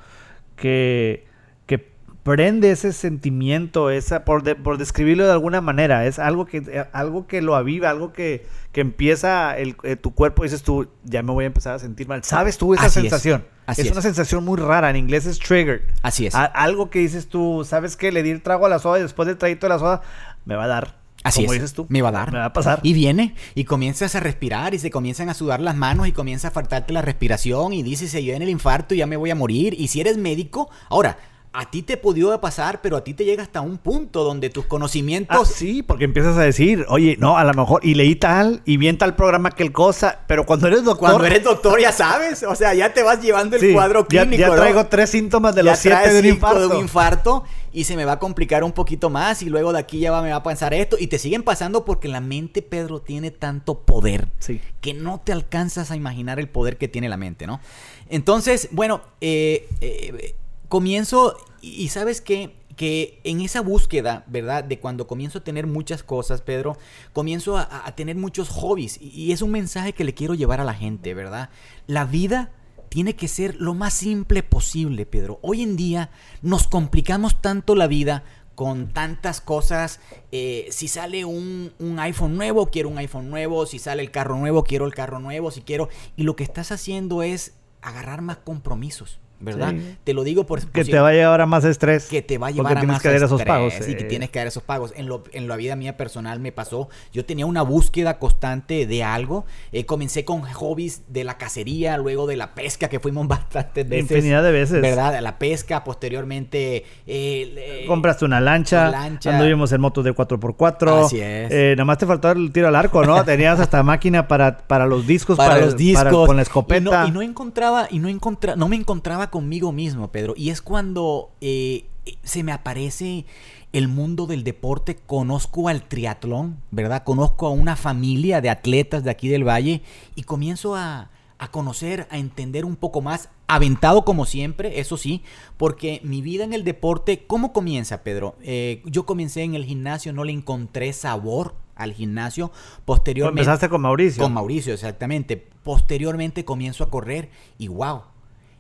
que, 0.57 1.27
que 1.67 1.93
prende 2.23 2.71
ese 2.71 2.93
sentimiento, 2.93 3.91
esa, 3.91 4.25
por, 4.25 4.43
por 4.63 4.79
describirlo 4.79 5.25
de 5.25 5.33
alguna 5.33 5.61
manera, 5.61 6.07
es 6.07 6.19
algo 6.19 6.45
que, 6.45 6.59
eh, 6.59 6.87
algo 6.93 7.27
que 7.27 7.41
lo 7.41 7.57
aviva, 7.57 7.89
algo 7.89 8.13
que, 8.13 8.47
que 8.73 8.81
empieza 8.83 9.57
el, 9.57 9.77
eh, 9.83 9.97
tu 9.97 10.15
cuerpo, 10.15 10.43
dices 10.43 10.63
tú, 10.63 10.89
ya 11.05 11.23
me 11.23 11.33
voy 11.33 11.45
a 11.45 11.47
empezar 11.47 11.75
a 11.75 11.79
sentir 11.79 12.07
mal. 12.09 12.23
¿Sabes 12.25 12.59
tú 12.59 12.75
esa 12.75 12.91
sensación? 12.91 13.45
Es 13.67 13.91
una 13.91 14.01
sensación 14.01 14.45
muy 14.45 14.59
rara. 14.59 14.89
En 14.89 14.97
inglés 14.97 15.27
es 15.27 15.39
triggered. 15.39 15.83
Así 16.03 16.27
es. 16.27 16.35
algo 16.35 16.91
que 16.91 17.01
dices 17.01 17.29
tú, 17.29 17.67
¿sabes 17.67 17.97
qué? 17.97 18.13
Le 18.13 18.23
di 18.23 18.31
el 18.31 18.43
trago 18.43 18.67
a 18.67 18.69
la 18.69 18.79
soda 18.79 18.99
y 18.99 19.03
después 19.03 19.27
del 19.27 19.37
traguito 19.37 19.67
de 19.67 19.71
la 19.75 19.79
soda 19.79 20.03
me 20.47 20.57
va 20.57 20.65
a 20.65 20.69
dar. 20.69 20.97
Así 21.25 21.43
como 21.43 21.53
dices 21.53 21.73
tú. 21.73 21.87
Me 21.89 22.03
va 22.03 22.09
a 22.11 22.13
dar. 22.13 22.33
Me 22.33 22.39
va 22.39 22.47
a 22.47 22.53
pasar. 22.53 22.81
Y 22.83 22.93
viene 22.93 23.35
y 23.55 23.65
comienzas 23.65 24.15
a 24.15 24.21
respirar 24.21 24.75
y 24.75 24.79
se 24.79 24.91
comienzan 24.91 25.29
a 25.29 25.35
sudar 25.35 25.61
las 25.61 25.77
manos 25.77 26.07
y 26.09 26.13
comienza 26.13 26.49
a 26.49 26.51
faltarte 26.51 26.93
la 26.93 27.03
respiración 27.03 27.73
y 27.73 27.83
dices, 27.83 28.11
se 28.11 28.25
yo 28.25 28.35
en 28.35 28.43
el 28.43 28.49
infarto 28.49 28.95
y 28.95 28.99
ya 28.99 29.07
me 29.07 29.17
voy 29.17 29.31
a 29.31 29.35
morir. 29.35 29.75
Y 29.79 29.89
si 29.89 30.01
eres 30.01 30.17
médico, 30.17 30.71
ahora, 30.89 31.19
a 31.53 31.71
ti 31.71 31.83
te 31.83 31.97
pudo 31.97 32.41
pasar, 32.41 32.81
pero 32.83 32.97
a 32.97 33.05
ti 33.05 33.15
te 33.15 33.25
llega 33.25 33.43
hasta 33.43 33.61
un 33.61 33.79
punto 33.79 34.23
donde 34.23 34.51
tus 34.51 34.67
conocimientos. 34.67 35.37
Ah, 35.41 35.45
sí, 35.45 35.83
porque 35.83 36.05
empiezas 36.05 36.37
a 36.37 36.43
decir, 36.43 36.85
oye, 36.89 37.17
no, 37.19 37.39
a 37.39 37.45
lo 37.45 37.55
mejor, 37.55 37.85
y 37.85 37.95
leí 37.95 38.15
tal, 38.17 38.63
y 38.65 38.77
bien 38.77 38.99
tal 38.99 39.17
programa 39.17 39.51
que 39.51 39.63
el 39.63 39.73
cosa, 39.73 40.21
pero 40.27 40.45
cuando 40.45 40.69
eres 40.69 40.85
doctor. 40.85 41.09
Cuando 41.11 41.27
eres 41.27 41.43
doctor, 41.43 41.81
ya 41.81 41.91
sabes, 41.91 42.43
o 42.43 42.55
sea, 42.55 42.75
ya 42.75 42.93
te 42.93 43.03
vas 43.03 43.21
llevando 43.23 43.57
el 43.57 43.73
cuadro 43.73 44.07
clínico. 44.07 44.37
Ya, 44.37 44.49
ya 44.49 44.55
traigo 44.55 44.87
tres 44.87 45.11
síntomas 45.11 45.55
de 45.55 45.63
los 45.63 45.79
siete 45.79 46.13
de 46.13 46.21
un 46.21 46.27
infarto. 46.27 46.61
de 46.61 46.67
un 46.67 46.83
infarto. 46.83 47.45
Y 47.73 47.85
se 47.85 47.97
me 47.97 48.05
va 48.05 48.13
a 48.13 48.19
complicar 48.19 48.65
un 48.65 48.73
poquito 48.73 49.11
más, 49.11 49.43
y 49.43 49.47
luego 49.47 49.73
de 49.73 49.79
aquí 49.79 50.01
ya 50.01 50.11
va, 50.11 50.23
me 50.23 50.31
va 50.31 50.37
a 50.37 50.43
pensar 50.43 50.75
esto, 50.75 50.97
y 50.99 51.07
te 51.09 51.19
siguen 51.19 51.43
pasando 51.43 51.85
porque 51.85 52.09
la 52.09 52.21
mente, 52.21 52.63
Pedro, 52.63 53.01
tiene 53.01 53.31
tanto 53.31 53.81
poder 53.81 54.29
sí. 54.39 54.61
que 54.81 54.95
no 54.95 55.21
te 55.21 55.33
alcanzas 55.33 55.91
a 55.91 55.97
imaginar 55.97 56.39
el 56.39 56.49
poder 56.49 56.79
que 56.79 56.89
tiene 56.89 57.09
la 57.09 57.17
mente, 57.17 57.47
¿no? 57.47 57.61
Entonces, 58.09 58.69
bueno, 58.73 59.03
eh, 59.21 59.69
eh 59.81 60.35
comienzo, 60.69 61.37
y, 61.61 61.89
sabes 61.89 62.21
qué, 62.21 62.55
que 62.77 63.21
en 63.25 63.41
esa 63.41 63.61
búsqueda, 63.61 64.25
¿verdad? 64.27 64.63
De 64.65 64.79
cuando 64.79 65.07
comienzo 65.07 65.39
a 65.39 65.45
tener 65.45 65.67
muchas 65.67 66.03
cosas, 66.03 66.43
Pedro, 66.43 66.77
comienzo 67.13 67.57
a, 67.57 67.93
tener 67.97 68.17
muchos 68.17 68.49
hobbies. 68.49 68.99
Y, 69.01 69.33
es 69.33 69.43
un 69.43 69.51
mensaje 69.51 69.93
que 69.93 70.05
le 70.05 70.15
quiero 70.15 70.35
llevar 70.35 70.61
a 70.61 70.65
la 70.65 70.75
gente, 70.75 71.15
¿verdad? 71.15 71.51
La 71.87 72.05
vida 72.05 72.53
tiene 72.89 73.17
que 73.17 73.29
ser 73.29 73.57
lo 73.57 73.75
más 73.75 73.95
simple 73.95 74.43
posible, 74.43 75.07
Pedro. 75.07 75.39
Hoy 75.43 75.63
en 75.63 75.77
día 75.77 76.11
nos 76.43 76.69
complicamos 76.69 77.41
tanto 77.41 77.75
la 77.75 77.87
vida 77.87 78.25
con 78.55 78.89
tantas 78.89 79.41
cosas. 79.41 80.01
Eh, 80.33 80.67
si 80.71 80.89
sale 80.89 81.25
un, 81.25 81.73
un, 81.79 82.01
iPhone 82.01 82.37
nuevo, 82.37 82.71
quiero 82.71 82.89
un 82.89 82.99
iPhone 82.99 83.31
nuevo. 83.31 83.67
Si 83.67 83.79
sale 83.79 84.03
el 84.03 84.11
carro 84.11 84.37
nuevo, 84.37 84.65
quiero 84.65 84.85
el 84.85 84.95
carro 84.95 85.21
nuevo. 85.21 85.51
Si 85.51 85.61
quiero. 85.61 85.89
Y 86.17 86.25
lo 86.25 86.35
que 86.35 86.45
estás 86.45 86.73
haciendo 86.73 87.23
es 87.23 87.55
agarrar 87.83 88.21
más 88.21 88.39
compromisos. 88.39 89.21
¿Verdad? 89.41 89.75
Te 90.05 90.15
lo 90.15 90.25
digo 90.25 90.47
por 90.47 90.65
que 90.71 90.85
te 90.85 90.99
va 90.99 91.09
a 91.09 91.13
llevar 91.13 91.41
a 91.41 91.47
más 91.47 91.65
estrés. 91.65 92.07
Que 92.07 92.23
te 92.23 92.39
va 92.39 92.49
a 92.49 92.51
llevar 92.51 92.79
a 92.79 92.83
más 92.83 93.01
que 93.01 93.15
esos 93.15 93.43
pagos. 93.43 93.75
Y 93.87 93.95
que 93.95 94.05
tienes 94.05 94.31
que 94.31 94.39
dar 94.39 94.49
esos 94.49 94.63
pagos. 94.63 94.93
En, 94.97 95.07
lo, 95.07 95.25
en 95.33 95.49
la 95.49 95.57
vida 95.57 95.77
mía 95.77 95.97
personal 95.97 96.41
me 96.41 96.53
pasó. 96.53 96.89
Yo 97.13 97.25
tenía 97.25 97.47
una 97.47 97.63
búsqueda 97.63 98.19
constante 98.19 98.87
de 98.87 99.05
algo. 99.05 99.47
Eh, 99.73 99.87
comencé 99.87 100.25
con 100.25 100.43
hobbies 100.43 101.03
de 101.09 101.25
la 101.25 101.39
cacería, 101.39 101.97
luego 101.99 102.27
de 102.27 102.37
la 102.37 102.55
pesca, 102.55 102.89
que 102.89 103.01
fuimos 103.01 103.29
bastantes 103.29 103.89
veces. 103.89 104.11
Infinidad 104.11 104.43
de 104.43 104.53
veces. 104.53 104.83
¿Verdad? 104.83 105.21
La 105.21 105.39
pesca, 105.39 105.85
posteriormente. 105.85 106.85
Eh, 107.07 107.85
Compraste 107.87 108.25
una 108.25 108.41
lancha. 108.41 108.91
lancha. 108.91 109.37
Anduvimos 109.37 109.73
en 109.73 109.81
motos 109.81 110.05
de 110.05 110.15
4x4. 110.15 111.07
Así 111.07 111.21
es. 111.21 111.51
Eh, 111.51 111.75
nada 111.77 111.85
más 111.85 111.99
te 111.99 112.07
faltaba 112.07 112.39
el 112.39 112.53
tiro 112.53 112.69
al 112.69 112.77
arco, 112.77 113.05
¿no? 113.05 113.25
Tenías 113.29 113.61
hasta 113.61 113.83
máquina 113.83 114.27
para, 114.27 114.59
para 114.59 114.87
los 114.87 115.07
discos. 115.07 115.37
Para, 115.37 115.59
los 115.59 115.77
discos. 115.77 116.27
con 116.27 116.37
la 116.37 116.43
escopeta. 116.43 117.07
Y 117.07 117.11
no, 117.11 117.23
encontraba, 117.23 117.89
y 117.91 117.99
no 117.99 118.09
encontraba, 118.09 118.57
no 118.57 118.69
me 118.69 118.77
encontraba 118.77 119.28
conmigo 119.31 119.73
mismo, 119.73 120.11
Pedro. 120.11 120.35
Y 120.37 120.51
es 120.51 120.63
cuando 120.63 121.31
eh, 121.41 121.87
se 122.23 122.43
me 122.43 122.53
aparece 122.53 123.27
el 123.73 123.89
mundo 123.89 124.27
del 124.27 124.45
deporte, 124.45 124.97
conozco 124.97 125.69
al 125.69 125.83
triatlón, 125.83 126.61
¿verdad? 126.71 127.05
Conozco 127.05 127.47
a 127.47 127.51
una 127.51 127.77
familia 127.77 128.41
de 128.41 128.51
atletas 128.51 129.05
de 129.05 129.11
aquí 129.11 129.29
del 129.29 129.47
Valle 129.47 129.83
y 130.15 130.23
comienzo 130.23 130.75
a, 130.75 131.11
conocer, 131.51 132.09
a 132.11 132.19
entender 132.19 132.65
un 132.65 132.77
poco 132.77 133.03
más, 133.03 133.29
aventado 133.47 134.05
como 134.05 134.25
siempre, 134.25 134.81
eso 134.81 134.97
sí, 134.97 135.23
porque 135.57 136.01
mi 136.03 136.23
vida 136.23 136.45
en 136.45 136.53
el 136.53 136.65
deporte, 136.65 137.25
¿cómo 137.27 137.53
comienza, 137.53 138.03
Pedro? 138.03 138.37
Eh, 138.43 138.83
yo 138.87 139.05
comencé 139.07 139.43
en 139.43 139.55
el 139.55 139.65
gimnasio, 139.65 140.13
no 140.13 140.25
le 140.25 140.33
encontré 140.33 140.93
sabor 140.93 141.55
al 141.77 141.93
gimnasio, 141.93 142.51
posteriormente... 142.85 143.43
Empezaste 143.43 143.69
con 143.69 143.83
Mauricio. 143.83 144.23
Con 144.23 144.33
Mauricio, 144.33 144.75
exactamente. 144.75 145.37
Posteriormente 145.63 146.45
comienzo 146.45 146.83
a 146.85 146.91
correr 146.91 147.31
y 147.57 147.69
wow, 147.69 148.03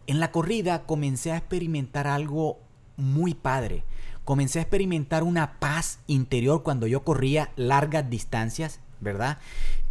en 0.08 0.18
la 0.18 0.32
corrida 0.32 0.82
comencé 0.82 1.30
a 1.30 1.36
experimentar 1.36 2.08
algo 2.08 2.58
muy 2.96 3.34
padre. 3.34 3.84
Comencé 4.24 4.58
a 4.58 4.62
experimentar 4.62 5.22
una 5.22 5.60
paz 5.60 6.00
interior 6.08 6.64
cuando 6.64 6.88
yo 6.88 7.04
corría 7.04 7.50
largas 7.56 8.10
distancias 8.10 8.80
¿verdad? 9.00 9.38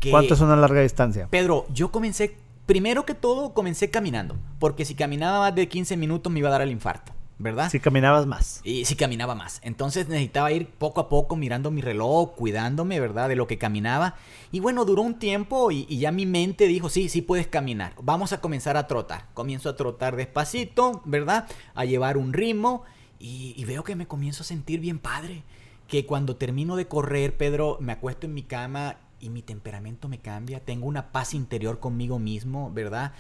¿Cuánto 0.10 0.34
es 0.34 0.42
una 0.42 0.56
larga 0.56 0.82
distancia? 0.82 1.28
Pedro, 1.30 1.66
yo 1.74 1.92
comencé, 1.92 2.36
primero 2.66 3.06
que 3.06 3.14
todo, 3.14 3.54
comencé 3.54 3.90
caminando, 3.90 4.36
porque 4.60 4.86
si 4.86 4.96
caminaba 4.96 5.40
más 5.40 5.56
de 5.56 5.68
15 5.68 5.98
minutos 5.98 6.32
me 6.32 6.40
iba 6.40 6.50
a 6.50 6.52
dar 6.52 6.62
el 6.62 6.72
infarto. 6.72 7.14
¿Verdad? 7.40 7.70
Si 7.70 7.80
caminabas 7.80 8.26
más. 8.26 8.62
Y 8.64 8.86
si 8.86 8.96
caminaba 8.96 9.36
más. 9.36 9.60
Entonces 9.64 10.08
necesitaba 10.08 10.52
ir 10.52 10.68
poco 10.68 11.02
a 11.02 11.10
poco 11.10 11.36
mirando 11.36 11.70
mi 11.72 11.82
reloj, 11.82 12.34
cuidándome, 12.36 13.00
¿verdad? 13.00 13.30
De 13.30 13.36
lo 13.36 13.48
que 13.48 13.58
caminaba. 13.58 14.16
Y 14.52 14.60
bueno, 14.60 14.86
duró 14.86 15.04
un 15.04 15.20
tiempo 15.20 15.72
y, 15.72 15.86
ya 15.98 16.12
mi 16.12 16.26
mente 16.26 16.68
dijo, 16.68 16.90
sí, 16.90 17.10
sí 17.10 17.22
puedes 17.22 17.48
caminar. 17.48 17.94
Vamos 18.02 18.34
a 18.34 18.42
comenzar 18.42 18.78
a 18.78 18.88
trotar. 18.88 19.26
Comienzo 19.34 19.70
a 19.70 19.76
trotar 19.76 20.16
despacito, 20.16 21.02
¿verdad? 21.06 21.48
A 21.76 21.86
llevar 21.86 22.18
un 22.18 22.34
ritmo 22.34 22.84
y, 23.20 23.54
y 23.56 23.66
veo 23.66 23.84
que 23.84 23.96
me 23.96 24.08
comienzo 24.08 24.44
a 24.44 24.46
sentir 24.46 24.80
bien 24.80 25.00
padre. 25.00 25.44
Que 25.88 26.06
cuando 26.06 26.36
termino 26.36 26.76
de 26.76 26.88
correr, 26.88 27.38
Pedro, 27.38 27.78
me 27.80 27.94
acuesto 27.94 28.26
en 28.26 28.34
mi 28.34 28.44
cama 28.44 28.98
y 29.20 29.30
mi 29.30 29.42
temperamento 29.42 30.08
me 30.08 30.20
cambia, 30.20 30.60
tengo 30.60 30.88
una 30.88 31.12
paz 31.12 31.34
interior 31.34 31.80
conmigo 31.80 32.20
mismo, 32.20 32.72
¿verdad? 32.72 33.14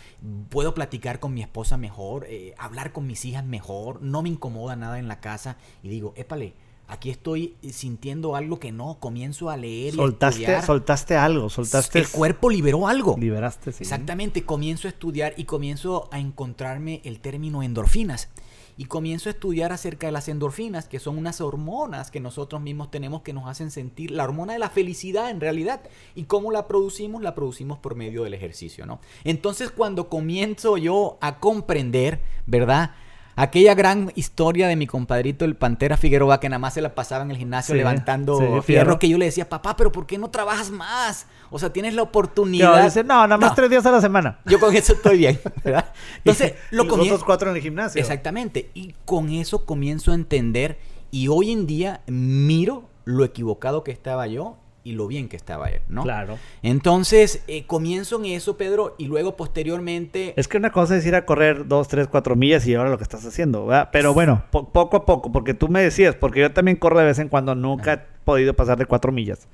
Puedo 0.49 0.73
platicar 0.73 1.19
con 1.19 1.33
mi 1.33 1.41
esposa 1.41 1.77
mejor, 1.77 2.25
eh, 2.29 2.53
hablar 2.57 2.91
con 2.91 3.07
mis 3.07 3.25
hijas 3.25 3.45
mejor, 3.45 4.01
no 4.01 4.21
me 4.21 4.29
incomoda 4.29 4.75
nada 4.75 4.99
en 4.99 5.07
la 5.07 5.19
casa 5.19 5.57
y 5.83 5.89
digo, 5.89 6.13
épale, 6.15 6.53
aquí 6.87 7.09
estoy 7.09 7.55
sintiendo 7.71 8.35
algo 8.35 8.59
que 8.59 8.71
no, 8.71 8.97
comienzo 8.99 9.49
a 9.49 9.57
leer 9.57 9.93
soltaste, 9.93 10.41
y 10.41 10.45
a 10.45 10.47
estudiar. 10.47 10.65
Soltaste 10.65 11.15
algo, 11.15 11.49
soltaste... 11.49 11.99
El 11.99 12.07
cuerpo 12.07 12.49
liberó 12.49 12.87
algo. 12.87 13.15
Liberaste, 13.17 13.71
sí. 13.71 13.83
Exactamente, 13.83 14.43
comienzo 14.43 14.87
a 14.87 14.91
estudiar 14.91 15.33
y 15.37 15.45
comienzo 15.45 16.09
a 16.11 16.19
encontrarme 16.19 17.01
el 17.03 17.19
término 17.19 17.63
endorfinas 17.63 18.29
y 18.77 18.85
comienzo 18.85 19.29
a 19.29 19.31
estudiar 19.31 19.71
acerca 19.73 20.07
de 20.07 20.13
las 20.13 20.29
endorfinas, 20.29 20.87
que 20.87 20.99
son 20.99 21.17
unas 21.17 21.41
hormonas 21.41 22.11
que 22.11 22.19
nosotros 22.19 22.61
mismos 22.61 22.91
tenemos 22.91 23.23
que 23.23 23.33
nos 23.33 23.47
hacen 23.49 23.71
sentir 23.71 24.11
la 24.11 24.23
hormona 24.23 24.53
de 24.53 24.59
la 24.59 24.69
felicidad 24.69 25.29
en 25.31 25.41
realidad. 25.41 25.81
¿Y 26.15 26.23
cómo 26.25 26.51
la 26.51 26.67
producimos? 26.67 27.21
La 27.21 27.35
producimos 27.35 27.79
por 27.79 27.95
medio 27.95 28.23
del 28.23 28.35
ejercicio, 28.35 28.85
¿no? 28.85 28.99
Entonces 29.23 29.71
cuando 29.71 30.09
comienzo 30.09 30.77
yo 30.77 31.17
a 31.21 31.39
comprender, 31.39 32.21
¿verdad? 32.45 32.91
Aquella 33.39 33.75
gran 33.75 34.11
historia 34.15 34.67
de 34.67 34.75
mi 34.75 34.87
compadrito 34.87 35.45
el 35.45 35.55
Pantera 35.55 35.95
Figueroa 35.95 36.39
que 36.39 36.49
nada 36.49 36.57
más 36.57 36.73
se 36.73 36.81
la 36.81 36.95
pasaba 36.95 37.23
en 37.23 37.29
el 37.29 37.37
gimnasio 37.37 37.75
levantando 37.75 38.63
fierro 38.63 38.97
que 38.97 39.07
yo 39.07 39.19
le 39.19 39.25
decía, 39.25 39.47
papá, 39.47 39.75
pero 39.77 39.91
¿por 39.91 40.07
qué 40.07 40.17
no 40.17 40.31
trabajas 40.31 40.71
más? 40.71 41.27
O 41.51 41.59
sea, 41.59 41.71
tienes 41.71 41.93
la 41.93 42.01
oportunidad. 42.01 42.83
dice, 42.83 43.03
no, 43.03 43.13
nada 43.27 43.37
más 43.37 43.53
tres 43.53 43.69
días 43.69 43.85
a 43.85 43.91
la 43.91 44.01
semana. 44.01 44.39
Yo 44.45 44.59
con 44.59 44.75
eso 44.75 44.93
estoy 44.93 45.19
bien, 45.19 45.39
¿verdad? 45.63 45.93
Entonces, 46.17 46.55
lo 46.71 46.87
comienzo. 46.87 47.13
Los 47.13 47.23
cuatro 47.23 47.51
en 47.51 47.55
el 47.55 47.61
gimnasio. 47.61 48.01
Exactamente. 48.01 48.71
Y 48.73 48.95
con 49.05 49.29
eso 49.29 49.67
comienzo 49.67 50.11
a 50.11 50.15
entender 50.15 50.79
y 51.11 51.27
hoy 51.27 51.51
en 51.51 51.67
día 51.67 52.01
miro 52.07 52.89
lo 53.05 53.23
equivocado 53.23 53.83
que 53.83 53.91
estaba 53.91 54.25
yo 54.25 54.57
y 54.87 54.93
lo 54.93 55.05
bien 55.05 55.27
que 55.27 55.35
estaba 55.35 55.67
él, 55.67 55.81
¿no? 55.89 56.03
Claro. 56.03 56.39
Entonces, 56.63 57.43
eh, 57.47 57.65
comienzo 57.65 58.17
en 58.19 58.25
eso, 58.27 58.55
Pedro, 58.55 58.95
y 58.97 59.07
luego 59.07 59.35
posteriormente... 59.35 60.33
Es 60.37 60.47
que 60.47 60.55
una 60.55 60.71
cosa 60.71 60.95
es 60.95 61.05
ir 61.05 61.13
a 61.13 61.25
correr 61.25 61.67
dos, 61.67 61.89
tres, 61.89 62.07
cuatro 62.07 62.37
millas 62.37 62.65
y 62.65 62.73
ahora 62.73 62.89
lo 62.89 62.97
que 62.97 63.03
estás 63.03 63.25
haciendo, 63.25 63.65
¿verdad? 63.65 63.89
Pero 63.91 64.13
bueno, 64.13 64.45
poco 64.49 64.95
a 64.95 65.05
poco, 65.05 65.29
porque 65.33 65.53
tú 65.53 65.67
me 65.67 65.81
decías, 65.81 66.15
porque 66.15 66.39
yo 66.39 66.53
también 66.53 66.77
corro 66.77 66.99
de 66.99 67.05
vez 67.05 67.19
en 67.19 67.27
cuando, 67.27 67.53
nunca 67.53 67.93
he 67.93 67.99
podido 68.23 68.53
pasar 68.53 68.77
de 68.77 68.85
cuatro 68.85 69.11
millas. 69.11 69.49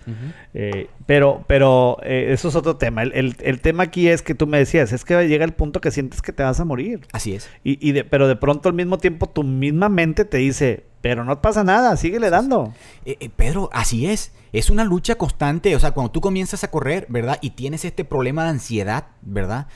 Eh, 0.54 0.88
pero 1.08 1.46
pero 1.48 1.98
eh, 2.04 2.28
eso 2.30 2.50
es 2.50 2.56
otro 2.56 2.78
tema. 2.78 3.02
El, 3.02 3.60
tema 3.62 3.84
aquí 3.84 4.10
es 4.10 4.22
que 4.22 4.36
tú 4.36 4.46
me 4.46 4.60
decías, 4.60 4.94
es 4.94 5.04
que 5.04 5.28
llega 5.28 5.46
el 5.46 5.54
punto 5.54 5.82
que 5.82 5.90
sientes 5.90 6.22
que 6.22 6.32
te 6.32 6.44
vas 6.44 6.60
a 6.60 6.66
morir. 6.66 7.02
Así 7.12 7.34
es. 7.34 7.50
Y, 7.64 7.78
y 7.88 7.92
de, 7.92 8.04
pero 8.04 8.28
de 8.28 8.36
pronto 8.36 8.70
al 8.70 8.76
mismo 8.76 9.00
tiempo 9.00 9.28
tu 9.28 9.44
misma 9.44 9.90
mente 9.90 10.26
te 10.26 10.38
dice, 10.38 10.86
pero 11.04 11.26
no 11.26 11.41
pasa 11.41 11.66
nada, 11.66 11.97
síguele 11.97 12.30
dando. 12.30 12.74
Eh, 13.04 13.18
eh, 13.20 13.30
Pedro, 13.30 13.70
así 13.74 14.06
es. 14.06 14.32
Es 14.54 14.70
una 14.70 14.86
lucha 14.86 15.16
constante. 15.16 15.76
O 15.76 15.80
sea, 15.82 15.91
cuando 15.91 16.12
tú 16.12 16.22
comienzas 16.22 16.64
a 16.64 16.72
correr, 16.72 17.08
¿verdad? 17.10 17.39
Y 17.41 17.49
tienes 17.49 17.84
este 17.84 18.06
problema 18.06 18.45
de 18.45 18.51
ansiedad, 18.51 19.08
¿verdad? 19.22 19.68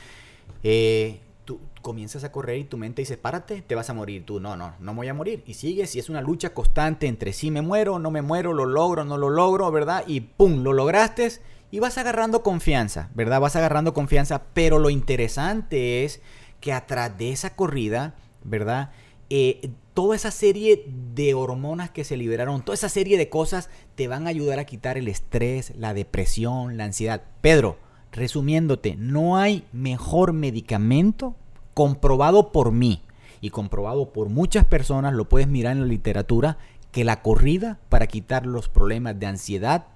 Eh, 0.64 1.20
tú 1.44 1.60
comienzas 1.82 2.24
a 2.24 2.32
correr 2.32 2.60
y 2.60 2.64
tu 2.64 2.78
mente 2.78 3.02
dice, 3.02 3.18
párate, 3.18 3.62
te 3.62 3.76
vas 3.76 3.90
a 3.90 3.94
morir. 3.94 4.26
Tú, 4.26 4.40
no, 4.40 4.56
no, 4.56 4.76
no 4.80 4.94
me 4.94 5.00
voy 5.00 5.10
a 5.10 5.14
morir. 5.14 5.44
Y 5.46 5.56
sigues 5.56 5.98
y 5.98 6.00
es 6.00 6.08
una 6.08 6.22
lucha 6.22 6.54
constante 6.54 7.08
entre 7.08 7.34
si 7.34 7.52
me 7.52 7.62
muero, 7.62 8.00
no 8.00 8.10
me 8.10 8.22
muero, 8.22 8.54
lo 8.54 8.66
logro, 8.66 9.04
no 9.04 9.18
lo 9.18 9.30
logro, 9.30 9.70
¿verdad? 9.70 10.06
Y 10.08 10.22
¡pum! 10.22 10.64
Lo 10.64 10.72
lograste 10.72 11.30
y 11.72 11.80
vas 11.80 11.98
agarrando 11.98 12.42
confianza, 12.42 13.10
¿verdad? 13.16 13.42
Vas 13.42 13.58
agarrando 13.58 13.94
confianza. 13.94 14.44
Pero 14.54 14.80
lo 14.80 14.90
interesante 14.90 16.06
es 16.06 16.22
que 16.62 16.72
atrás 16.72 17.18
de 17.18 17.34
esa 17.34 17.54
corrida, 17.54 18.16
¿verdad? 18.46 18.92
Eh, 19.30 19.72
toda 19.98 20.16
esa 20.16 20.30
serie 20.30 20.86
de 21.16 21.34
hormonas 21.34 21.90
que 21.90 22.04
se 22.04 22.18
liberaron, 22.18 22.62
toda 22.62 22.76
esa 22.76 22.88
serie 22.88 23.18
de 23.18 23.30
cosas 23.30 23.72
te 23.96 24.08
van 24.08 24.28
a 24.28 24.30
ayudar 24.30 24.60
a 24.60 24.66
quitar 24.66 24.96
el 24.96 25.08
estrés, 25.08 25.74
la 25.76 25.96
depresión, 25.96 26.78
la 26.78 26.84
ansiedad. 26.84 27.24
Pedro, 27.42 27.80
resumiéndote, 28.12 28.96
no 28.96 29.38
hay 29.38 29.66
mejor 29.74 30.34
medicamento 30.34 31.34
comprobado 31.74 32.52
por 32.52 32.72
mí 32.72 33.02
y 33.42 33.50
comprobado 33.50 34.14
por 34.14 34.30
muchas 34.30 34.66
personas, 34.66 35.16
lo 35.16 35.28
puedes 35.28 35.48
mirar 35.48 35.72
en 35.72 35.82
la 35.82 35.88
literatura, 35.88 36.60
que 36.92 37.04
la 37.04 37.24
corrida 37.24 37.80
para 37.90 38.06
quitar 38.06 38.46
los 38.46 38.70
problemas 38.70 39.20
de 39.20 39.26
ansiedad, 39.26 39.88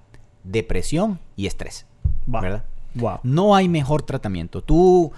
depresión 0.42 1.20
y 1.36 1.46
estrés. 1.46 1.86
¿Verdad? 2.26 2.64
No 3.22 3.54
hay 3.54 3.68
mejor 3.68 4.02
tratamiento. 4.02 4.62
Tú 4.62 5.12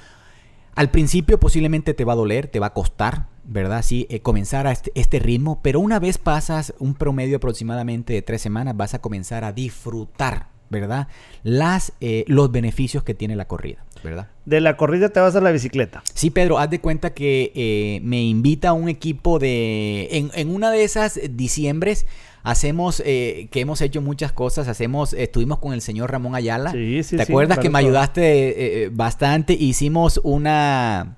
al 0.74 0.90
principio 0.90 1.38
posiblemente 1.38 1.94
te 1.94 2.04
va 2.04 2.14
a 2.14 2.16
doler, 2.16 2.48
te 2.48 2.60
va 2.60 2.68
a 2.68 2.72
costar, 2.72 3.26
¿verdad? 3.44 3.82
Sí, 3.82 4.06
eh, 4.10 4.20
comenzar 4.20 4.66
a 4.66 4.72
este, 4.72 4.90
este, 4.94 5.18
ritmo, 5.18 5.60
pero 5.62 5.80
una 5.80 5.98
vez 5.98 6.18
pasas 6.18 6.74
un 6.78 6.94
promedio 6.94 7.36
aproximadamente 7.36 8.12
de 8.12 8.22
tres 8.22 8.42
semanas, 8.42 8.76
vas 8.76 8.94
a 8.94 9.00
comenzar 9.00 9.44
a 9.44 9.52
disfrutar, 9.52 10.48
¿verdad? 10.70 11.08
Las, 11.42 11.92
eh, 12.00 12.24
los 12.26 12.50
beneficios 12.50 13.04
que 13.04 13.14
tiene 13.14 13.36
la 13.36 13.46
corrida, 13.46 13.84
¿verdad? 14.02 14.28
De 14.44 14.60
la 14.60 14.76
corrida 14.76 15.10
te 15.10 15.20
vas 15.20 15.36
a 15.36 15.40
la 15.40 15.50
bicicleta. 15.50 16.02
Sí, 16.14 16.30
Pedro, 16.30 16.58
haz 16.58 16.70
de 16.70 16.80
cuenta 16.80 17.14
que 17.14 17.52
eh, 17.54 18.00
me 18.02 18.22
invita 18.22 18.72
un 18.72 18.88
equipo 18.88 19.38
de... 19.38 20.08
En, 20.10 20.30
en 20.34 20.54
una 20.54 20.70
de 20.70 20.84
esas 20.84 21.20
diciembres 21.30 22.06
hacemos, 22.44 23.02
eh, 23.04 23.48
que 23.50 23.60
hemos 23.60 23.80
hecho 23.80 24.00
muchas 24.00 24.30
cosas, 24.30 24.68
hacemos, 24.68 25.14
estuvimos 25.14 25.58
con 25.58 25.72
el 25.72 25.80
señor 25.80 26.12
Ramón 26.12 26.36
Ayala. 26.36 26.70
Sí, 26.70 27.02
sí, 27.02 27.16
¿Te 27.16 27.22
acuerdas 27.22 27.58
que 27.58 27.70
me 27.70 27.78
ayudaste 27.78 28.22
eh, 28.22 28.84
eh, 28.84 28.90
bastante? 28.92 29.54
Hicimos 29.54 30.20
una 30.22 31.16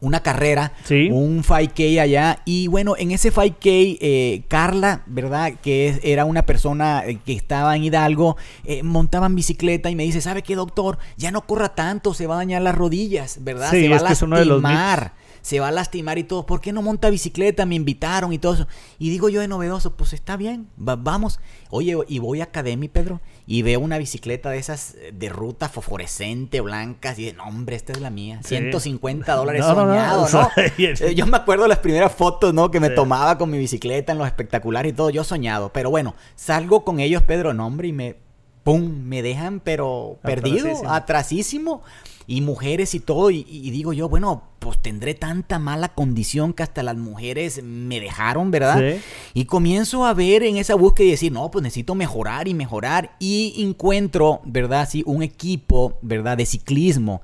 una 0.00 0.18
carrera, 0.18 0.72
un 0.90 1.44
5K 1.44 2.00
allá. 2.00 2.42
Y 2.44 2.66
bueno, 2.66 2.96
en 2.98 3.12
ese 3.12 3.32
5K, 3.32 4.48
Carla, 4.48 5.04
¿verdad? 5.06 5.52
Que 5.62 6.00
era 6.02 6.24
una 6.24 6.44
persona 6.44 7.04
que 7.24 7.32
estaba 7.32 7.76
en 7.76 7.84
Hidalgo, 7.84 8.36
montaba 8.82 9.26
en 9.26 9.36
bicicleta 9.36 9.90
y 9.90 9.94
me 9.94 10.02
dice, 10.02 10.20
¿sabe 10.20 10.42
qué, 10.42 10.56
doctor? 10.56 10.98
Ya 11.16 11.30
no 11.30 11.42
corra 11.42 11.76
tanto, 11.76 12.14
se 12.14 12.26
va 12.26 12.34
a 12.34 12.38
dañar 12.38 12.62
las 12.62 12.74
rodillas, 12.74 13.44
¿verdad? 13.44 13.70
se 13.70 13.88
va 13.88 13.98
a 13.98 14.02
lastimar 14.02 15.12
se 15.42 15.60
va 15.60 15.68
a 15.68 15.72
lastimar 15.72 16.18
y 16.18 16.24
todo. 16.24 16.46
¿Por 16.46 16.60
qué 16.60 16.72
no 16.72 16.80
monta 16.82 17.10
bicicleta? 17.10 17.66
Me 17.66 17.74
invitaron 17.74 18.32
y 18.32 18.38
todo 18.38 18.54
eso. 18.54 18.68
Y 18.98 19.10
digo 19.10 19.28
yo 19.28 19.40
de 19.40 19.48
novedoso, 19.48 19.94
pues 19.94 20.12
está 20.12 20.36
bien, 20.36 20.68
vamos. 20.76 21.40
Oye, 21.70 21.96
y 22.08 22.18
voy 22.20 22.40
a 22.40 22.44
Academy, 22.44 22.88
Pedro, 22.88 23.20
y 23.46 23.62
veo 23.62 23.80
una 23.80 23.98
bicicleta 23.98 24.50
de 24.50 24.58
esas 24.58 24.94
eh, 24.94 25.12
de 25.12 25.28
ruta 25.28 25.68
fosforescente, 25.68 26.60
blancas, 26.60 27.18
y 27.18 27.26
de, 27.26 27.32
no, 27.32 27.44
hombre, 27.44 27.76
esta 27.76 27.92
es 27.92 28.00
la 28.00 28.10
mía. 28.10 28.40
150 28.44 29.34
dólares 29.34 29.64
soñado, 29.64 30.28
¿no? 30.32 30.48
Eh, 30.78 31.14
yo 31.14 31.26
me 31.26 31.36
acuerdo 31.36 31.66
las 31.66 31.78
primeras 31.78 32.12
fotos, 32.12 32.54
¿no? 32.54 32.70
Que 32.70 32.80
me 32.80 32.90
tomaba 32.90 33.36
con 33.36 33.50
mi 33.50 33.58
bicicleta 33.58 34.12
en 34.12 34.18
los 34.18 34.26
espectaculares 34.26 34.92
y 34.92 34.94
todo, 34.94 35.10
yo 35.10 35.24
soñado. 35.24 35.72
Pero 35.72 35.90
bueno, 35.90 36.14
salgo 36.36 36.84
con 36.84 37.00
ellos, 37.00 37.22
Pedro, 37.22 37.52
no, 37.52 37.66
hombre, 37.66 37.88
y 37.88 37.92
me, 37.92 38.16
¡pum! 38.62 39.02
Me 39.04 39.22
dejan, 39.22 39.60
pero 39.60 40.18
perdido, 40.22 40.88
atrasísimo 40.88 41.82
y 42.26 42.40
mujeres 42.40 42.94
y 42.94 43.00
todo. 43.00 43.30
Y, 43.30 43.42
digo 43.42 43.92
yo, 43.92 44.08
bueno, 44.08 44.42
pues 44.58 44.80
tendré 44.80 45.14
tanta 45.14 45.58
mala 45.58 45.88
condición 45.88 46.52
que 46.52 46.62
hasta 46.62 46.82
las 46.82 46.96
mujeres 46.96 47.62
me 47.62 48.00
dejaron, 48.00 48.50
¿verdad? 48.50 48.96
Y 49.34 49.44
comienzo 49.44 50.06
a 50.06 50.14
ver 50.14 50.42
en 50.42 50.56
esa 50.56 50.74
búsqueda 50.74 51.06
y 51.08 51.10
decir, 51.10 51.32
no, 51.32 51.50
pues 51.50 51.62
necesito 51.62 51.94
mejorar 51.94 52.48
y 52.48 52.54
mejorar. 52.54 53.16
Y 53.18 53.62
encuentro, 53.62 54.40
¿verdad? 54.44 54.88
Sí, 54.90 55.02
un 55.06 55.22
equipo, 55.22 55.98
¿verdad? 56.02 56.36
De 56.36 56.46
ciclismo. 56.46 57.22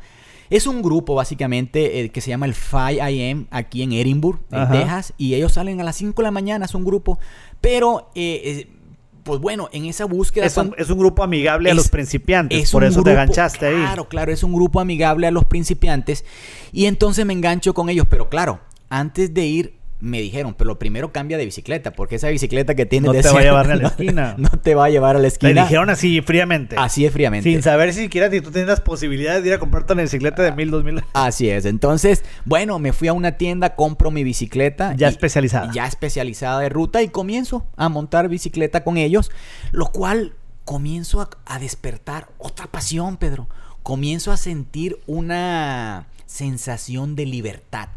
Es 0.51 0.67
un 0.67 0.81
grupo 0.81 1.15
básicamente 1.15 2.01
eh, 2.01 2.09
que 2.11 2.21
se 2.23 2.31
llama 2.31 2.47
el 2.47 2.55
5IM 2.55 3.49
aquí 3.51 3.83
en 3.83 3.93
Edinburgh, 3.93 4.41
en 4.51 4.71
Texas, 4.71 5.13
y 5.19 5.35
ellos 5.35 5.53
salen 5.53 5.81
a 5.81 5.85
las 5.85 5.97
5 5.97 6.23
de 6.23 6.23
la 6.23 6.31
mañana, 6.31 6.65
es 6.65 6.75
un 6.75 6.87
grupo, 6.87 7.19
pero 7.61 8.11
eh, 8.15 8.41
eh 8.45 8.78
pues 9.29 9.43
bueno, 9.43 9.69
en 9.73 9.85
esa 9.85 10.07
búsqueda... 10.07 10.47
Es 10.47 10.57
un, 10.57 10.75
es 10.79 10.89
un 10.89 10.99
grupo 10.99 11.23
amigable 11.23 11.71
a 11.71 11.75
los 11.75 11.91
principiantes, 11.91 12.73
por 12.73 12.83
eso 12.83 13.03
te 13.03 13.11
enganchaste 13.11 13.67
ahí. 13.67 13.75
Claro, 13.75 14.09
claro, 14.09 14.33
es 14.33 14.43
un 14.43 14.55
grupo 14.55 14.81
amigable 14.81 15.27
a 15.27 15.31
los 15.31 15.45
principiantes. 15.45 16.25
Y 16.73 16.87
entonces 16.87 17.27
me 17.27 17.35
engancho 17.35 17.75
con 17.75 17.91
ellos, 17.91 18.07
pero 18.09 18.31
claro, 18.31 18.59
antes 18.89 19.35
de 19.35 19.45
ir 19.45 19.78
me 20.01 20.21
dijeron, 20.21 20.55
pero 20.57 20.69
lo 20.69 20.79
primero 20.79 21.13
cambia 21.13 21.37
de 21.39 21.45
bicicleta, 21.45 21.93
porque 21.93 22.17
esa 22.17 22.29
bicicleta 22.29 22.75
que 22.75 22.87
tienes... 22.87 23.13
No 23.13 23.21
te 23.21 23.29
va 23.29 23.41
a 23.41 23.43
llevar 23.43 23.71
a 23.71 23.77
la 23.77 23.89
esquina. 23.89 24.35
No, 24.39 24.51
te 24.51 24.75
va 24.75 24.85
a 24.85 24.91
llevar 24.91 25.17
a 25.17 25.19
la 25.19 25.27
esquina. 25.27 25.53
Me 25.55 25.63
dijeron 25.63 25.91
así 25.91 26.21
fríamente. 26.21 26.77
Así 26.79 27.05
es 27.05 27.13
fríamente. 27.13 27.51
Sin 27.51 27.63
saber 27.63 27.93
si 27.93 28.03
siquiera 28.03 28.31
si 28.31 28.41
tú 28.41 28.51
tienes 28.51 28.81
posibilidades 28.81 29.43
de 29.43 29.49
ir 29.49 29.55
a 29.55 29.59
comprarte 29.59 29.93
una 29.93 30.03
bicicleta 30.03 30.43
de 30.43 30.53
mil, 30.53 30.71
dos 30.71 30.85
mil. 30.85 31.03
Así 31.13 31.51
es. 31.51 31.65
Entonces, 31.65 32.25
bueno, 32.45 32.79
me 32.79 32.93
fui 32.93 33.09
a 33.09 33.13
una 33.13 33.33
tienda, 33.33 33.75
compro 33.75 34.11
mi 34.11 34.23
bicicleta. 34.23 34.95
Ya 34.95 35.09
especializada. 35.09 35.73
Ya 35.73 35.87
especializada 35.87 36.61
de 36.61 36.69
ruta 36.69 37.03
y 37.03 37.09
comienzo 37.09 37.67
a 37.77 37.89
montar 37.89 38.29
bicicleta 38.29 38.85
con 38.85 38.97
ellos, 38.97 39.31
lo 39.73 39.87
cual 39.87 40.35
comienzo 40.65 41.21
a, 41.21 41.31
a 41.47 41.59
despertar 41.59 42.29
otra 42.39 42.67
pasión, 42.69 43.17
Pedro. 43.17 43.49
Comienzo 43.83 44.31
a 44.31 44.37
sentir 44.37 44.99
una 45.07 46.07
sensación 46.27 47.17
de 47.17 47.27
libertad 47.27 47.89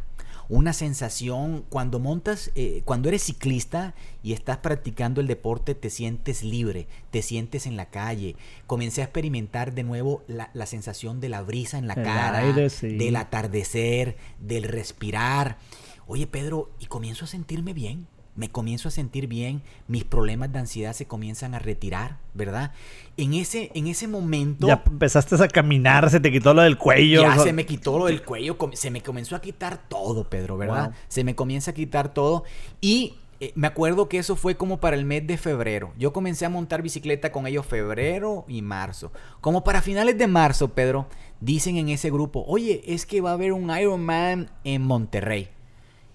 una 0.52 0.74
sensación 0.74 1.64
cuando 1.70 1.98
montas, 2.00 2.52
eh, 2.56 2.82
cuando 2.84 3.08
eres 3.08 3.24
ciclista 3.24 3.96
y 4.22 4.34
estás 4.34 4.58
practicando 4.58 5.22
el 5.22 5.28
deporte, 5.28 5.76
te 5.76 5.90
sientes 5.90 6.44
libre, 6.44 6.88
te 7.10 7.22
sientes 7.22 7.66
en 7.66 7.78
la 7.78 7.86
calle. 7.86 8.36
Comencé 8.68 9.00
a 9.00 9.06
experimentar 9.06 9.74
de 9.74 9.84
nuevo 9.84 10.24
la, 10.28 10.52
la 10.54 10.66
sensación 10.66 11.22
de 11.22 11.30
la 11.30 11.42
brisa 11.42 11.78
en 11.78 11.88
la 11.88 11.94
El 11.94 12.04
cara, 12.04 12.38
aire, 12.40 12.70
sí. 12.70 12.98
del 12.98 13.16
atardecer, 13.16 14.18
del 14.42 14.64
respirar. 14.64 15.58
Oye, 16.06 16.28
Pedro, 16.28 16.70
y 16.80 16.88
comienzo 16.88 17.24
a 17.24 17.30
sentirme 17.30 17.72
bien. 17.72 18.08
Me 18.42 18.50
comienzo 18.50 18.88
a 18.88 18.92
sentir 18.92 19.28
bien, 19.28 19.62
mis 19.88 20.04
problemas 20.04 20.52
de 20.52 20.58
ansiedad 20.58 20.94
se 20.94 21.06
comienzan 21.06 21.54
a 21.54 21.60
retirar, 21.60 22.18
¿verdad? 22.34 22.72
En 23.16 23.36
ese, 23.36 23.70
en 23.76 23.86
ese 23.86 24.08
momento 24.08 24.66
Ya 24.66 24.82
empezaste 24.84 25.36
a 25.36 25.48
caminar, 25.48 26.10
se 26.10 26.20
te 26.20 26.32
quitó 26.32 26.56
lo 26.56 26.64
del 26.64 26.76
cuello. 26.80 27.22
ya 27.22 27.40
o- 27.40 27.44
se 27.44 27.54
me 27.54 27.68
quitó 27.68 28.00
lo 28.00 28.06
del 28.06 28.24
cuello, 28.24 28.58
se 28.74 28.90
me 28.90 29.04
comenzó 29.04 29.36
a 29.36 29.42
quitar 29.42 29.78
todo, 29.88 30.28
Pedro, 30.28 30.58
¿verdad? 30.58 30.86
Wow. 30.86 30.94
Se 31.08 31.24
me 31.24 31.36
comienza 31.36 31.70
a 31.70 31.74
quitar 31.76 32.16
todo. 32.16 32.44
Y 32.82 33.14
eh, 33.40 33.52
me 33.54 33.68
acuerdo 33.68 34.10
que 34.10 34.18
eso 34.18 34.36
fue 34.36 34.56
como 34.56 34.80
para 34.80 34.96
el 34.96 35.06
mes 35.06 35.28
de 35.28 35.38
febrero. 35.38 35.94
Yo 36.00 36.12
comencé 36.12 36.44
a 36.46 36.50
montar 36.50 36.82
bicicleta 36.82 37.32
con 37.32 37.46
ellos 37.46 37.68
febrero 37.68 38.44
y 38.48 38.64
marzo. 38.64 39.12
Como 39.40 39.64
para 39.64 39.84
finales 39.84 40.18
de 40.18 40.26
marzo, 40.26 40.70
Pedro, 40.74 41.06
dicen 41.42 41.78
en 41.78 41.90
ese 41.90 42.10
grupo, 42.10 42.44
oye, 42.48 42.82
es 42.88 43.06
que 43.06 43.22
va 43.22 43.30
a 43.30 43.34
haber 43.34 43.54
un 43.54 43.70
Ironman 43.70 44.50
en 44.64 44.82
Monterrey. 44.82 45.50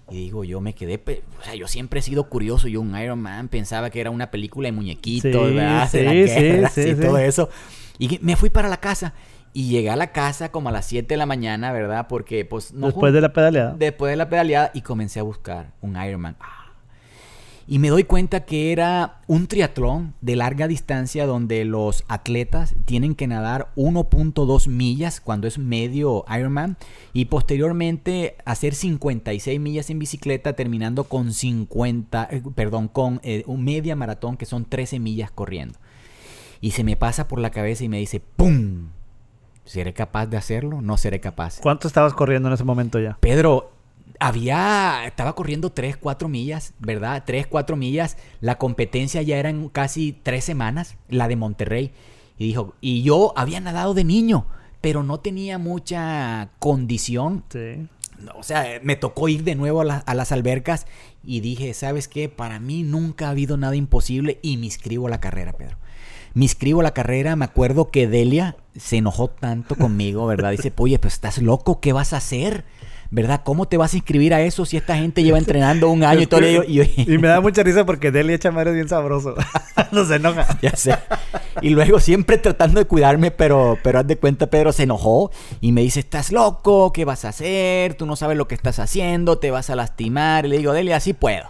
Y 0.09 0.15
digo, 0.15 0.43
yo 0.45 0.61
me 0.61 0.73
quedé, 0.73 1.03
o 1.39 1.43
sea, 1.43 1.55
yo 1.55 1.67
siempre 1.67 1.99
he 1.99 2.03
sido 2.03 2.29
curioso, 2.29 2.67
yo 2.69 2.79
un 2.79 2.97
Iron 2.97 3.19
Man 3.19 3.49
pensaba 3.49 3.89
que 3.89 3.99
era 3.99 4.09
una 4.09 4.31
película 4.31 4.67
de 4.67 4.71
muñequitos, 4.71 5.49
Sí, 5.49 5.53
¿verdad? 5.55 5.89
Sí, 5.91 5.97
sí, 6.27 6.39
guerra, 6.41 6.69
sí, 6.69 6.95
todo 6.95 7.17
eso. 7.17 7.49
Y 7.99 8.19
me 8.21 8.35
fui 8.35 8.49
para 8.49 8.69
la 8.69 8.77
casa. 8.77 9.13
Y 9.53 9.69
llegué 9.69 9.89
a 9.89 9.95
la 9.95 10.11
casa 10.11 10.51
como 10.51 10.69
a 10.69 10.71
las 10.71 10.85
7 10.85 11.07
de 11.07 11.17
la 11.17 11.25
mañana, 11.25 11.71
¿verdad? 11.71 12.05
Porque 12.07 12.45
pues 12.45 12.73
no 12.73 12.87
Después 12.87 13.11
de 13.11 13.21
la 13.21 13.33
pedaleada. 13.33 13.73
después 13.77 14.11
de 14.11 14.15
la 14.15 14.29
pedaleada 14.29 14.71
y 14.73 14.81
comencé 14.81 15.19
a 15.19 15.23
buscar 15.23 15.71
un 15.81 16.01
Ironman. 16.01 16.35
Ah. 16.39 16.56
Y 17.69 17.79
me 17.79 17.89
doy 17.89 18.05
cuenta 18.05 18.45
que 18.45 18.71
era 18.71 19.19
un 19.27 19.47
triatlón 19.47 20.13
de 20.21 20.37
larga 20.37 20.69
distancia 20.69 21.25
donde 21.25 21.65
los 21.65 22.05
atletas 22.07 22.75
tienen 22.85 23.13
que 23.13 23.27
nadar 23.27 23.73
1.2 23.75 24.69
millas 24.69 25.19
cuando 25.19 25.47
es 25.47 25.57
medio 25.57 26.23
Ironman 26.33 26.77
y 27.11 27.25
posteriormente 27.25 28.37
hacer 28.45 28.73
56 28.73 29.59
millas 29.59 29.89
en 29.89 29.99
bicicleta 29.99 30.53
terminando 30.53 31.03
con 31.03 31.33
50, 31.33 32.29
eh, 32.31 32.41
perdón, 32.55 32.87
con 32.87 33.19
eh, 33.23 33.43
un 33.47 33.65
media 33.65 33.97
maratón 33.97 34.37
que 34.37 34.45
son 34.45 34.63
13 34.63 35.01
millas 35.01 35.29
corriendo. 35.29 35.77
Y 36.61 36.71
se 36.71 36.85
me 36.85 36.95
pasa 36.95 37.27
por 37.27 37.39
la 37.39 37.49
cabeza 37.49 37.83
y 37.83 37.89
me 37.89 37.99
dice, 37.99 38.21
¡pum! 38.21 38.91
¿Seré 39.65 39.93
capaz 39.93 40.27
de 40.27 40.37
hacerlo? 40.37 40.81
No 40.81 40.95
seré 40.95 41.19
capaz. 41.19 41.59
¿Cuánto 41.61 41.89
estabas 41.89 42.13
corriendo 42.13 42.47
en 42.47 42.53
ese 42.53 42.63
momento 42.63 42.97
ya? 42.99 43.17
Pedro, 43.19 43.73
había, 44.19 45.05
estaba 45.05 45.33
corriendo 45.35 45.71
3, 45.71 45.97
4 45.97 46.27
millas, 46.29 46.73
¿verdad? 46.79 47.23
3, 47.25 47.47
4 47.47 47.75
millas. 47.75 48.17
La 48.41 48.57
competencia 48.57 49.21
ya 49.21 49.37
era 49.37 49.49
en 49.49 49.69
casi 49.69 50.13
3 50.23 50.43
semanas, 50.43 50.95
la 51.09 51.27
de 51.27 51.35
Monterrey. 51.35 51.91
Y 52.37 52.47
dijo, 52.47 52.75
y 52.81 53.01
yo 53.03 53.33
había 53.35 53.59
nadado 53.59 53.93
de 53.93 54.03
niño, 54.03 54.45
pero 54.81 55.03
no 55.03 55.19
tenía 55.19 55.57
mucha 55.57 56.49
condición. 56.59 57.43
Sí. 57.49 57.87
No, 58.19 58.31
O 58.39 58.43
sea, 58.43 58.65
me 58.83 58.95
tocó 58.95 59.29
ir 59.29 59.43
de 59.43 59.55
nuevo 59.55 59.81
a, 59.81 59.85
la- 59.85 59.97
a 59.99 60.15
las 60.15 60.31
albercas 60.31 60.87
y 61.23 61.39
dije, 61.41 61.73
¿sabes 61.73 62.07
qué? 62.07 62.29
Para 62.29 62.59
mí 62.59 62.83
nunca 62.83 63.27
ha 63.27 63.31
habido 63.31 63.57
nada 63.57 63.75
imposible 63.75 64.39
y 64.41 64.57
me 64.57 64.65
inscribo 64.65 65.07
a 65.07 65.09
la 65.11 65.19
carrera, 65.19 65.53
Pedro. 65.53 65.77
Me 66.33 66.45
inscribo 66.45 66.79
a 66.81 66.83
la 66.83 66.93
carrera, 66.93 67.35
me 67.35 67.45
acuerdo 67.45 67.89
que 67.89 68.07
Delia 68.07 68.57
se 68.75 68.97
enojó 68.97 69.27
tanto 69.29 69.75
conmigo, 69.75 70.25
¿verdad? 70.27 70.51
Dice, 70.51 70.71
oye, 70.77 70.99
pues 70.99 71.13
estás 71.15 71.39
loco, 71.39 71.79
¿qué 71.79 71.93
vas 71.93 72.13
a 72.13 72.17
hacer? 72.17 72.63
¿Verdad? 73.09 73.41
¿Cómo 73.45 73.67
te 73.67 73.77
vas 73.77 73.93
a 73.93 73.97
inscribir 73.97 74.33
a 74.33 74.41
eso 74.41 74.65
si 74.65 74.75
esta 74.75 74.97
gente 74.97 75.23
lleva 75.23 75.37
entrenando 75.37 75.89
un 75.89 76.03
año 76.03 76.21
y 76.21 76.27
todo? 76.27 76.41
Y 76.63 76.73
yo- 76.73 76.83
y 76.97 77.17
me 77.17 77.29
da 77.29 77.39
mucha 77.41 77.63
risa 77.63 77.85
porque 77.85 78.11
Delia 78.11 78.37
Chamar 78.37 78.67
es 78.67 78.73
bien 78.73 78.89
sabroso. 78.89 79.33
no 79.91 80.03
se 80.05 80.15
enoja. 80.15 80.45
Ya 80.61 80.71
sé. 80.75 80.95
Y 81.61 81.69
luego 81.69 81.99
siempre 82.01 82.37
tratando 82.37 82.79
de 82.79 82.85
cuidarme, 82.85 83.31
pero, 83.31 83.77
pero 83.81 83.99
haz 83.99 84.07
de 84.07 84.17
cuenta, 84.17 84.47
Pedro 84.47 84.71
se 84.73 84.83
enojó 84.83 85.31
y 85.61 85.71
me 85.71 85.81
dice, 85.81 86.01
estás 86.01 86.31
loco, 86.33 86.91
¿qué 86.91 87.05
vas 87.05 87.23
a 87.23 87.29
hacer? 87.29 87.93
Tú 87.93 88.05
no 88.05 88.15
sabes 88.17 88.37
lo 88.37 88.47
que 88.47 88.55
estás 88.55 88.77
haciendo, 88.79 89.37
te 89.37 89.51
vas 89.51 89.69
a 89.69 89.75
lastimar. 89.75 90.45
Y 90.45 90.49
le 90.49 90.57
digo, 90.57 90.73
Delia, 90.73 90.99
sí 90.99 91.13
puedo. 91.13 91.45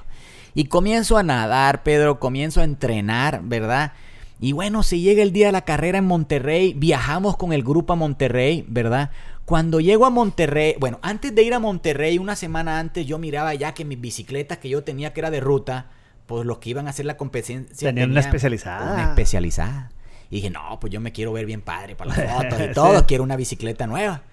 Y 0.53 0.65
comienzo 0.65 1.17
a 1.17 1.23
nadar, 1.23 1.81
Pedro, 1.83 2.19
comienzo 2.19 2.61
a 2.61 2.65
entrenar, 2.65 3.41
¿verdad? 3.43 3.93
Y 4.39 4.51
bueno, 4.51 4.83
se 4.83 4.99
llega 4.99 5.23
el 5.23 5.31
día 5.31 5.47
de 5.47 5.51
la 5.51 5.61
carrera 5.65 5.97
en 5.97 6.05
Monterrey, 6.05 6.73
viajamos 6.75 7.35
con 7.37 7.53
el 7.53 7.63
grupo 7.63 7.93
a 7.93 7.95
Monterrey, 7.95 8.63
¿verdad? 8.67 9.09
Cuando 9.47 9.79
llego 9.79 10.05
a 10.05 10.09
Monterrey, 10.09 10.75
bueno, 10.77 10.99
antes 11.01 11.33
de 11.33 11.41
ir 11.41 11.53
a 11.53 11.59
Monterrey, 11.59 12.17
una 12.17 12.35
semana 12.35 12.79
antes, 12.79 13.05
yo 13.05 13.17
miraba 13.17 13.53
ya 13.53 13.73
que 13.73 13.85
mis 13.85 13.97
bicicletas 14.01 14.57
que 14.57 14.67
yo 14.67 14.83
tenía 14.83 15.13
que 15.13 15.21
era 15.21 15.31
de 15.31 15.39
ruta, 15.39 15.85
pues 16.25 16.45
los 16.45 16.57
que 16.57 16.71
iban 16.71 16.85
a 16.87 16.89
hacer 16.89 17.05
la 17.05 17.15
competencia 17.15 17.73
Tenían 17.87 18.11
una 18.11 18.19
especializada. 18.19 18.91
Una 18.91 19.03
especializada. 19.05 19.89
Y 20.29 20.35
dije, 20.35 20.49
no, 20.49 20.77
pues 20.81 20.91
yo 20.91 20.99
me 20.99 21.13
quiero 21.13 21.31
ver 21.31 21.45
bien 21.45 21.61
padre 21.61 21.95
para 21.95 22.09
las 22.09 22.29
fotos 22.33 22.59
y 22.59 22.63
Sí. 22.63 22.69
todo, 22.73 23.05
quiero 23.05 23.23
una 23.23 23.37
bicicleta 23.37 23.87
nueva. 23.87 24.23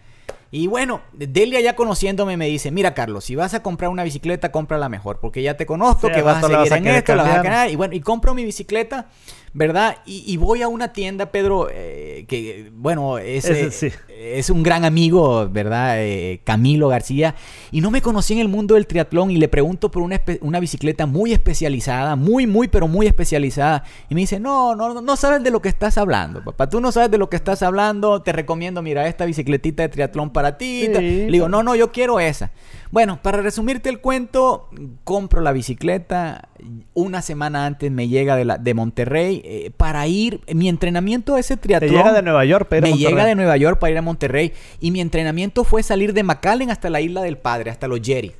Y 0.51 0.67
bueno, 0.67 1.03
Delia 1.13 1.61
ya 1.61 1.77
conociéndome 1.77 2.37
me 2.37 2.47
dice, 2.49 2.73
mira 2.73 2.93
Carlos, 2.93 3.25
si 3.25 3.37
vas 3.37 3.55
a 3.55 3.63
comprar 3.63 3.91
una 3.93 4.03
bicicleta, 4.03 4.51
cómprala 4.51 4.89
mejor, 4.89 5.21
porque 5.21 5.43
ya 5.45 5.57
te 5.57 5.65
conozco, 5.65 6.09
Sí, 6.09 6.13
que 6.13 6.23
vas 6.23 6.39
a 6.39 6.41
seguir 6.49 6.59
vas 6.59 6.73
a 6.73 6.77
en 6.79 6.87
esto, 6.89 7.15
la 7.15 7.23
vas 7.23 7.39
a 7.39 7.43
ganar. 7.43 7.71
Y 7.71 7.77
bueno, 7.77 7.95
y 7.95 8.01
compro 8.01 8.35
mi 8.35 8.45
bicicleta, 8.45 9.07
¿verdad? 9.55 9.99
Y, 10.05 10.25
y 10.27 10.37
voy 10.37 10.63
a 10.63 10.69
una 10.69 10.93
tienda, 10.93 11.31
Pedro, 11.31 11.69
eh, 11.71 12.25
que 12.27 12.73
bueno, 12.75 13.19
es, 13.19 13.45
sí. 13.73 13.89
es 14.09 14.51
un 14.51 14.65
gran 14.65 14.85
amigo, 14.85 15.49
¿verdad? 15.49 15.95
Eh, 15.99 16.41
Camilo 16.43 16.89
García. 16.89 17.37
Y 17.71 17.81
no 17.81 17.93
me 17.93 18.03
conocí 18.03 18.35
en 18.35 18.41
el 18.41 18.49
mundo 18.49 18.75
del 18.75 18.89
triatlón 18.89 19.31
y 19.31 19.37
le 19.37 19.47
pregunto 19.47 19.93
por 19.93 20.03
una, 20.03 20.21
una 20.41 20.59
bicicleta 20.59 21.07
muy 21.07 21.33
especializada, 21.33 22.17
muy, 22.17 22.49
muy, 22.49 22.67
pero 22.67 22.89
muy 22.89 23.07
especializada. 23.07 23.85
Y 24.11 24.17
me 24.17 24.23
dice, 24.23 24.41
no, 24.41 24.75
no, 24.75 24.93
no, 24.93 25.01
no 25.01 25.17
sabes 25.17 25.43
de 25.45 25.53
lo 25.53 25.63
que 25.63 25.69
estás 25.69 25.99
hablando, 25.99 26.43
papá. 26.43 26.69
Tú 26.69 26.81
no 26.81 26.91
sabes 26.91 27.13
de 27.13 27.19
lo 27.19 27.31
que 27.31 27.37
estás 27.37 27.63
hablando. 27.63 28.23
Te 28.23 28.33
recomiendo, 28.33 28.83
mira, 28.83 29.07
esta 29.07 29.25
bicicletita 29.25 29.85
de 29.85 29.89
triatlón 29.89 30.31
para 30.31 30.59
ti. 30.59 30.87
Sí. 30.87 30.93
Le 30.93 31.31
digo, 31.31 31.49
no, 31.49 31.63
no, 31.63 31.77
yo 31.77 31.93
quiero 31.93 32.19
esa. 32.19 32.51
Bueno, 32.95 33.19
para 33.21 33.43
resumirte 33.43 33.89
el 33.89 33.99
cuento, 33.99 34.69
compro 35.03 35.41
la 35.41 35.51
bicicleta. 35.51 36.49
Una 36.95 37.23
semana 37.23 37.67
antes 37.67 37.91
me 37.91 38.07
llega 38.07 38.37
de, 38.37 38.45
la, 38.45 38.57
de 38.57 38.73
Monterrey 38.73 39.43
eh, 39.45 39.73
para 39.77 40.07
ir. 40.07 40.43
Mi 40.55 40.69
entrenamiento 40.69 41.35
a 41.35 41.41
ese 41.41 41.57
Te 41.57 41.63
triatlón. 41.63 41.91
llega 41.91 42.13
de 42.13 42.23
Nueva 42.23 42.45
York, 42.45 42.69
pero. 42.71 42.87
Me 42.87 42.97
llega 42.97 43.27
de 43.27 43.35
Nueva 43.35 43.57
York 43.57 43.81
para 43.81 43.91
ir 43.91 43.99
a 43.99 44.03
Monterrey 44.03 44.53
y 44.79 44.93
mi 44.93 45.01
entrenamiento 45.01 45.65
fue 45.65 45.83
salir 45.83 46.13
de 46.13 46.23
McAllen 46.23 46.71
hasta 46.71 46.89
la 46.89 47.01
isla 47.01 47.21
del 47.23 47.37
Padre, 47.37 47.73
hasta 47.73 47.89
los 47.89 48.01
Jerry. 48.01 48.33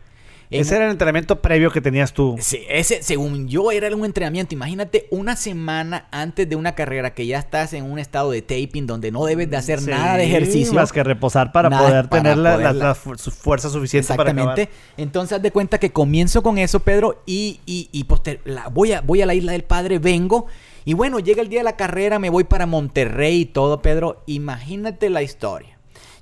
En- 0.51 0.61
Ese 0.61 0.77
era 0.77 0.85
el 0.87 0.91
entrenamiento 0.93 1.41
previo 1.41 1.71
que 1.71 1.81
tenías 1.81 2.13
tú. 2.13 2.37
Sí, 2.39 2.61
ese, 2.69 3.03
según 3.03 3.49
yo, 3.49 3.73
era 3.73 3.95
un 3.95 4.05
entrenamiento. 4.05 4.55
Imagínate 4.55 5.07
una 5.11 5.37
semana 5.37 6.07
antes 6.11 6.49
de 6.49 6.55
una 6.57 6.75
carrera 6.75 7.15
que 7.15 7.27
ya 7.27 7.39
estás 7.39 7.73
en 7.73 7.85
un 7.91 7.99
estado 7.99 8.31
de 8.31 8.43
taping 8.43 8.87
donde 8.87 9.11
no 9.11 9.25
debes 9.25 9.51
de 9.51 9.57
hacer 9.57 9.81
Sí, 9.81 9.91
nada 9.91 10.17
de 10.17 10.25
ejercicio. 10.25 10.75
Más 10.75 10.93
que 10.93 11.03
reposar 11.03 11.51
para 11.53 11.71
Nada, 11.71 11.89
poder 11.89 12.09
para 12.09 12.23
tener 12.23 12.39
la, 12.39 12.57
la- 12.59 12.73
la 12.73 12.95
fuerza 12.95 13.69
suficiente 13.71 14.15
para 14.15 14.31
Exactamente. 14.31 14.63
acabar. 14.63 14.79
Entonces, 14.97 15.37
haz 15.37 15.43
de 15.43 15.51
cuenta 15.51 15.79
que 15.79 15.91
comienzo 15.93 16.43
con 16.43 16.59
eso, 16.59 16.81
Pedro, 16.81 17.23
y, 17.27 17.61
y, 17.67 17.89
y 17.93 18.05
poster- 18.05 18.41
la- 18.45 18.69
voy, 18.69 18.93
a, 18.93 19.01
voy 19.01 19.23
a 19.23 19.27
la 19.27 19.35
isla 19.35 19.53
del 19.53 19.65
Padre, 19.65 19.99
vengo. 19.99 20.47
Y 20.85 20.93
bueno, 20.93 21.19
llega 21.19 21.41
el 21.41 21.49
día 21.49 21.61
de 21.61 21.65
la 21.65 21.77
carrera, 21.77 22.19
me 22.19 22.29
voy 22.29 22.45
para 22.45 22.67
Monterrey 22.67 23.41
y 23.41 23.45
todo, 23.47 23.81
Pedro. 23.81 24.23
Imagínate 24.27 25.09
la 25.09 25.23
historia. 25.23 25.74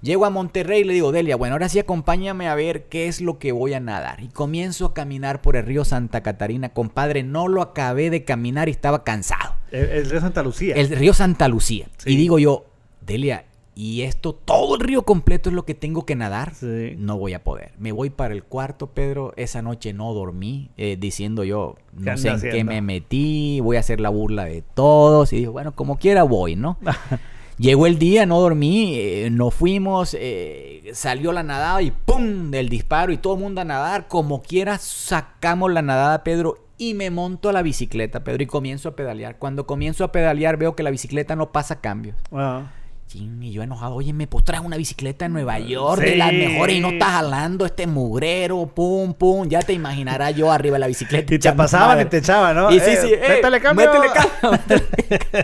Llego 0.02 0.26
a 0.26 0.30
Monterrey 0.30 0.80
y 0.80 0.84
le 0.84 0.94
digo, 0.94 1.12
Delia, 1.12 1.36
bueno, 1.36 1.54
ahora 1.54 1.68
sí 1.68 1.78
acompáñame 1.78 2.48
a 2.48 2.56
ver 2.56 2.86
qué 2.88 3.06
es 3.06 3.20
lo 3.20 3.38
que 3.38 3.52
voy 3.52 3.72
a 3.74 3.80
nadar. 3.80 4.20
Y 4.20 4.28
comienzo 4.28 4.86
a 4.86 4.94
caminar 4.94 5.40
por 5.40 5.54
el 5.54 5.64
río 5.64 5.84
Santa 5.84 6.24
Catarina. 6.24 6.70
Compadre, 6.70 7.22
no 7.22 7.46
lo 7.46 7.62
acabé 7.62 8.10
de 8.10 8.24
caminar 8.24 8.68
y 8.68 8.72
estaba 8.72 9.04
cansado. 9.04 9.54
El, 9.70 9.84
el 9.90 10.08
de 10.08 10.20
Santa 10.20 10.42
Lucía. 10.42 10.74
El 10.74 10.88
río 10.90 11.14
Santa 11.14 11.46
Lucía. 11.46 11.86
Sí. 11.98 12.14
Y 12.14 12.16
digo 12.16 12.40
yo, 12.40 12.66
Delia, 13.00 13.44
¿y 13.76 14.02
esto, 14.02 14.34
todo 14.34 14.74
el 14.74 14.80
río 14.80 15.02
completo 15.04 15.50
es 15.50 15.54
lo 15.54 15.64
que 15.64 15.74
tengo 15.74 16.04
que 16.04 16.16
nadar? 16.16 16.52
Sí. 16.56 16.94
No 16.98 17.16
voy 17.16 17.34
a 17.34 17.44
poder. 17.44 17.70
Me 17.78 17.92
voy 17.92 18.10
para 18.10 18.34
el 18.34 18.42
cuarto, 18.42 18.88
Pedro. 18.88 19.32
Esa 19.36 19.62
noche 19.62 19.92
no 19.92 20.12
dormí, 20.14 20.70
eh, 20.78 20.96
diciendo 20.98 21.44
yo, 21.44 21.76
¿Qué 21.96 22.10
no 22.10 22.16
sé 22.16 22.28
en 22.30 22.40
qué 22.40 22.64
me 22.64 22.82
metí, 22.82 23.60
voy 23.60 23.76
a 23.76 23.80
hacer 23.80 24.00
la 24.00 24.08
burla 24.08 24.46
de 24.46 24.62
todos. 24.62 25.32
Y 25.32 25.36
digo, 25.36 25.52
bueno, 25.52 25.76
como 25.76 25.96
quiera 25.96 26.24
voy, 26.24 26.56
¿no? 26.56 26.76
Llegó 27.58 27.86
el 27.86 27.98
día, 27.98 28.26
no 28.26 28.40
dormí, 28.40 28.94
eh, 28.96 29.28
nos 29.30 29.54
fuimos, 29.54 30.16
eh, 30.18 30.90
salió 30.94 31.32
la 31.32 31.42
nadada 31.42 31.82
y 31.82 31.90
¡pum! 31.90 32.52
El 32.54 32.68
disparo 32.68 33.12
y 33.12 33.18
todo 33.18 33.34
el 33.34 33.40
mundo 33.40 33.60
a 33.60 33.64
nadar. 33.64 34.08
Como 34.08 34.42
quiera, 34.42 34.78
sacamos 34.78 35.72
la 35.72 35.82
nadada, 35.82 36.24
Pedro, 36.24 36.58
y 36.78 36.94
me 36.94 37.10
monto 37.10 37.48
a 37.48 37.52
la 37.52 37.62
bicicleta, 37.62 38.24
Pedro, 38.24 38.42
y 38.42 38.46
comienzo 38.46 38.88
a 38.88 38.96
pedalear. 38.96 39.38
Cuando 39.38 39.66
comienzo 39.66 40.04
a 40.04 40.12
pedalear, 40.12 40.56
veo 40.56 40.74
que 40.74 40.82
la 40.82 40.90
bicicleta 40.90 41.36
no 41.36 41.52
pasa 41.52 41.80
cambios. 41.80 42.16
Ah, 42.32 42.72
y 43.14 43.50
yo 43.50 43.62
enojado, 43.62 43.94
oye, 43.94 44.12
me 44.12 44.26
traes 44.26 44.62
una 44.62 44.76
bicicleta 44.76 45.26
en 45.26 45.32
Nueva 45.32 45.58
York 45.58 46.00
de 46.00 46.16
las 46.16 46.32
mejores 46.32 46.76
y 46.76 46.80
no 46.80 46.90
estás 46.90 47.10
jalando 47.10 47.66
este 47.66 47.86
mugrero, 47.86 48.66
pum, 48.66 49.12
pum. 49.12 49.46
Ya 49.48 49.60
te 49.60 49.72
imaginarás 49.72 50.34
yo 50.34 50.50
arriba 50.50 50.76
de 50.76 50.80
la 50.80 50.86
bicicleta. 50.86 51.34
Y 51.34 51.38
te 51.38 51.52
pasaban 51.52 52.00
y 52.00 52.04
te 52.06 52.18
echaban, 52.18 52.56
¿no? 52.56 52.70
Y 52.70 52.80
sí, 52.80 52.92
sí, 53.00 53.12
eh, 53.12 53.24
métele 53.28 53.60
cambio. 53.60 53.86
Métele 53.86 54.12
cambio. 54.12 54.60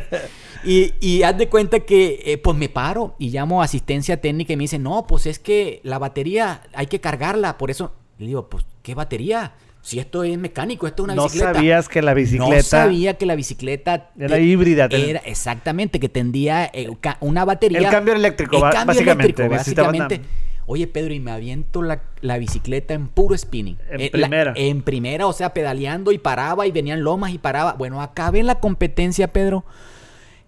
y, 0.64 0.94
y 1.00 1.22
haz 1.22 1.36
de 1.38 1.48
cuenta 1.48 1.80
que, 1.80 2.20
eh, 2.24 2.38
pues 2.38 2.56
me 2.56 2.68
paro 2.68 3.14
y 3.18 3.30
llamo 3.30 3.62
a 3.62 3.64
asistencia 3.64 4.20
técnica 4.20 4.52
y 4.52 4.56
me 4.56 4.64
dice, 4.64 4.78
no, 4.78 5.06
pues 5.06 5.26
es 5.26 5.38
que 5.38 5.80
la 5.84 5.98
batería 5.98 6.62
hay 6.74 6.86
que 6.86 7.00
cargarla. 7.00 7.58
Por 7.58 7.70
eso, 7.70 7.92
le 8.18 8.26
digo, 8.26 8.48
pues, 8.48 8.64
¿qué 8.82 8.94
batería? 8.94 9.52
Si 9.80 9.98
esto 10.00 10.24
es 10.24 10.36
mecánico, 10.36 10.86
esto 10.86 11.04
es 11.04 11.12
una 11.12 11.22
bicicleta. 11.22 11.48
No 11.48 11.54
sabías 11.54 11.88
que 11.88 12.02
la 12.02 12.14
bicicleta. 12.14 12.56
No 12.56 12.62
sabía 12.62 13.14
que 13.14 13.26
la 13.26 13.36
bicicleta. 13.36 14.10
Era 14.18 14.38
híbrida. 14.38 14.88
Era, 14.90 15.20
exactamente, 15.20 16.00
que 16.00 16.08
tendía 16.08 16.66
eh, 16.66 16.90
una 17.20 17.44
batería. 17.44 17.78
El 17.78 17.88
cambio 17.88 18.14
eléctrico, 18.14 18.56
el 18.56 18.72
cambio 18.72 18.86
básicamente. 18.86 19.42
Eléctrico, 19.42 19.50
básicamente. 19.50 20.20
Oye, 20.66 20.86
Pedro, 20.86 21.14
y 21.14 21.20
me 21.20 21.30
aviento 21.30 21.80
la, 21.80 22.38
bicicleta 22.38 22.92
en 22.92 23.08
puro 23.08 23.38
spinning. 23.38 23.78
En 23.90 24.00
eh, 24.02 24.10
primera. 24.10 24.52
en 24.54 24.82
primera, 24.82 25.26
o 25.26 25.32
sea, 25.32 25.54
pedaleando 25.54 26.12
y 26.12 26.18
paraba 26.18 26.66
y 26.66 26.72
venían 26.72 27.02
lomas 27.02 27.32
y 27.32 27.38
paraba. 27.38 27.72
Bueno, 27.72 28.02
acabé 28.02 28.40
en 28.40 28.46
la 28.46 28.56
competencia, 28.56 29.32
Pedro 29.32 29.64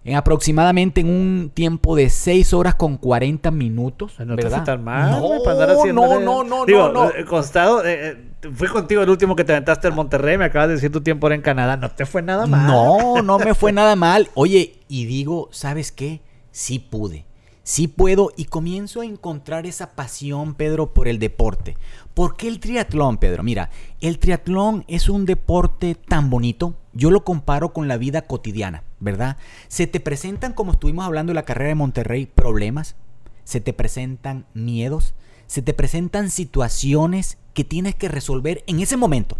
en 0.03 0.15
aproximadamente 0.15 1.01
en 1.01 1.09
un 1.09 1.51
tiempo 1.53 1.95
de 1.95 2.09
6 2.09 2.53
horas 2.53 2.75
con 2.75 2.97
40 2.97 3.51
minutos. 3.51 4.19
No 4.19 4.35
¿verdad? 4.35 4.63
tan 4.63 4.83
mal, 4.83 5.11
no, 5.11 5.43
para 5.43 5.51
andar 5.51 5.71
haciendo 5.77 6.01
no, 6.01 6.19
no, 6.19 6.43
no, 6.43 6.65
Digo, 6.65 6.89
no, 6.89 7.09
eh, 7.09 7.25
Costado, 7.25 7.85
eh, 7.85 8.17
eh, 8.41 8.49
fui 8.53 8.67
contigo 8.67 9.01
el 9.03 9.09
último 9.09 9.35
que 9.35 9.43
te 9.43 9.53
aventaste 9.53 9.89
en 9.89 9.95
Monterrey, 9.95 10.37
me 10.37 10.45
acabas 10.45 10.69
de 10.69 10.75
decir 10.75 10.91
tu 10.91 11.01
tiempo 11.01 11.27
era 11.27 11.35
en 11.35 11.41
Canadá, 11.41 11.77
no 11.77 11.89
te 11.91 12.05
fue 12.05 12.21
nada 12.21 12.47
mal. 12.47 12.67
No, 12.67 13.21
no 13.21 13.37
me 13.37 13.53
fue 13.53 13.71
nada 13.71 13.95
mal. 13.95 14.29
Oye, 14.33 14.79
y 14.87 15.05
digo, 15.05 15.49
¿sabes 15.51 15.91
qué? 15.91 16.21
Sí 16.51 16.79
pude. 16.79 17.25
Sí 17.63 17.87
puedo 17.87 18.31
y 18.35 18.45
comienzo 18.45 19.01
a 19.01 19.05
encontrar 19.05 19.67
esa 19.67 19.91
pasión, 19.91 20.55
Pedro, 20.55 20.93
por 20.93 21.07
el 21.07 21.19
deporte. 21.19 21.77
¿Por 22.15 22.35
qué 22.35 22.47
el 22.47 22.59
triatlón, 22.59 23.17
Pedro? 23.17 23.43
Mira, 23.43 23.69
el 24.01 24.17
triatlón 24.17 24.83
es 24.87 25.09
un 25.09 25.25
deporte 25.25 25.95
tan 25.95 26.31
bonito. 26.31 26.75
Yo 26.93 27.11
lo 27.11 27.23
comparo 27.23 27.73
con 27.73 27.87
la 27.87 27.97
vida 27.97 28.23
cotidiana, 28.23 28.83
¿verdad? 28.99 29.37
Se 29.67 29.87
te 29.87 29.99
presentan, 29.99 30.53
como 30.53 30.73
estuvimos 30.73 31.05
hablando 31.05 31.31
en 31.31 31.35
la 31.35 31.45
carrera 31.45 31.69
de 31.69 31.75
Monterrey, 31.75 32.25
problemas. 32.25 32.95
Se 33.43 33.61
te 33.61 33.73
presentan 33.73 34.45
miedos. 34.53 35.13
Se 35.47 35.61
te 35.61 35.73
presentan 35.73 36.29
situaciones 36.29 37.37
que 37.53 37.63
tienes 37.63 37.95
que 37.95 38.07
resolver 38.09 38.63
en 38.67 38.79
ese 38.79 38.97
momento, 38.97 39.37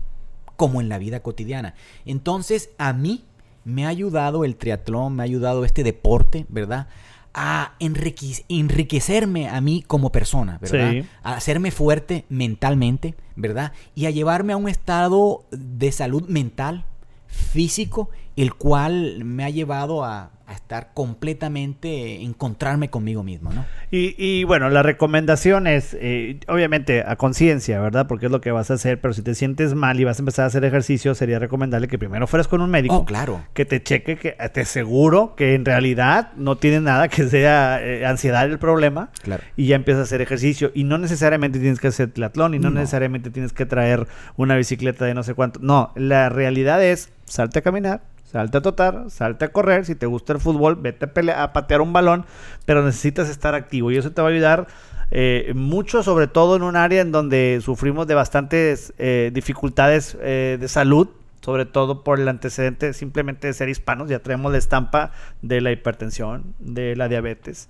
como 0.55 0.81
en 0.81 0.89
la 0.89 0.97
vida 0.97 1.21
cotidiana. 1.21 1.73
Entonces, 2.05 2.69
a 2.77 2.93
mí 2.93 3.25
me 3.63 3.85
ha 3.85 3.89
ayudado 3.89 4.43
el 4.43 4.55
triatlón, 4.55 5.15
me 5.15 5.23
ha 5.23 5.25
ayudado 5.25 5.65
este 5.65 5.83
deporte, 5.83 6.45
¿verdad? 6.49 6.87
a 7.33 7.75
enriquecerme 7.79 9.47
a 9.47 9.61
mí 9.61 9.83
como 9.87 10.11
persona, 10.11 10.57
¿verdad? 10.59 11.05
A 11.23 11.35
hacerme 11.35 11.71
fuerte 11.71 12.25
mentalmente, 12.27 13.15
¿verdad? 13.35 13.71
Y 13.95 14.05
a 14.05 14.09
llevarme 14.09 14.53
a 14.53 14.57
un 14.57 14.67
estado 14.67 15.45
de 15.51 15.91
salud 15.93 16.27
mental, 16.27 16.85
físico, 17.31 18.09
el 18.35 18.53
cual 18.53 19.23
me 19.23 19.43
ha 19.43 19.49
llevado 19.49 20.03
a, 20.03 20.31
estar 20.51 20.89
completamente, 20.93 22.23
encontrarme 22.23 22.89
conmigo 22.89 23.23
mismo, 23.23 23.53
¿no? 23.53 23.65
Y, 23.89 24.43
bueno, 24.43 24.69
la 24.69 24.83
recomendación 24.83 25.65
es, 25.65 25.95
eh, 25.99 26.41
obviamente, 26.49 27.05
a 27.07 27.15
conciencia, 27.15 27.79
¿verdad? 27.79 28.07
Porque 28.07 28.25
es 28.25 28.31
lo 28.33 28.41
que 28.41 28.51
vas 28.51 28.69
a 28.69 28.73
hacer, 28.73 28.99
pero 28.99 29.13
si 29.13 29.21
te 29.21 29.33
sientes 29.33 29.75
mal 29.75 29.97
y 30.01 30.03
vas 30.03 30.19
a 30.19 30.21
empezar 30.23 30.43
a 30.43 30.47
hacer 30.47 30.65
ejercicio, 30.65 31.15
sería 31.15 31.39
recomendable 31.39 31.87
que 31.87 31.97
primero 31.97 32.27
fueras 32.27 32.49
con 32.49 32.59
un 32.59 32.69
médico. 32.69 32.97
Oh, 32.97 33.05
claro. 33.05 33.45
Que 33.53 33.63
te 33.63 33.81
cheque, 33.81 34.17
que 34.17 34.31
te 34.31 34.61
aseguro 34.61 35.35
que 35.37 35.55
en 35.55 35.63
realidad 35.63 36.33
no 36.35 36.57
tiene 36.57 36.81
nada 36.81 37.07
que 37.07 37.29
sea 37.29 37.81
eh, 37.81 38.05
ansiedad 38.05 38.45
el 38.45 38.59
problema. 38.59 39.09
Claro. 39.21 39.43
Y 39.55 39.67
ya 39.67 39.77
empiezas 39.77 40.01
a 40.01 40.03
hacer 40.03 40.21
ejercicio. 40.21 40.71
Y 40.73 40.83
no 40.83 40.97
necesariamente 40.97 41.59
tienes 41.59 41.79
que 41.79 41.87
hacer 41.87 42.11
triatlón 42.11 42.55
y 42.55 42.59
no, 42.59 42.71
necesariamente 42.71 43.29
tienes 43.29 43.53
que 43.53 43.65
traer 43.65 44.07
una 44.35 44.57
bicicleta 44.57 45.05
de 45.05 45.13
no 45.13 45.23
sé 45.23 45.33
cuánto. 45.33 45.61
No, 45.61 45.93
la 45.95 46.27
realidad 46.27 46.83
es, 46.83 47.09
salte 47.31 47.59
a 47.59 47.61
caminar, 47.61 48.01
Salte 48.31 48.59
a 48.59 48.61
totar, 48.61 49.09
salte 49.09 49.43
a 49.43 49.51
correr. 49.51 49.85
Si 49.85 49.93
te 49.95 50.05
gusta 50.05 50.31
el 50.31 50.39
fútbol, 50.39 50.77
vete 50.77 51.05
a, 51.31 51.51
patear 51.51 51.81
un 51.81 51.91
balón, 51.91 52.25
pero 52.65 52.83
necesitas 52.83 53.27
estar 53.27 53.55
activo 53.55 53.91
y 53.91 53.97
eso 53.97 54.11
te 54.11 54.21
va 54.21 54.29
a 54.29 54.31
ayudar 54.31 54.67
eh, 55.11 55.51
mucho, 55.53 56.01
sobre 56.01 56.27
todo 56.27 56.55
en 56.55 56.63
un 56.63 56.77
área 56.77 57.01
en 57.01 57.11
donde 57.11 57.59
sufrimos 57.61 58.07
de 58.07 58.15
bastantes 58.15 58.93
eh, 58.97 59.31
dificultades 59.33 60.17
eh, 60.21 60.57
de 60.61 60.67
salud, 60.69 61.09
sobre 61.41 61.65
todo 61.65 62.05
por 62.05 62.21
el 62.21 62.29
antecedente 62.29 62.93
simplemente 62.93 63.47
de 63.47 63.53
ser 63.53 63.67
hispanos. 63.67 64.09
Ya 64.09 64.19
traemos 64.19 64.53
la 64.53 64.59
estampa 64.59 65.11
de 65.41 65.59
la 65.59 65.73
hipertensión, 65.73 66.53
de 66.59 66.95
la 66.95 67.09
diabetes. 67.09 67.67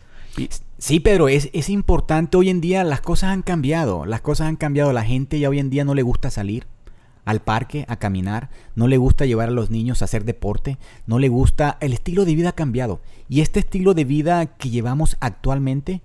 Sí, 0.78 0.99
Pedro, 0.99 1.28
es, 1.28 1.49
es 1.53 1.70
importante. 1.70 2.38
Hoy 2.38 2.51
en 2.51 2.62
día 2.62 2.84
las 2.84 3.01
cosas 3.01 3.32
han 3.32 3.41
cambiado. 3.41 4.05
Las 4.05 4.22
cosas 4.22 4.47
han 4.47 4.57
cambiado. 4.57 4.93
La 4.93 5.03
gente 5.03 5.39
ya 5.39 5.49
hoy 5.49 5.57
en 5.57 5.72
día 5.72 5.86
no 5.86 5.95
le 5.95 6.03
gusta 6.03 6.30
salir 6.30 6.68
al 7.26 7.41
parque 7.41 7.86
a 7.88 7.97
caminar, 7.97 8.49
no 8.76 8.88
le 8.88 8.97
gusta 8.97 9.26
llevar 9.26 9.49
a 9.49 9.53
los 9.53 9.69
niños 9.69 10.01
a 10.01 10.05
hacer 10.05 10.26
deporte, 10.26 10.78
no 11.05 11.19
le 11.19 11.30
gusta, 11.30 11.78
el 11.82 11.93
estilo 11.93 12.26
de 12.26 12.36
vida 12.36 12.49
ha 12.49 12.55
cambiado. 12.55 13.01
Y 13.30 13.41
este 13.41 13.59
estilo 13.59 13.93
de 13.93 14.05
vida 14.05 14.45
que 14.45 14.69
llevamos 14.69 15.17
actualmente 15.19 16.01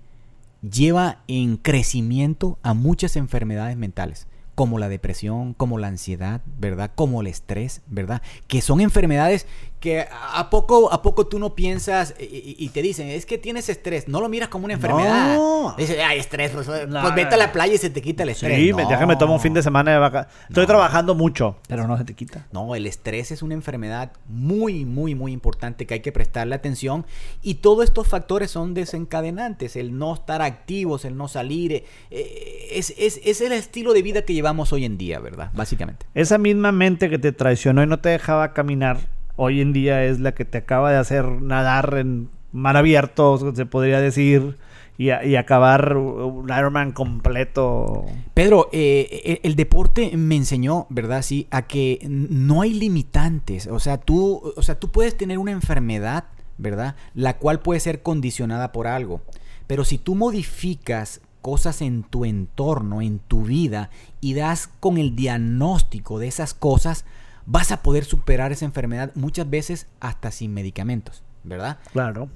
lleva 0.61 1.19
en 1.27 1.57
crecimiento 1.57 2.57
a 2.63 2.73
muchas 2.73 3.15
enfermedades 3.15 3.77
mentales 3.77 4.27
como 4.57 4.79
la 4.79 4.89
depresión, 4.89 5.53
como 5.53 5.77
la 5.77 5.87
ansiedad, 5.87 6.41
¿verdad? 6.59 6.89
Como 6.95 7.21
el 7.21 7.27
estrés, 7.27 7.83
¿verdad? 7.85 8.23
Que 8.47 8.61
son 8.61 8.81
enfermedades 8.81 9.45
que 9.79 10.07
a 10.09 10.49
poco 10.49 10.91
a 10.91 11.01
poco 11.01 11.27
tú 11.27 11.37
no 11.37 11.53
piensas 11.53 12.15
y, 12.19 12.67
te 12.69 12.81
dicen, 12.81 13.09
es 13.09 13.25
que 13.25 13.37
tienes 13.37 13.69
estrés, 13.69 14.07
no 14.07 14.21
lo 14.21 14.29
miras 14.29 14.49
como 14.49 14.65
una 14.65 14.73
enfermedad. 14.73 15.35
No. 15.35 15.75
Dices, 15.77 15.97
ay, 16.03 16.19
estrés, 16.19 16.51
pues, 16.51 16.65
pues 16.65 17.15
vete 17.15 17.35
a 17.35 17.37
la 17.37 17.51
playa 17.51 17.75
y 17.75 17.77
se 17.77 17.89
te 17.89 18.01
quita 18.01 18.23
el 18.23 18.29
estrés. 18.29 18.57
Sí, 18.57 18.71
no. 18.71 18.77
déjame 18.87 19.15
tomar 19.15 19.35
un 19.35 19.39
fin 19.39 19.53
de 19.53 19.61
semana 19.61 19.91
de 19.91 19.99
vaca. 19.99 20.29
Estoy 20.49 20.65
trabajando 20.65 21.13
mucho, 21.13 21.57
pero 21.67 21.87
no 21.87 21.97
se 21.97 22.05
te 22.05 22.15
quita. 22.15 22.47
No, 22.51 22.73
el 22.73 22.87
estrés 22.87 23.31
es 23.31 23.43
una 23.43 23.53
enfermedad 23.53 24.11
muy, 24.27 24.83
muy, 24.85 25.13
muy 25.13 25.31
importante 25.31 25.85
que 25.85 25.95
hay 25.95 25.99
que 25.99 26.11
prestarle 26.11 26.55
atención 26.55 27.05
y 27.43 27.55
todos 27.55 27.83
estos 27.83 28.07
factores 28.07 28.49
son 28.49 28.73
desencadenantes, 28.73 29.75
el 29.75 29.97
no 29.97 30.15
estar 30.15 30.41
activos, 30.41 31.05
el 31.05 31.17
no 31.17 31.27
salir, 31.27 31.83
eh, 32.09 32.67
es, 32.71 32.93
es, 32.97 33.21
es 33.23 33.41
el 33.41 33.51
estilo 33.51 33.93
de 33.93 34.01
vida 34.01 34.23
que 34.23 34.33
llevamos 34.33 34.73
hoy 34.73 34.85
en 34.85 34.97
día, 34.97 35.19
¿verdad? 35.19 35.51
Básicamente. 35.53 36.07
Esa 36.15 36.39
misma 36.39 36.71
mente 36.71 37.09
que 37.09 37.19
te 37.19 37.31
traicionó 37.31 37.83
y 37.83 37.87
no 37.87 37.99
te 37.99 38.09
dejaba 38.09 38.53
caminar 38.53 39.16
hoy 39.37 39.61
en 39.61 39.71
día 39.71 40.03
es 40.03 40.19
la 40.19 40.33
que 40.33 40.43
te 40.43 40.57
acaba 40.57 40.91
de 40.91 40.97
hacer 40.97 41.25
nadar 41.41 41.95
en 41.97 42.29
mar 42.51 42.75
abierto, 42.75 43.53
se 43.55 43.65
podría 43.65 44.01
decir, 44.01 44.57
y, 44.97 45.11
acabar 45.35 45.95
un 45.95 46.49
Ironman 46.49 46.91
completo. 46.91 48.05
Pedro, 48.33 48.69
eh, 48.71 49.07
eh, 49.11 49.39
el 49.43 49.55
deporte 49.55 50.17
me 50.17 50.35
enseñó, 50.35 50.87
¿verdad? 50.89 51.21
Sí, 51.21 51.47
a 51.51 51.67
que 51.67 51.99
no 52.09 52.63
hay 52.63 52.73
limitantes. 52.73 53.67
O 53.67 53.79
sea, 53.79 53.99
tú, 53.99 54.53
o 54.55 54.61
sea, 54.63 54.79
tú 54.79 54.91
puedes 54.91 55.15
tener 55.15 55.37
una 55.37 55.51
enfermedad, 55.51 56.25
¿verdad? 56.57 56.95
La 57.13 57.37
cual 57.37 57.59
puede 57.59 57.79
ser 57.79 58.01
condicionada 58.01 58.71
por 58.71 58.87
algo. 58.87 59.21
Pero 59.67 59.85
si 59.85 59.99
tú 59.99 60.15
modificas 60.15 61.21
cosas 61.43 61.83
en 61.83 62.01
tu 62.01 62.25
entorno, 62.25 63.01
en 63.03 63.19
tu 63.19 63.43
vida, 63.43 63.91
y 64.19 64.33
das 64.33 64.67
con 64.79 64.97
el 64.97 65.15
diagnóstico 65.15 66.17
de 66.17 66.27
esas 66.27 66.55
cosas, 66.55 67.05
vas 67.47 67.71
a 67.71 67.81
poder 67.81 68.03
superar 68.03 68.51
esa 68.51 68.65
enfermedad 68.65 69.11
muchas 69.15 69.49
veces 69.49 69.87
hasta 69.99 70.29
sin 70.31 70.53
medicamentos, 70.53 71.23
¿verdad? 71.43 71.79
Claro. 71.93 72.29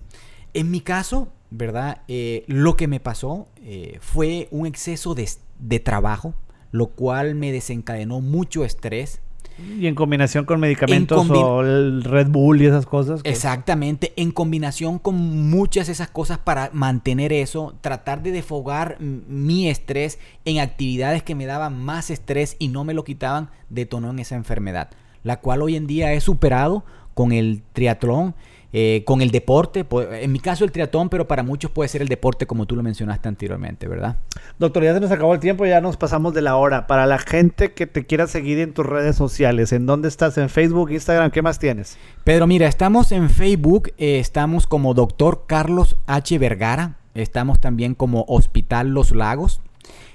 En 0.53 0.71
mi 0.71 0.81
caso, 0.81 1.31
¿verdad? 1.51 2.01
Eh, 2.07 2.45
lo 2.47 2.77
que 2.77 2.87
me 2.87 2.99
pasó 2.99 3.47
eh, 3.57 3.99
fue 4.01 4.47
un 4.51 4.65
exceso 4.65 5.13
de, 5.13 5.29
de 5.59 5.79
trabajo, 5.79 6.33
lo 6.71 6.87
cual 6.87 7.35
me 7.35 7.51
desencadenó 7.51 8.21
mucho 8.21 8.63
estrés, 8.63 9.21
y 9.57 9.87
en 9.87 9.95
combinación 9.95 10.45
con 10.45 10.59
medicamentos 10.59 11.29
o 11.29 11.61
el 11.61 12.03
Red 12.03 12.27
Bull 12.27 12.61
y 12.61 12.65
esas 12.65 12.85
cosas. 12.85 13.21
Exactamente, 13.23 14.13
en 14.15 14.31
combinación 14.31 14.99
con 14.99 15.49
muchas 15.49 15.87
de 15.87 15.93
esas 15.93 16.09
cosas 16.09 16.37
para 16.37 16.69
mantener 16.73 17.33
eso, 17.33 17.75
tratar 17.81 18.23
de 18.23 18.31
defogar 18.31 18.97
mi 18.99 19.69
estrés 19.69 20.19
en 20.45 20.59
actividades 20.59 21.23
que 21.23 21.35
me 21.35 21.45
daban 21.45 21.83
más 21.83 22.09
estrés 22.09 22.55
y 22.59 22.69
no 22.69 22.83
me 22.83 22.93
lo 22.93 23.03
quitaban, 23.03 23.49
detonó 23.69 24.09
en 24.11 24.19
esa 24.19 24.35
enfermedad, 24.35 24.89
la 25.23 25.39
cual 25.39 25.61
hoy 25.61 25.75
en 25.75 25.87
día 25.87 26.13
he 26.13 26.21
superado 26.21 26.83
con 27.13 27.31
el 27.31 27.61
triatlón 27.73 28.35
eh, 28.73 29.03
con 29.05 29.21
el 29.21 29.31
deporte, 29.31 29.85
en 30.11 30.31
mi 30.31 30.39
caso 30.39 30.63
el 30.63 30.71
triatlón, 30.71 31.09
pero 31.09 31.27
para 31.27 31.43
muchos 31.43 31.71
puede 31.71 31.89
ser 31.89 32.01
el 32.01 32.07
deporte 32.07 32.47
como 32.47 32.65
tú 32.65 32.75
lo 32.75 32.83
mencionaste 32.83 33.27
anteriormente, 33.27 33.87
¿verdad? 33.87 34.17
Doctor, 34.59 34.83
ya 34.83 34.93
se 34.93 35.01
nos 35.01 35.11
acabó 35.11 35.33
el 35.33 35.41
tiempo, 35.41 35.65
ya 35.65 35.81
nos 35.81 35.97
pasamos 35.97 36.33
de 36.33 36.41
la 36.41 36.55
hora. 36.55 36.87
Para 36.87 37.05
la 37.05 37.17
gente 37.17 37.73
que 37.73 37.85
te 37.85 38.05
quiera 38.05 38.27
seguir 38.27 38.59
en 38.59 38.73
tus 38.73 38.85
redes 38.85 39.15
sociales, 39.15 39.73
¿en 39.73 39.85
dónde 39.85 40.07
estás? 40.07 40.37
¿En 40.37 40.49
Facebook, 40.49 40.91
Instagram? 40.91 41.31
¿Qué 41.31 41.41
más 41.41 41.59
tienes? 41.59 41.97
Pedro, 42.23 42.47
mira, 42.47 42.67
estamos 42.67 43.11
en 43.11 43.29
Facebook, 43.29 43.91
eh, 43.97 44.19
estamos 44.19 44.67
como 44.67 44.93
Doctor 44.93 45.43
Carlos 45.47 45.97
H. 46.07 46.37
Vergara, 46.37 46.97
estamos 47.13 47.59
también 47.59 47.93
como 47.93 48.23
Hospital 48.27 48.89
Los 48.89 49.11
Lagos, 49.11 49.61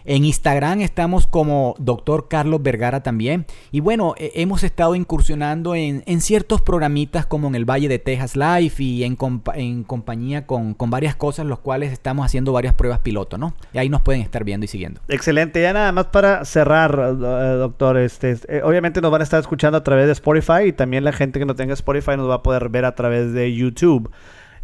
En 0.07 0.25
Instagram 0.25 0.81
estamos 0.81 1.27
como 1.27 1.75
Doctor 1.79 2.29
Carlos 2.29 2.63
Vergara 2.63 3.03
también. 3.03 3.45
Y 3.73 3.81
bueno, 3.81 4.15
eh, 4.17 4.33
hemos 4.37 4.63
estado 4.63 4.95
incursionando 4.95 5.75
en, 5.75 6.03
ciertos 6.21 6.63
programitas 6.63 7.27
como 7.27 7.49
en 7.49 7.57
el 7.57 7.65
Valle 7.65 7.89
de 7.89 7.99
Texas 7.99 8.37
Live 8.37 8.75
y 8.79 9.05
en, 9.05 9.19
en 9.55 9.85
compañía 9.85 10.47
con, 10.47 10.77
varias 10.79 11.17
cosas, 11.17 11.45
los 11.45 11.59
cuales 11.59 11.93
estamos 11.93 12.25
haciendo 12.25 12.53
varias 12.53 12.75
pruebas 12.75 13.01
piloto, 13.01 13.37
¿no? 13.37 13.55
Y 13.73 13.79
ahí 13.79 13.89
nos 13.89 14.01
pueden 14.01 14.23
estar 14.23 14.45
viendo 14.45 14.65
y 14.65 14.69
siguiendo. 14.69 15.01
Excelente. 15.09 15.61
Ya 15.61 15.73
nada 15.73 15.91
más 15.93 16.07
para 16.07 16.45
cerrar, 16.45 16.93
eh, 16.99 17.57
doctor, 17.59 17.99
este, 17.99 18.37
eh, 18.49 18.63
obviamente 18.63 19.01
nos 19.01 19.11
van 19.11 19.21
a 19.21 19.25
estar 19.25 19.41
escuchando 19.41 19.77
a 19.79 19.85
través 19.85 20.07
de 20.07 20.13
Spotify 20.13 20.69
y 20.69 20.73
también 20.73 21.05
la 21.05 21.13
gente 21.13 21.39
que 21.39 21.45
no 21.45 21.57
tenga 21.57 21.75
Spotify 21.75 22.17
nos 22.17 22.31
va 22.31 22.37
a 22.37 22.43
poder 22.43 22.69
ver 22.69 22.85
a 22.85 22.95
través 22.95 23.33
de 23.33 23.53
YouTube. 23.53 24.11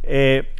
Eh, 0.03 0.55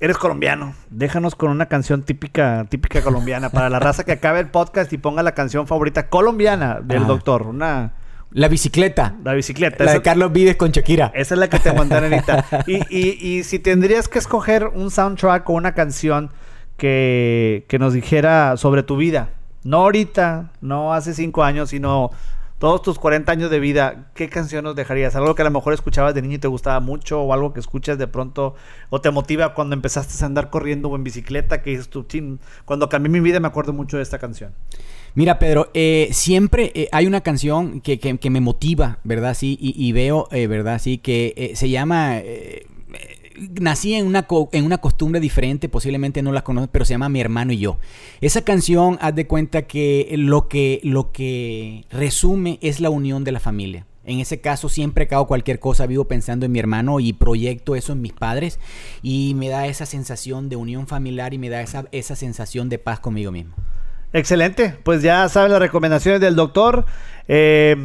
eres 0.00 0.18
colombiano, 0.18 0.74
déjanos 0.90 1.34
con 1.34 1.50
una 1.50 1.66
canción 1.66 2.02
típica, 2.02 2.66
típica 2.68 3.02
colombiana 3.02 3.50
para 3.50 3.68
la 3.70 3.78
raza 3.78 4.04
que 4.04 4.12
acabe 4.12 4.40
el 4.40 4.48
podcast 4.48 4.92
y 4.92 4.98
ponga 4.98 5.22
la 5.22 5.32
canción 5.32 5.66
favorita 5.66 6.08
colombiana 6.08 6.80
del 6.82 7.06
doctor. 7.06 7.42
Una 7.42 7.92
la 8.30 8.48
bicicleta. 8.48 9.14
La 9.24 9.32
bicicleta. 9.32 9.84
La 9.84 9.92
de 9.92 10.02
Carlos 10.02 10.32
Vives 10.32 10.56
con 10.56 10.70
Shakira. 10.70 11.10
Esa 11.14 11.34
es 11.34 11.40
la 11.40 11.48
que 11.48 11.58
te 11.58 11.72
mandan 11.72 12.04
ahorita. 12.12 12.44
y, 12.66 12.76
y, 12.94 13.26
y 13.26 13.44
si 13.44 13.58
tendrías 13.58 14.08
que 14.08 14.18
escoger 14.18 14.66
un 14.68 14.90
soundtrack 14.90 15.48
o 15.48 15.54
una 15.54 15.72
canción 15.72 16.30
que, 16.76 17.64
que 17.68 17.78
nos 17.78 17.94
dijera 17.94 18.56
sobre 18.56 18.82
tu 18.82 18.96
vida, 18.96 19.30
no 19.64 19.78
ahorita, 19.78 20.50
no 20.60 20.92
hace 20.92 21.14
cinco 21.14 21.42
años, 21.42 21.70
sino 21.70 22.10
todos 22.58 22.82
tus 22.82 22.98
40 22.98 23.30
años 23.30 23.50
de 23.50 23.60
vida, 23.60 24.10
¿qué 24.14 24.28
canción 24.28 24.64
nos 24.64 24.74
dejarías? 24.74 25.14
¿Algo 25.14 25.34
que 25.34 25.42
a 25.42 25.44
lo 25.44 25.50
mejor 25.50 25.72
escuchabas 25.74 26.14
de 26.14 26.22
niño 26.22 26.36
y 26.36 26.38
te 26.38 26.48
gustaba 26.48 26.80
mucho? 26.80 27.22
¿O 27.22 27.32
algo 27.32 27.52
que 27.52 27.60
escuchas 27.60 27.98
de 27.98 28.08
pronto 28.08 28.54
o 28.90 29.00
te 29.00 29.10
motiva 29.10 29.54
cuando 29.54 29.74
empezaste 29.74 30.22
a 30.22 30.26
andar 30.26 30.50
corriendo 30.50 30.88
o 30.88 30.96
en 30.96 31.04
bicicleta? 31.04 31.62
Que 31.62 31.70
dices 31.70 31.88
tú, 31.88 32.06
cuando 32.64 32.88
cambié 32.88 33.10
mi 33.10 33.20
vida 33.20 33.38
me 33.38 33.46
acuerdo 33.46 33.72
mucho 33.72 33.96
de 33.96 34.02
esta 34.02 34.18
canción. 34.18 34.52
Mira, 35.14 35.38
Pedro, 35.38 35.70
eh, 35.72 36.08
siempre 36.12 36.72
eh, 36.74 36.88
hay 36.92 37.06
una 37.06 37.20
canción 37.20 37.80
que, 37.80 37.98
que, 37.98 38.30
me 38.30 38.40
motiva, 38.40 38.98
¿verdad? 39.04 39.34
Sí, 39.34 39.56
y, 39.60 39.92
veo, 39.92 40.28
eh, 40.32 40.46
¿verdad? 40.46 40.80
Sí, 40.80 40.98
que 40.98 41.52
se 41.54 41.70
llama 41.70 42.20
nací 43.60 43.94
en 43.94 44.06
una, 44.06 44.26
en 44.52 44.64
una 44.64 44.78
costumbre 44.78 45.20
diferente, 45.20 45.68
posiblemente 45.68 46.22
no 46.22 46.32
la 46.32 46.44
conoces, 46.44 46.70
pero 46.72 46.84
se 46.84 46.94
llama 46.94 47.08
Mi 47.08 47.20
hermano 47.20 47.52
y 47.52 47.58
yo. 47.58 47.78
Esa 48.20 48.42
canción, 48.42 48.98
haz 49.00 49.14
de 49.14 49.26
cuenta 49.26 49.62
que 49.62 50.14
lo 50.16 50.48
que, 50.48 50.80
lo 50.82 51.12
que 51.12 51.84
resume 51.90 52.58
es 52.62 52.80
la 52.80 52.90
unión 52.90 53.24
de 53.24 53.32
la 53.32 53.40
familia. 53.40 53.86
En 54.04 54.20
ese 54.20 54.40
caso 54.40 54.70
siempre 54.70 55.06
que 55.06 55.14
hago 55.14 55.26
cualquier 55.26 55.60
cosa 55.60 55.86
vivo 55.86 56.06
pensando 56.06 56.46
en 56.46 56.52
mi 56.52 56.58
hermano 56.58 56.98
y 56.98 57.12
proyecto 57.12 57.76
eso 57.76 57.92
en 57.92 58.00
mis 58.00 58.14
padres 58.14 58.58
y 59.02 59.34
me 59.36 59.50
da 59.50 59.66
esa 59.66 59.84
sensación 59.84 60.48
de 60.48 60.56
unión 60.56 60.86
familiar 60.86 61.34
y 61.34 61.38
me 61.38 61.50
da 61.50 61.60
esa, 61.60 61.84
esa 61.92 62.16
sensación 62.16 62.70
de 62.70 62.78
paz 62.78 63.00
conmigo 63.00 63.32
mismo. 63.32 63.54
Excelente, 64.14 64.74
pues 64.82 65.02
ya 65.02 65.28
saben 65.28 65.52
las 65.52 65.60
recomendaciones 65.60 66.22
del 66.22 66.36
doctor. 66.36 66.86
Eh, 67.28 67.76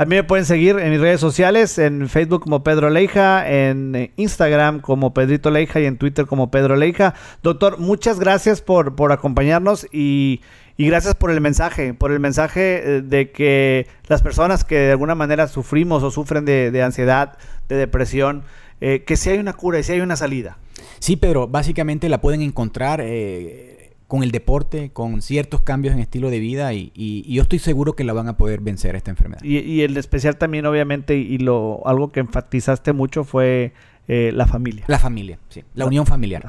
a 0.00 0.06
mí 0.06 0.16
me 0.16 0.24
pueden 0.24 0.46
seguir 0.46 0.78
en 0.78 0.90
mis 0.90 0.98
redes 0.98 1.20
sociales, 1.20 1.76
en 1.76 2.08
Facebook 2.08 2.44
como 2.44 2.64
Pedro 2.64 2.88
Leija, 2.88 3.46
en 3.46 4.10
Instagram 4.16 4.80
como 4.80 5.12
Pedrito 5.12 5.50
Leija 5.50 5.78
y 5.78 5.84
en 5.84 5.98
Twitter 5.98 6.24
como 6.24 6.50
Pedro 6.50 6.74
Leija. 6.74 7.12
Doctor, 7.42 7.78
muchas 7.78 8.18
gracias 8.18 8.62
por, 8.62 8.96
por 8.96 9.12
acompañarnos 9.12 9.86
y, 9.92 10.40
gracias 10.78 11.14
por 11.16 11.30
el 11.30 11.42
mensaje, 11.42 11.92
por 11.92 12.12
el 12.12 12.18
mensaje 12.18 12.80
eh, 12.82 13.02
de 13.02 13.30
que 13.30 13.88
las 14.08 14.22
personas 14.22 14.64
que 14.64 14.78
de 14.78 14.92
alguna 14.92 15.14
manera 15.14 15.48
sufrimos 15.48 16.02
o 16.02 16.10
sufren 16.10 16.46
de, 16.46 16.82
ansiedad, 16.82 17.36
de 17.68 17.76
depresión, 17.76 18.44
eh, 18.80 19.04
que 19.06 19.18
si 19.18 19.28
hay 19.28 19.38
una 19.38 19.52
cura 19.52 19.80
y 19.80 19.82
si 19.82 19.92
hay 19.92 20.00
una 20.00 20.16
salida. 20.16 20.56
Sí, 20.98 21.16
Pedro, 21.16 21.46
básicamente 21.46 22.08
la 22.08 22.22
pueden 22.22 22.40
encontrar. 22.40 23.02
Eh, 23.02 23.79
con 24.10 24.24
el 24.24 24.32
deporte, 24.32 24.90
con 24.92 25.22
ciertos 25.22 25.60
cambios 25.60 25.94
en 25.94 26.00
estilo 26.00 26.30
de 26.30 26.40
vida 26.40 26.74
y, 26.74 26.90
yo 27.32 27.42
estoy 27.42 27.60
seguro 27.60 27.92
que 27.92 28.02
la 28.02 28.12
van 28.12 28.26
a 28.26 28.36
poder 28.36 28.60
vencer 28.60 28.96
esta 28.96 29.12
enfermedad. 29.12 29.40
Y, 29.44 29.82
el 29.82 29.96
especial 29.96 30.36
también, 30.36 30.66
obviamente, 30.66 31.14
y 31.14 31.38
lo 31.38 31.80
algo 31.86 32.10
que 32.10 32.18
enfatizaste 32.18 32.92
mucho 32.92 33.22
fue 33.22 33.72
eh, 34.08 34.32
la 34.34 34.46
familia. 34.46 34.84
La 34.88 34.98
familia, 34.98 35.38
sí. 35.48 35.62
La, 35.74 35.86
unión 35.86 36.06
familiar. 36.06 36.42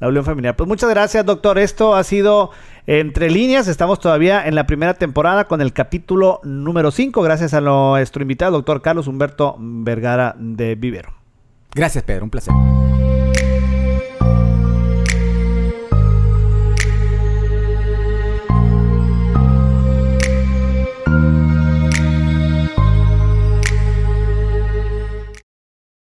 La, 0.00 0.08
unión 0.08 0.24
familiar. 0.24 0.56
Pues 0.56 0.66
muchas 0.66 0.90
gracias, 0.90 1.24
doctor. 1.24 1.60
Esto 1.60 1.94
ha 1.94 2.02
sido 2.02 2.50
Entre 2.88 3.30
Líneas. 3.30 3.68
Estamos 3.68 4.00
todavía 4.00 4.44
en 4.44 4.56
la 4.56 4.66
primera 4.66 4.94
temporada 4.94 5.44
con 5.44 5.60
el 5.60 5.72
capítulo 5.72 6.40
número 6.42 6.90
5. 6.90 7.22
Gracias 7.22 7.54
a 7.54 7.60
nuestro 7.60 8.22
invitado, 8.22 8.50
doctor 8.50 8.82
Carlos 8.82 9.06
Humberto 9.06 9.54
Vergara 9.60 10.34
de 10.36 10.74
Vivero. 10.74 11.12
Gracias, 11.72 12.02
Pedro. 12.02 12.24
Un 12.24 12.30
placer. 12.30 12.52